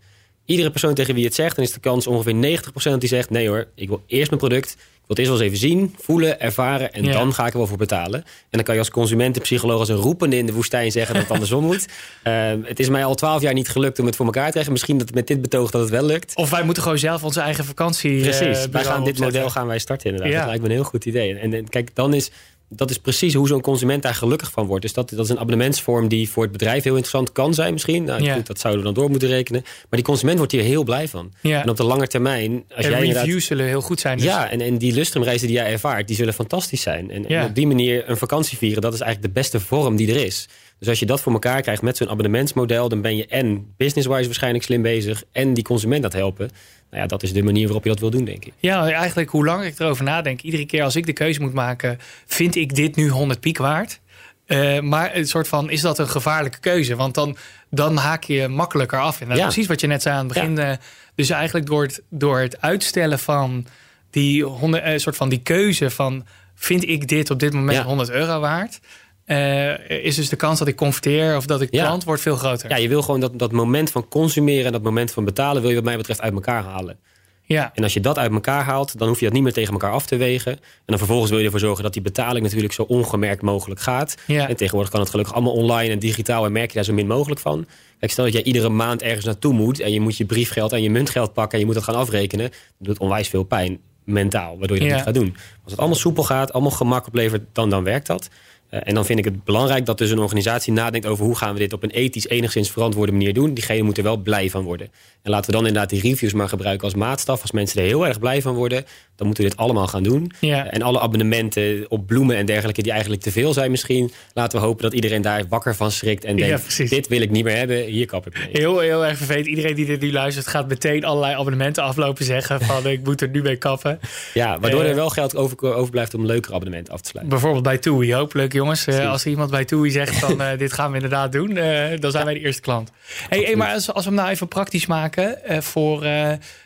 Iedere 0.47 0.69
persoon 0.69 0.93
tegen 0.93 1.13
wie 1.13 1.21
je 1.21 1.27
het 1.27 1.38
zegt, 1.38 1.55
dan 1.55 1.65
is 1.65 1.71
de 1.71 1.79
kans 1.79 2.07
ongeveer 2.07 2.60
90% 2.93 2.97
die 2.97 3.10
zegt: 3.10 3.29
nee 3.29 3.47
hoor, 3.47 3.67
ik 3.75 3.88
wil 3.88 4.03
eerst 4.07 4.29
mijn 4.29 4.41
product. 4.41 4.69
Ik 4.71 5.15
wil 5.15 5.25
het 5.25 5.27
eerst 5.27 5.29
wel 5.31 5.41
eens 5.41 5.47
even 5.62 5.77
zien, 5.77 5.95
voelen, 6.01 6.39
ervaren 6.39 6.93
en 6.93 7.03
Ja. 7.03 7.12
dan 7.12 7.33
ga 7.33 7.45
ik 7.45 7.51
er 7.51 7.57
wel 7.57 7.67
voor 7.67 7.77
betalen. 7.77 8.19
En 8.23 8.25
dan 8.49 8.63
kan 8.63 8.73
je 8.73 8.79
als 8.79 8.89
consumentenpsycholoog 8.89 9.79
als 9.79 9.89
een 9.89 9.95
roepende 9.95 10.38
in 10.38 10.45
de 10.45 10.53
woestijn 10.53 10.91
zeggen 10.91 11.13
dat 11.13 11.23
het 11.23 11.31
andersom 11.36 11.63
moet. 11.63 11.86
Eh, 12.23 12.51
het 12.63 12.79
is 12.79 12.89
mij 12.89 13.05
al 13.05 13.15
twaalf 13.15 13.41
jaar 13.41 13.53
niet 13.53 13.69
gelukt 13.69 13.99
om 13.99 14.05
het 14.05 14.15
voor 14.15 14.25
elkaar 14.25 14.45
te 14.45 14.51
krijgen. 14.51 14.71
Misschien 14.71 14.97
dat 14.97 15.07
het 15.07 15.15
met 15.15 15.27
dit 15.27 15.41
betoog 15.41 15.71
dat 15.71 15.81
het 15.81 15.89
wel 15.89 16.03
lukt. 16.05 16.36
Of 16.36 16.49
wij 16.49 16.63
moeten 16.63 16.83
gewoon 16.83 16.97
zelf 16.97 17.23
onze 17.23 17.39
eigen 17.41 17.65
vakantie. 17.65 18.21
Precies, 18.21 18.39
wij 18.39 18.67
bureau 18.67 18.86
gaan 18.86 19.03
dit 19.03 19.13
opzetten. 19.13 19.23
model 19.25 19.49
gaan 19.49 19.67
wij 19.67 19.79
starten 19.79 20.10
inderdaad. 20.10 20.31
Ja. 20.31 20.38
Dat 20.39 20.47
lijkt 20.47 20.62
me 20.63 20.69
een 20.69 20.75
heel 20.75 20.83
goed 20.83 21.05
idee. 21.05 21.36
En, 21.36 21.53
en 21.53 21.69
kijk, 21.69 21.95
dan 21.95 22.13
is 22.13 22.31
dat 22.69 22.89
is 22.89 22.97
precies 22.97 23.34
hoe 23.34 23.47
zo'n 23.47 23.62
consument 23.62 24.03
daar 24.03 24.15
gelukkig 24.15 24.51
van 24.51 24.65
wordt. 24.65 24.82
Dus 24.82 24.93
dat, 24.93 25.10
dat 25.10 25.25
is 25.25 25.30
een 25.30 25.39
abonnementsvorm 25.39 26.08
die 26.08 26.30
voor 26.30 26.43
het 26.43 26.51
bedrijf 26.51 26.84
heel 26.84 26.91
interessant 26.95 27.32
kan 27.32 27.53
zijn 27.53 27.73
misschien. 27.73 28.03
Nou, 28.03 28.23
Ja. 28.23 28.34
goed, 28.34 28.47
dat 28.47 28.60
zouden 28.60 28.84
we 28.84 28.88
dan 28.93 29.01
door 29.01 29.10
moeten 29.10 29.30
rekenen. 29.30 29.62
Maar 29.63 29.86
die 29.89 30.01
consument 30.01 30.38
wordt 30.38 30.51
hier 30.51 30.62
heel 30.63 30.84
blij 30.84 31.08
van. 31.08 31.34
Ja. 31.41 31.62
En 31.63 31.69
op 31.69 31.77
de 31.77 31.84
lange 31.84 32.08
termijn, 32.08 32.63
als 32.75 32.86
En 32.86 32.91
jij 32.91 33.10
reviews 33.10 33.45
zullen 33.45 33.65
heel 33.65 33.82
goed 33.82 33.99
zijn. 33.99 34.17
Dus 34.17 34.25
Ja, 34.25 34.49
en, 34.49 34.62
en 34.62 34.77
die 34.77 34.93
lustrumreizen 34.93 35.47
die 35.47 35.56
jij 35.56 35.71
ervaart, 35.71 36.08
die 36.08 36.15
zullen 36.15 36.34
fantastisch 36.34 36.82
zijn. 36.82 37.12
En, 37.12 37.45
op 37.45 37.56
die 37.56 37.67
manier 37.67 38.10
een 38.10 38.17
vakantie 38.17 38.58
vieren, 38.58 38.82
dat 38.82 38.93
is 38.93 38.99
eigenlijk 38.99 39.34
de 39.34 39.39
beste 39.39 39.60
vorm 39.60 39.95
die 39.95 40.10
er 40.13 40.25
is. 40.25 40.47
Dus 40.80 40.88
als 40.88 41.00
je 41.00 41.06
dat 41.06 41.22
voor 41.22 41.34
elkaar 41.34 41.62
krijgt 41.62 41.82
met 41.82 41.98
zo'n 41.98 42.10
abonnementsmodel... 42.10 42.90
dan 42.90 43.02
ben 43.02 43.16
je 43.16 43.28
en 43.28 43.74
business-wise 43.78 44.26
waarschijnlijk 44.26 44.63
slim 44.63 44.82
bezig... 44.82 45.24
en 45.32 45.54
die 45.54 45.63
consument 45.63 46.02
dat 46.02 46.13
helpen. 46.13 46.50
Nou 46.90 47.02
ja, 47.02 47.08
dat 47.08 47.24
is 47.24 47.34
de 47.34 47.44
manier 47.44 47.63
waarop 47.66 47.84
je 47.84 47.90
dat 47.90 48.00
wil 48.00 48.10
doen, 48.10 48.26
denk 48.26 48.46
ik. 48.46 48.54
Ja, 48.60 48.92
eigenlijk 48.92 49.30
hoe 49.30 49.46
langer 49.46 49.66
ik 49.66 49.80
erover 49.80 50.04
nadenk... 50.04 50.42
iedere 50.42 50.66
keer 50.66 50.84
als 50.84 50.96
ik 50.96 51.06
de 51.06 51.13
keuze 51.13 51.42
moet 51.42 51.54
maken... 51.54 51.98
vind 52.26 52.56
ik 52.56 52.76
dit 52.76 52.96
nu 52.96 53.10
100 53.10 53.40
piek 53.40 53.58
waard? 53.58 54.00
Uh, 54.48 54.80
maar 54.80 55.16
een 55.16 55.28
soort 55.28 55.48
van, 55.48 55.70
is 55.70 55.82
dat 55.82 56.00
een 56.00 56.10
gevaarlijke 56.10 56.60
keuze? 56.60 56.96
Want 56.96 57.13
dan, 57.13 57.38
dan 57.70 57.98
haak 57.98 58.24
je 58.24 58.48
makkelijker 58.48 59.00
af. 59.00 59.22
En 59.22 59.28
dat 59.28 59.38
is 59.38 59.44
precies 59.44 59.68
wat 59.68 59.82
je 59.82 59.88
net 59.88 60.02
zei 60.02 60.16
aan 60.16 60.26
het 60.26 60.34
begin. 60.34 60.56
Ja. 60.56 60.72
Uh, 60.72 60.78
dus 61.16 61.30
eigenlijk 61.30 61.66
door 61.66 61.84
het, 61.84 62.02
door 62.10 62.40
het 62.40 62.62
uitstellen 62.62 63.20
van 63.20 63.66
die, 64.10 64.44
honderd, 64.44 64.86
uh, 64.86 64.98
soort 64.98 65.16
van 65.16 65.30
die 65.30 65.42
keuze 65.42 65.90
van... 65.90 66.26
vind 66.56 66.88
ik 66.88 67.08
dit 67.08 67.30
op 67.30 67.40
dit 67.40 67.54
moment 67.54 67.78
ja. 67.78 67.84
100 67.84 68.10
euro 68.10 68.40
waard... 68.40 68.80
Uh, 69.28 69.90
is 69.90 70.16
dus 70.16 70.30
de 70.30 70.36
kans 70.36 70.60
dat 70.60 70.68
ik 70.68 70.76
converteer 70.76 71.36
of 71.36 71.46
dat 71.46 71.62
ik 71.62 71.70
klant 71.72 72.04
wordt 72.04 72.22
veel 72.22 72.36
groter. 72.36 72.70
Ja, 72.70 72.76
je 72.76 72.88
wil 72.88 73.02
gewoon 73.02 73.20
dat, 73.20 73.40
dat 73.40 73.52
moment 73.52 73.92
van 73.92 74.08
consumeren 74.08 74.66
en 74.66 74.72
dat 74.72 74.84
moment 74.84 75.12
van 75.12 75.26
betalen... 75.26 75.62
wil 75.62 75.70
je 75.70 75.76
wat 75.76 75.86
mij 75.86 75.98
betreft 75.98 76.22
uit 76.22 76.34
elkaar 76.34 76.63
halen. 76.63 77.00
Ja. 77.44 77.72
En 77.74 77.84
als 77.84 77.94
je 77.94 78.00
dat 78.00 78.18
uit 78.18 78.32
elkaar 78.32 78.63
haalt, 78.63 79.00
dan 79.00 79.08
hoef 79.08 79.20
je 79.20 79.26
dat 79.26 79.34
niet 79.34 79.44
meer 79.44 79.54
tegen 79.54 79.74
elkaar 79.74 79.92
af 79.92 80.06
te 80.06 80.16
wegen. 80.16 80.52
En 80.52 80.60
dan 80.86 80.98
vervolgens 80.98 81.30
wil 81.30 81.40
je 81.40 81.46
ervoor 81.46 81.60
zorgen 81.60 81.84
dat 81.84 81.94
die 81.94 82.02
betaling 82.02 82.44
natuurlijk 82.44 82.74
zo 82.74 82.82
ongemerkt 82.82 83.42
mogelijk 83.42 83.80
gaat. 83.80 84.16
Ja. 84.28 84.50
En 84.50 84.56
tegenwoordig 84.56 84.92
kan 84.92 85.00
het 85.02 85.10
gelukkig 85.10 85.34
allemaal 85.34 85.54
online 85.54 85.92
en 85.92 86.00
digitaal 86.00 86.46
en 86.46 86.52
merk 86.52 86.68
je 86.70 86.76
daar 86.76 86.84
zo 86.84 86.94
min 86.94 87.08
mogelijk 87.08 87.40
van. 87.42 87.66
Kijk, 88.00 88.12
stel 88.12 88.24
dat 88.24 88.34
jij 88.34 88.44
iedere 88.44 88.70
maand 88.70 89.02
ergens 89.02 89.26
naartoe 89.26 89.54
moet 89.54 89.80
en 89.80 89.92
je 89.92 90.00
moet 90.00 90.18
je 90.18 90.26
briefgeld 90.26 90.72
en 90.72 90.82
je 90.82 90.90
muntgeld 90.90 91.34
pakken 91.34 91.54
en 91.54 91.60
je 91.60 91.66
moet 91.66 91.76
dat 91.76 91.84
gaan 91.84 91.96
afrekenen. 91.96 92.50
Dat 92.50 92.88
doet 92.88 92.98
onwijs 93.00 93.28
veel 93.28 93.44
pijn, 93.44 93.80
mentaal, 94.04 94.58
waardoor 94.58 94.78
je 94.78 94.82
dat 94.82 94.92
Ja. 94.92 94.96
niet 94.96 95.06
gaat 95.06 95.13
doen. 95.24 95.36
Als 95.63 95.72
het 95.72 95.78
allemaal 95.78 95.98
soepel 95.98 96.24
gaat, 96.24 96.54
allemaal 96.54 96.72
gemak 96.72 97.08
oplevert, 97.08 97.44
dan, 97.54 97.70
dan 97.70 97.84
werkt 97.84 98.08
dat. 98.08 98.30
Uh, 98.71 98.80
en 98.84 98.93
dan 98.93 99.06
vind 99.06 99.19
ik 99.19 99.25
het 99.25 99.43
belangrijk 99.43 99.86
dat 99.86 99.97
dus 99.97 100.10
een 100.10 100.19
organisatie 100.19 100.73
nadenkt 100.73 101.08
over 101.08 101.25
hoe 101.25 101.36
gaan 101.36 101.53
we 101.53 101.60
dit 101.60 101.73
op 101.73 101.84
een 101.84 101.89
ethisch 101.89 102.27
enigszins 102.27 102.71
verantwoorde 102.71 103.12
manier 103.12 103.34
doen. 103.34 103.53
Diegene 103.53 103.82
moet 103.82 103.97
er 103.97 104.03
wel 104.03 104.17
blij 104.17 104.49
van 104.49 104.63
worden. 104.63 104.91
En 105.21 105.32
laten 105.32 105.45
we 105.45 105.58
dan 105.58 105.67
inderdaad 105.67 105.89
die 105.89 106.01
reviews 106.01 106.34
maar 106.34 106.49
gebruiken 106.49 106.84
als 106.84 106.95
maatstaf. 106.95 107.41
Als 107.41 107.51
mensen 107.51 107.82
er 107.82 107.88
heel 107.88 108.08
erg 108.08 108.19
blij 108.19 108.41
van 108.41 108.56
worden, 108.56 108.86
dan 109.15 109.25
moeten 109.25 109.43
we 109.43 109.49
dit 109.49 109.60
allemaal 109.60 109.88
gaan 109.88 110.03
doen. 110.03 110.32
Ja. 110.39 110.65
Uh, 110.65 110.73
en 110.73 110.82
alle 110.82 110.99
abonnementen 110.99 111.86
op 111.89 112.08
bloemen 112.08 112.36
en 112.36 112.45
dergelijke 112.45 112.82
die 112.82 112.91
eigenlijk 112.91 113.21
te 113.21 113.32
veel 113.32 113.53
zijn 113.53 113.71
misschien. 113.71 114.12
Laten 114.34 114.60
we 114.60 114.65
hopen 114.65 114.84
dat 114.84 114.93
iedereen 114.93 115.21
daar 115.21 115.43
wakker 115.49 115.75
van 115.75 115.91
schrikt 115.91 116.23
en 116.23 116.36
denkt, 116.36 116.89
dit 116.89 117.08
wil 117.08 117.21
ik 117.21 117.32
niet 117.32 117.43
meer 117.43 117.58
hebben, 117.58 117.84
hier 117.84 118.06
kap 118.06 118.27
ik 118.27 118.38
mee. 118.38 118.49
Heel, 118.51 118.80
heel 118.80 119.06
erg 119.06 119.17
vervelend. 119.17 119.45
Iedereen 119.45 119.75
die 119.75 119.86
dit 119.86 120.01
nu 120.01 120.12
luistert 120.12 120.47
gaat 120.47 120.67
meteen 120.67 121.06
allerlei 121.06 121.34
abonnementen 121.36 121.84
aflopen 121.84 122.25
zeggen 122.25 122.62
van 122.62 122.86
ik 122.97 123.03
moet 123.03 123.21
er 123.21 123.30
nu 123.30 123.41
mee 123.41 123.56
kappen. 123.56 123.99
Ja, 124.34 124.60
waardoor 124.60 124.82
Eh. 124.82 124.89
er 124.89 124.95
wel 124.95 125.10
geld 125.10 125.36
over, 125.36 125.73
overblijft 125.75 126.13
om 126.13 126.25
leukere 126.25 126.53
abonnementen 126.53 126.93
af 126.93 127.01
te 127.01 127.10
sluiten. 127.10 127.34
Bijvoorbeeld 127.34 127.63
bij 127.63 127.77
TUI. 127.77 128.13
Hopelijk 128.13 128.53
jongens, 128.58 128.88
eh, 128.88 129.10
als 129.12 129.24
er 129.24 129.30
iemand 129.30 129.52
bij 129.52 129.65
TUI 129.65 129.91
zegt 129.91 130.15
van 130.15 130.41
eh, 130.41 130.58
dit 130.58 130.74
gaan 130.74 130.89
we 130.89 130.96
inderdaad 130.96 131.32
doen, 131.32 131.58
eh, 131.58 132.00
dan 132.00 132.12
zijn 132.12 132.26
wij 132.26 132.34
de 132.34 132.39
eerste 132.39 132.62
klant. 132.62 132.91
Hey, 133.30 133.39
hey, 133.39 133.56
maar 133.56 133.74
als, 133.74 133.93
als 133.93 134.04
we 134.04 134.10
hem 134.10 134.20
nou 134.20 134.30
even 134.32 134.48
praktisch 134.48 134.86
maken 134.86 135.38
voor, 135.63 136.08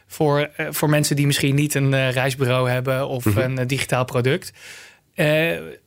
voor, 0.07 0.49
voor 0.69 0.89
mensen 0.89 1.15
die 1.15 1.25
misschien 1.25 1.55
niet 1.55 1.75
een 1.75 2.11
reisbureau 2.11 2.69
hebben 2.69 3.07
of 3.07 3.25
Mhm. 3.25 3.39
een 3.39 3.67
digitaal 3.67 4.05
product. 4.05 4.51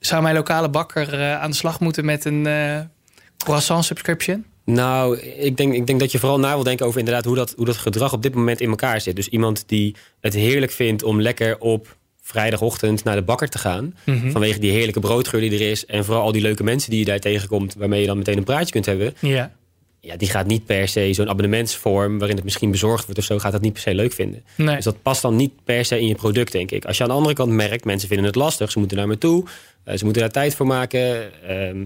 zou 0.00 0.22
mijn 0.22 0.34
lokale 0.34 0.68
bakker 0.68 1.34
aan 1.34 1.50
de 1.50 1.56
slag 1.56 1.80
moeten 1.80 2.04
met 2.04 2.24
een 2.24 2.48
croissant 3.38 3.84
subscription? 3.84 4.44
Nou, 4.64 5.18
ik 5.20 5.56
denk, 5.56 5.74
ik 5.74 5.86
denk 5.86 6.00
dat 6.00 6.12
je 6.12 6.18
vooral 6.18 6.38
na 6.38 6.54
wil 6.54 6.62
denken 6.62 6.86
over 6.86 6.98
inderdaad 6.98 7.24
hoe 7.24 7.36
dat, 7.36 7.52
hoe 7.56 7.66
dat 7.66 7.76
gedrag 7.76 8.12
op 8.12 8.22
dit 8.22 8.34
moment 8.34 8.60
in 8.60 8.68
elkaar 8.68 9.00
zit. 9.00 9.16
Dus 9.16 9.28
iemand 9.28 9.64
die 9.66 9.96
het 10.20 10.34
heerlijk 10.34 10.72
vindt 10.72 11.02
om 11.02 11.20
lekker 11.20 11.58
op 11.58 11.96
vrijdagochtend 12.26 13.04
naar 13.04 13.16
de 13.16 13.22
bakker 13.22 13.48
te 13.48 13.58
gaan. 13.58 13.94
Mhm. 14.04 14.30
Vanwege 14.30 14.58
die 14.58 14.70
heerlijke 14.70 15.00
broodgeur 15.00 15.40
die 15.40 15.52
er 15.54 15.70
is. 15.70 15.86
En 15.86 16.04
vooral 16.04 16.22
al 16.22 16.32
die 16.32 16.42
leuke 16.42 16.62
mensen 16.64 16.90
die 16.90 16.98
je 16.98 17.04
daar 17.04 17.18
tegenkomt. 17.20 17.74
Waarmee 17.78 18.00
je 18.00 18.06
dan 18.06 18.18
meteen 18.18 18.36
een 18.38 18.44
praatje 18.44 18.72
kunt 18.72 18.86
hebben. 18.86 19.14
Ja. 19.20 19.52
Ja, 20.00 20.16
die 20.16 20.28
gaat 20.28 20.46
niet 20.46 20.66
per 20.66 20.88
se 20.88 21.12
zo'n 21.12 21.28
abonnementsvorm 21.28 22.18
waarin 22.18 22.36
het 22.36 22.44
misschien 22.44 22.70
bezorgd 22.70 23.04
wordt 23.04 23.18
of 23.20 23.26
zo. 23.26 23.38
Gaat 23.38 23.52
dat 23.52 23.60
niet 23.60 23.72
per 23.72 23.82
se 23.82 23.94
leuk 23.94 24.12
vinden. 24.12 24.44
Nee. 24.56 24.74
Dus 24.76 24.84
dat 24.84 25.02
past 25.02 25.22
dan 25.22 25.36
niet 25.36 25.52
per 25.64 25.84
se 25.84 26.00
in 26.00 26.06
je 26.06 26.14
product, 26.14 26.52
denk 26.52 26.70
ik. 26.70 26.84
Als 26.84 26.96
je 26.96 27.02
aan 27.02 27.08
de 27.08 27.14
andere 27.14 27.34
kant 27.34 27.52
merkt, 27.52 27.84
mensen 27.84 28.08
vinden 28.08 28.26
het 28.26 28.34
lastig. 28.34 28.70
Ze 28.72 28.78
moeten 28.78 28.96
naar 28.96 29.06
me 29.06 29.18
toe. 29.18 29.44
eh, 29.84 29.96
ze 29.96 30.04
moeten 30.04 30.22
daar 30.22 30.30
tijd 30.30 30.54
voor 30.54 30.66
maken. 30.66 31.32
ehm, 31.48 31.76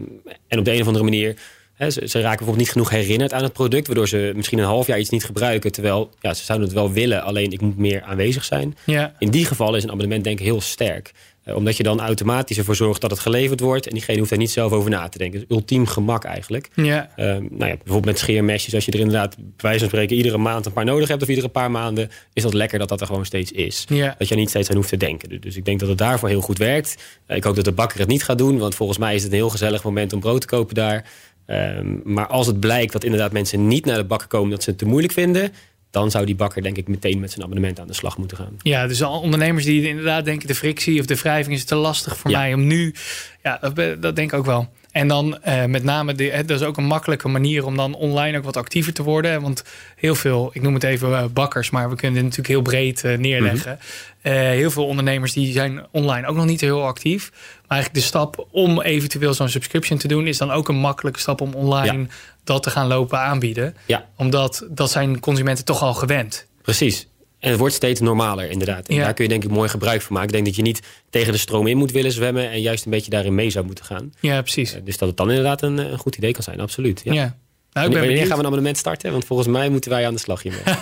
en 0.48 0.58
op 0.58 0.64
de 0.64 0.72
een 0.72 0.80
of 0.80 0.86
andere 0.86 1.04
manier... 1.04 1.36
Ze, 1.78 1.90
ze 1.90 2.00
raken 2.00 2.20
bijvoorbeeld 2.22 2.56
niet 2.56 2.70
genoeg 2.70 2.90
herinnerd 2.90 3.32
aan 3.32 3.42
het 3.42 3.52
product... 3.52 3.86
waardoor 3.86 4.08
ze 4.08 4.32
misschien 4.34 4.58
een 4.58 4.64
half 4.64 4.86
jaar 4.86 4.98
iets 4.98 5.10
niet 5.10 5.24
gebruiken... 5.24 5.72
terwijl 5.72 6.10
ja, 6.20 6.34
ze 6.34 6.44
zouden 6.44 6.68
het 6.68 6.76
wel 6.76 6.92
willen, 6.92 7.22
alleen 7.22 7.52
ik 7.52 7.60
moet 7.60 7.78
meer 7.78 8.02
aanwezig 8.02 8.44
zijn. 8.44 8.76
Ja. 8.86 9.14
In 9.18 9.30
die 9.30 9.44
gevallen 9.44 9.76
is 9.76 9.82
een 9.82 9.90
abonnement 9.90 10.24
denk 10.24 10.38
ik 10.38 10.44
heel 10.44 10.60
sterk. 10.60 11.12
Eh, 11.44 11.54
omdat 11.56 11.76
je 11.76 11.82
dan 11.82 12.00
automatisch 12.00 12.58
ervoor 12.58 12.76
zorgt 12.76 13.00
dat 13.00 13.10
het 13.10 13.20
geleverd 13.20 13.60
wordt... 13.60 13.86
en 13.86 13.92
diegene 13.94 14.18
hoeft 14.18 14.30
daar 14.30 14.38
niet 14.38 14.50
zelf 14.50 14.72
over 14.72 14.90
na 14.90 15.08
te 15.08 15.18
denken. 15.18 15.40
Dus 15.40 15.48
ultiem 15.56 15.86
gemak 15.86 16.24
eigenlijk. 16.24 16.68
Ja. 16.74 17.10
Ehm, 17.16 17.26
nou 17.26 17.70
ja, 17.70 17.76
bijvoorbeeld 17.76 18.04
met 18.04 18.18
scheermesjes, 18.18 18.74
als 18.74 18.84
je 18.84 18.92
er 18.92 18.98
inderdaad 18.98 19.36
bij 19.36 19.46
wijze 19.56 19.78
van 19.78 19.88
spreken 19.88 20.16
iedere 20.16 20.38
maand 20.38 20.66
een 20.66 20.72
paar 20.72 20.84
nodig 20.84 21.08
hebt 21.08 21.22
of 21.22 21.28
iedere 21.28 21.48
paar 21.48 21.70
maanden, 21.70 22.10
is 22.32 22.42
dat 22.42 22.54
lekker 22.54 22.78
dat 22.78 22.88
dat 22.88 23.00
er 23.00 23.06
gewoon 23.06 23.24
steeds 23.26 23.52
is. 23.52 23.84
Ja. 23.88 24.14
Dat 24.18 24.28
je 24.28 24.34
er 24.34 24.40
niet 24.40 24.48
steeds 24.48 24.68
aan 24.70 24.76
hoeft 24.76 24.88
te 24.88 24.96
denken. 24.96 25.28
Dus- 25.28 25.40
Dus 25.40 25.56
ik 25.56 25.64
denk 25.64 25.80
dat 25.80 25.88
het 25.88 25.98
daarvoor 25.98 26.28
heel 26.28 26.40
goed 26.40 26.58
werkt. 26.58 26.96
Eh, 27.26 27.36
ik 27.36 27.44
hoop 27.44 27.54
dat 27.56 27.64
de 27.64 27.72
bakker 27.72 27.98
het 27.98 28.08
niet 28.08 28.24
gaat 28.24 28.38
doen, 28.38 28.58
want 28.58 28.74
volgens 28.74 28.98
mij 28.98 29.14
is 29.14 29.22
het 29.22 29.32
een 29.32 29.38
heel 29.38 29.48
gezellig 29.48 29.84
moment 29.84 30.12
om 30.12 30.20
brood 30.20 30.40
te 30.40 30.46
kopen 30.46 30.74
daar. 30.74 31.04
Ehm, 31.48 31.86
maar 32.04 32.26
als 32.26 32.46
het 32.46 32.60
blijkt 32.60 32.92
dat 32.92 33.04
inderdaad 33.04 33.32
mensen 33.32 33.66
niet 33.68 33.84
naar 33.84 33.96
de 33.96 34.04
bakker 34.04 34.28
komen 34.28 34.50
dat 34.50 34.62
ze 34.62 34.70
het 34.70 34.78
te 34.78 34.84
moeilijk 34.86 35.12
vinden, 35.12 35.52
dan 35.90 36.10
zou 36.10 36.26
die 36.26 36.34
bakker 36.34 36.62
denk 36.62 36.76
ik 36.76 36.88
meteen 36.88 37.20
met 37.20 37.30
zijn 37.30 37.44
abonnement 37.44 37.80
aan 37.80 37.86
de 37.86 37.92
slag 37.94 38.18
moeten 38.18 38.36
gaan. 38.36 38.56
Ja, 38.62 38.86
dus 38.86 39.02
al 39.02 39.20
ondernemers 39.20 39.64
die 39.64 39.88
inderdaad 39.88 40.24
denken... 40.24 40.46
de 40.48 40.54
frictie 40.54 41.00
of 41.00 41.06
de 41.06 41.14
wrijving 41.16 41.54
is 41.54 41.64
te 41.64 41.74
lastig 41.74 42.16
voor 42.16 42.30
Ja. 42.30 42.38
mij 42.38 42.54
om 42.54 42.66
nu... 42.66 42.94
Ja, 43.42 43.58
dat 44.00 44.16
denk 44.16 44.32
ik 44.32 44.38
ook 44.38 44.46
wel. 44.46 44.68
En 44.98 45.08
dan 45.08 45.42
eh, 45.42 45.64
met 45.64 45.84
name, 45.84 46.14
de, 46.14 46.24
hè, 46.24 46.44
dat 46.44 46.60
is 46.60 46.66
ook 46.66 46.76
een 46.76 46.84
makkelijke 46.84 47.28
manier... 47.28 47.66
om 47.66 47.76
dan 47.76 47.94
online 47.94 48.38
ook 48.38 48.44
wat 48.44 48.56
actiever 48.56 48.92
te 48.92 49.02
worden. 49.02 49.42
Want 49.42 49.64
heel 49.96 50.14
veel, 50.14 50.50
ik 50.52 50.62
noem 50.62 50.74
het 50.74 50.82
even 50.82 51.16
eh, 51.16 51.24
bakkers... 51.32 51.70
maar 51.70 51.90
we 51.90 51.96
kunnen 51.96 52.16
het 52.16 52.24
natuurlijk 52.24 52.48
heel 52.48 52.62
breed 52.62 53.04
eh, 53.04 53.18
neerleggen. 53.18 53.78
Eh, 54.20 54.32
heel 54.32 54.70
veel 54.70 54.86
ondernemers 54.86 55.32
die 55.32 55.52
zijn 55.52 55.86
online 55.90 56.26
ook 56.26 56.36
nog 56.36 56.44
niet 56.44 56.60
heel 56.60 56.84
actief. 56.84 57.30
Maar 57.30 57.78
eigenlijk 57.78 58.02
de 58.02 58.08
stap 58.08 58.46
om 58.50 58.80
eventueel 58.80 59.34
zo'n 59.34 59.48
subscription 59.48 59.98
te 59.98 60.08
doen... 60.08 60.26
is 60.26 60.38
dan 60.38 60.50
ook 60.50 60.68
een 60.68 60.76
makkelijke 60.76 61.20
stap 61.20 61.40
om 61.40 61.54
online 61.54 62.06
dat 62.44 62.62
te 62.62 62.70
gaan 62.70 62.86
lopen 62.86 63.18
aanbieden. 63.18 63.76
Ja. 63.86 64.06
Omdat 64.16 64.66
dat 64.70 64.90
zijn 64.90 65.20
consumenten 65.20 65.64
toch 65.64 65.82
al 65.82 65.94
gewend. 65.94 66.46
Precies. 66.62 67.08
En 67.40 67.50
het 67.50 67.58
wordt 67.58 67.74
steeds 67.74 68.00
normaler, 68.00 68.50
inderdaad. 68.50 68.88
En 68.88 68.94
Ja. 68.94 69.04
daar 69.04 69.14
kun 69.14 69.24
je 69.24 69.30
denk 69.30 69.44
ik 69.44 69.50
mooi 69.50 69.68
gebruik 69.68 70.02
van 70.02 70.12
maken. 70.12 70.28
Ik 70.28 70.34
denk 70.34 70.46
dat 70.46 70.56
je 70.56 70.62
niet 70.62 70.80
tegen 71.10 71.32
de 71.32 71.38
stroom 71.38 71.66
in 71.66 71.76
moet 71.76 71.92
willen 71.92 72.12
zwemmen... 72.12 72.50
en 72.50 72.60
juist 72.60 72.84
een 72.84 72.90
beetje 72.90 73.10
daarin 73.10 73.34
mee 73.34 73.50
zou 73.50 73.64
moeten 73.66 73.84
gaan. 73.84 74.12
Ja, 74.20 74.40
precies. 74.42 74.74
Eh, 74.74 74.80
Dus 74.84 74.98
dat 74.98 75.08
het 75.08 75.16
dan 75.16 75.28
inderdaad 75.28 75.62
een, 75.62 75.78
eh, 75.78 75.90
een 75.90 75.98
goed 75.98 76.16
idee 76.16 76.32
kan 76.32 76.42
zijn, 76.42 76.60
absoluut. 76.60 77.00
Ja. 77.04 77.12
Ja. 77.12 77.36
Nou, 77.72 77.86
ik 77.86 77.92
ben 77.96 78.02
Wanneer 78.04 78.20
gaan 78.26 78.32
we 78.32 78.38
een 78.38 78.44
abonnement 78.46 78.76
starten? 78.76 79.12
Want 79.12 79.24
volgens 79.24 79.48
mij 79.48 79.68
moeten 79.68 79.90
wij 79.90 80.06
aan 80.06 80.14
de 80.14 80.20
slag 80.20 80.42
hiermee. 80.42 80.62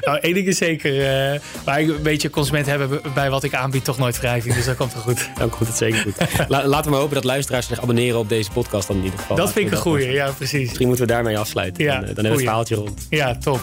Nou, 0.00 0.18
één 0.20 0.34
ding 0.34 0.46
is 0.46 0.56
zeker. 0.58 1.00
eh 1.32 1.40
maar 1.64 1.80
een 1.80 2.02
beetje 2.02 2.30
consument 2.30 2.66
hebben 2.66 3.00
bij 3.14 3.30
wat 3.30 3.42
ik 3.44 3.54
aanbied 3.54 3.84
toch 3.84 3.98
nooit 3.98 4.18
wrijving. 4.20 4.54
Dus 4.54 4.64
dat 4.64 4.76
komt 4.76 4.92
wel 4.92 5.02
goed. 5.02 5.28
Dan 5.38 5.48
komt 5.50 5.68
het 5.68 5.76
zeker 5.76 5.98
goed. 6.00 6.14
La- 6.48 6.66
laten 6.66 6.84
we 6.84 6.90
maar 6.90 6.98
hopen 7.00 7.14
dat 7.14 7.24
luisteraars 7.24 7.66
zich 7.66 7.80
abonneren 7.82 8.18
op 8.18 8.28
deze 8.28 8.50
podcast 8.50 8.88
dan 8.88 8.96
in 8.96 9.04
ieder 9.04 9.18
geval. 9.18 9.36
dat 9.36 9.52
vind 9.52 9.66
ik 9.66 9.72
een 9.72 9.78
goeie. 9.78 10.10
Ja, 10.10 10.30
precies. 10.30 10.66
Misschien 10.66 10.86
moeten 10.86 11.06
we 11.06 11.12
daarmee 11.12 11.38
afsluiten. 11.38 11.84
Ja, 11.84 11.90
dan, 11.90 12.00
dan 12.00 12.06
hebben 12.06 12.24
we 12.24 12.30
het 12.30 12.40
verhaaltje 12.40 12.74
rond. 12.74 13.06
Ja, 13.10 13.36
top. 13.38 13.60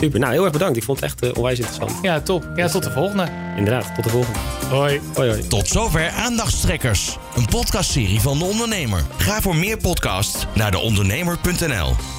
Super. 0.00 0.20
Nou, 0.20 0.32
heel 0.32 0.42
erg 0.42 0.52
bedankt. 0.52 0.76
Ik 0.76 0.82
vond 0.84 1.00
het 1.00 1.08
echt 1.10 1.22
eh, 1.22 1.36
onwijs 1.36 1.58
interessant. 1.58 1.92
Ja, 2.02 2.20
top. 2.20 2.50
Ja, 2.56 2.68
tot 2.68 2.82
de 2.82 2.90
volgende. 2.90 3.28
Inderdaad. 3.56 3.94
Tot 3.94 4.04
de 4.04 4.10
volgende. 4.10 4.38
Hoi. 4.68 5.00
Hoi 5.14 5.28
hoi. 5.28 5.46
Tot 5.46 5.68
zover 5.68 6.08
Aandachtstrekkers, 6.10 7.16
een 7.36 7.46
podcastserie 7.46 8.20
van 8.20 8.38
de 8.38 8.44
ondernemer. 8.44 9.02
Ga 9.16 9.40
voor 9.40 9.56
meer 9.56 9.76
podcasts 9.76 10.46
naar 10.54 10.70
deondernemer.nl. 10.70 12.15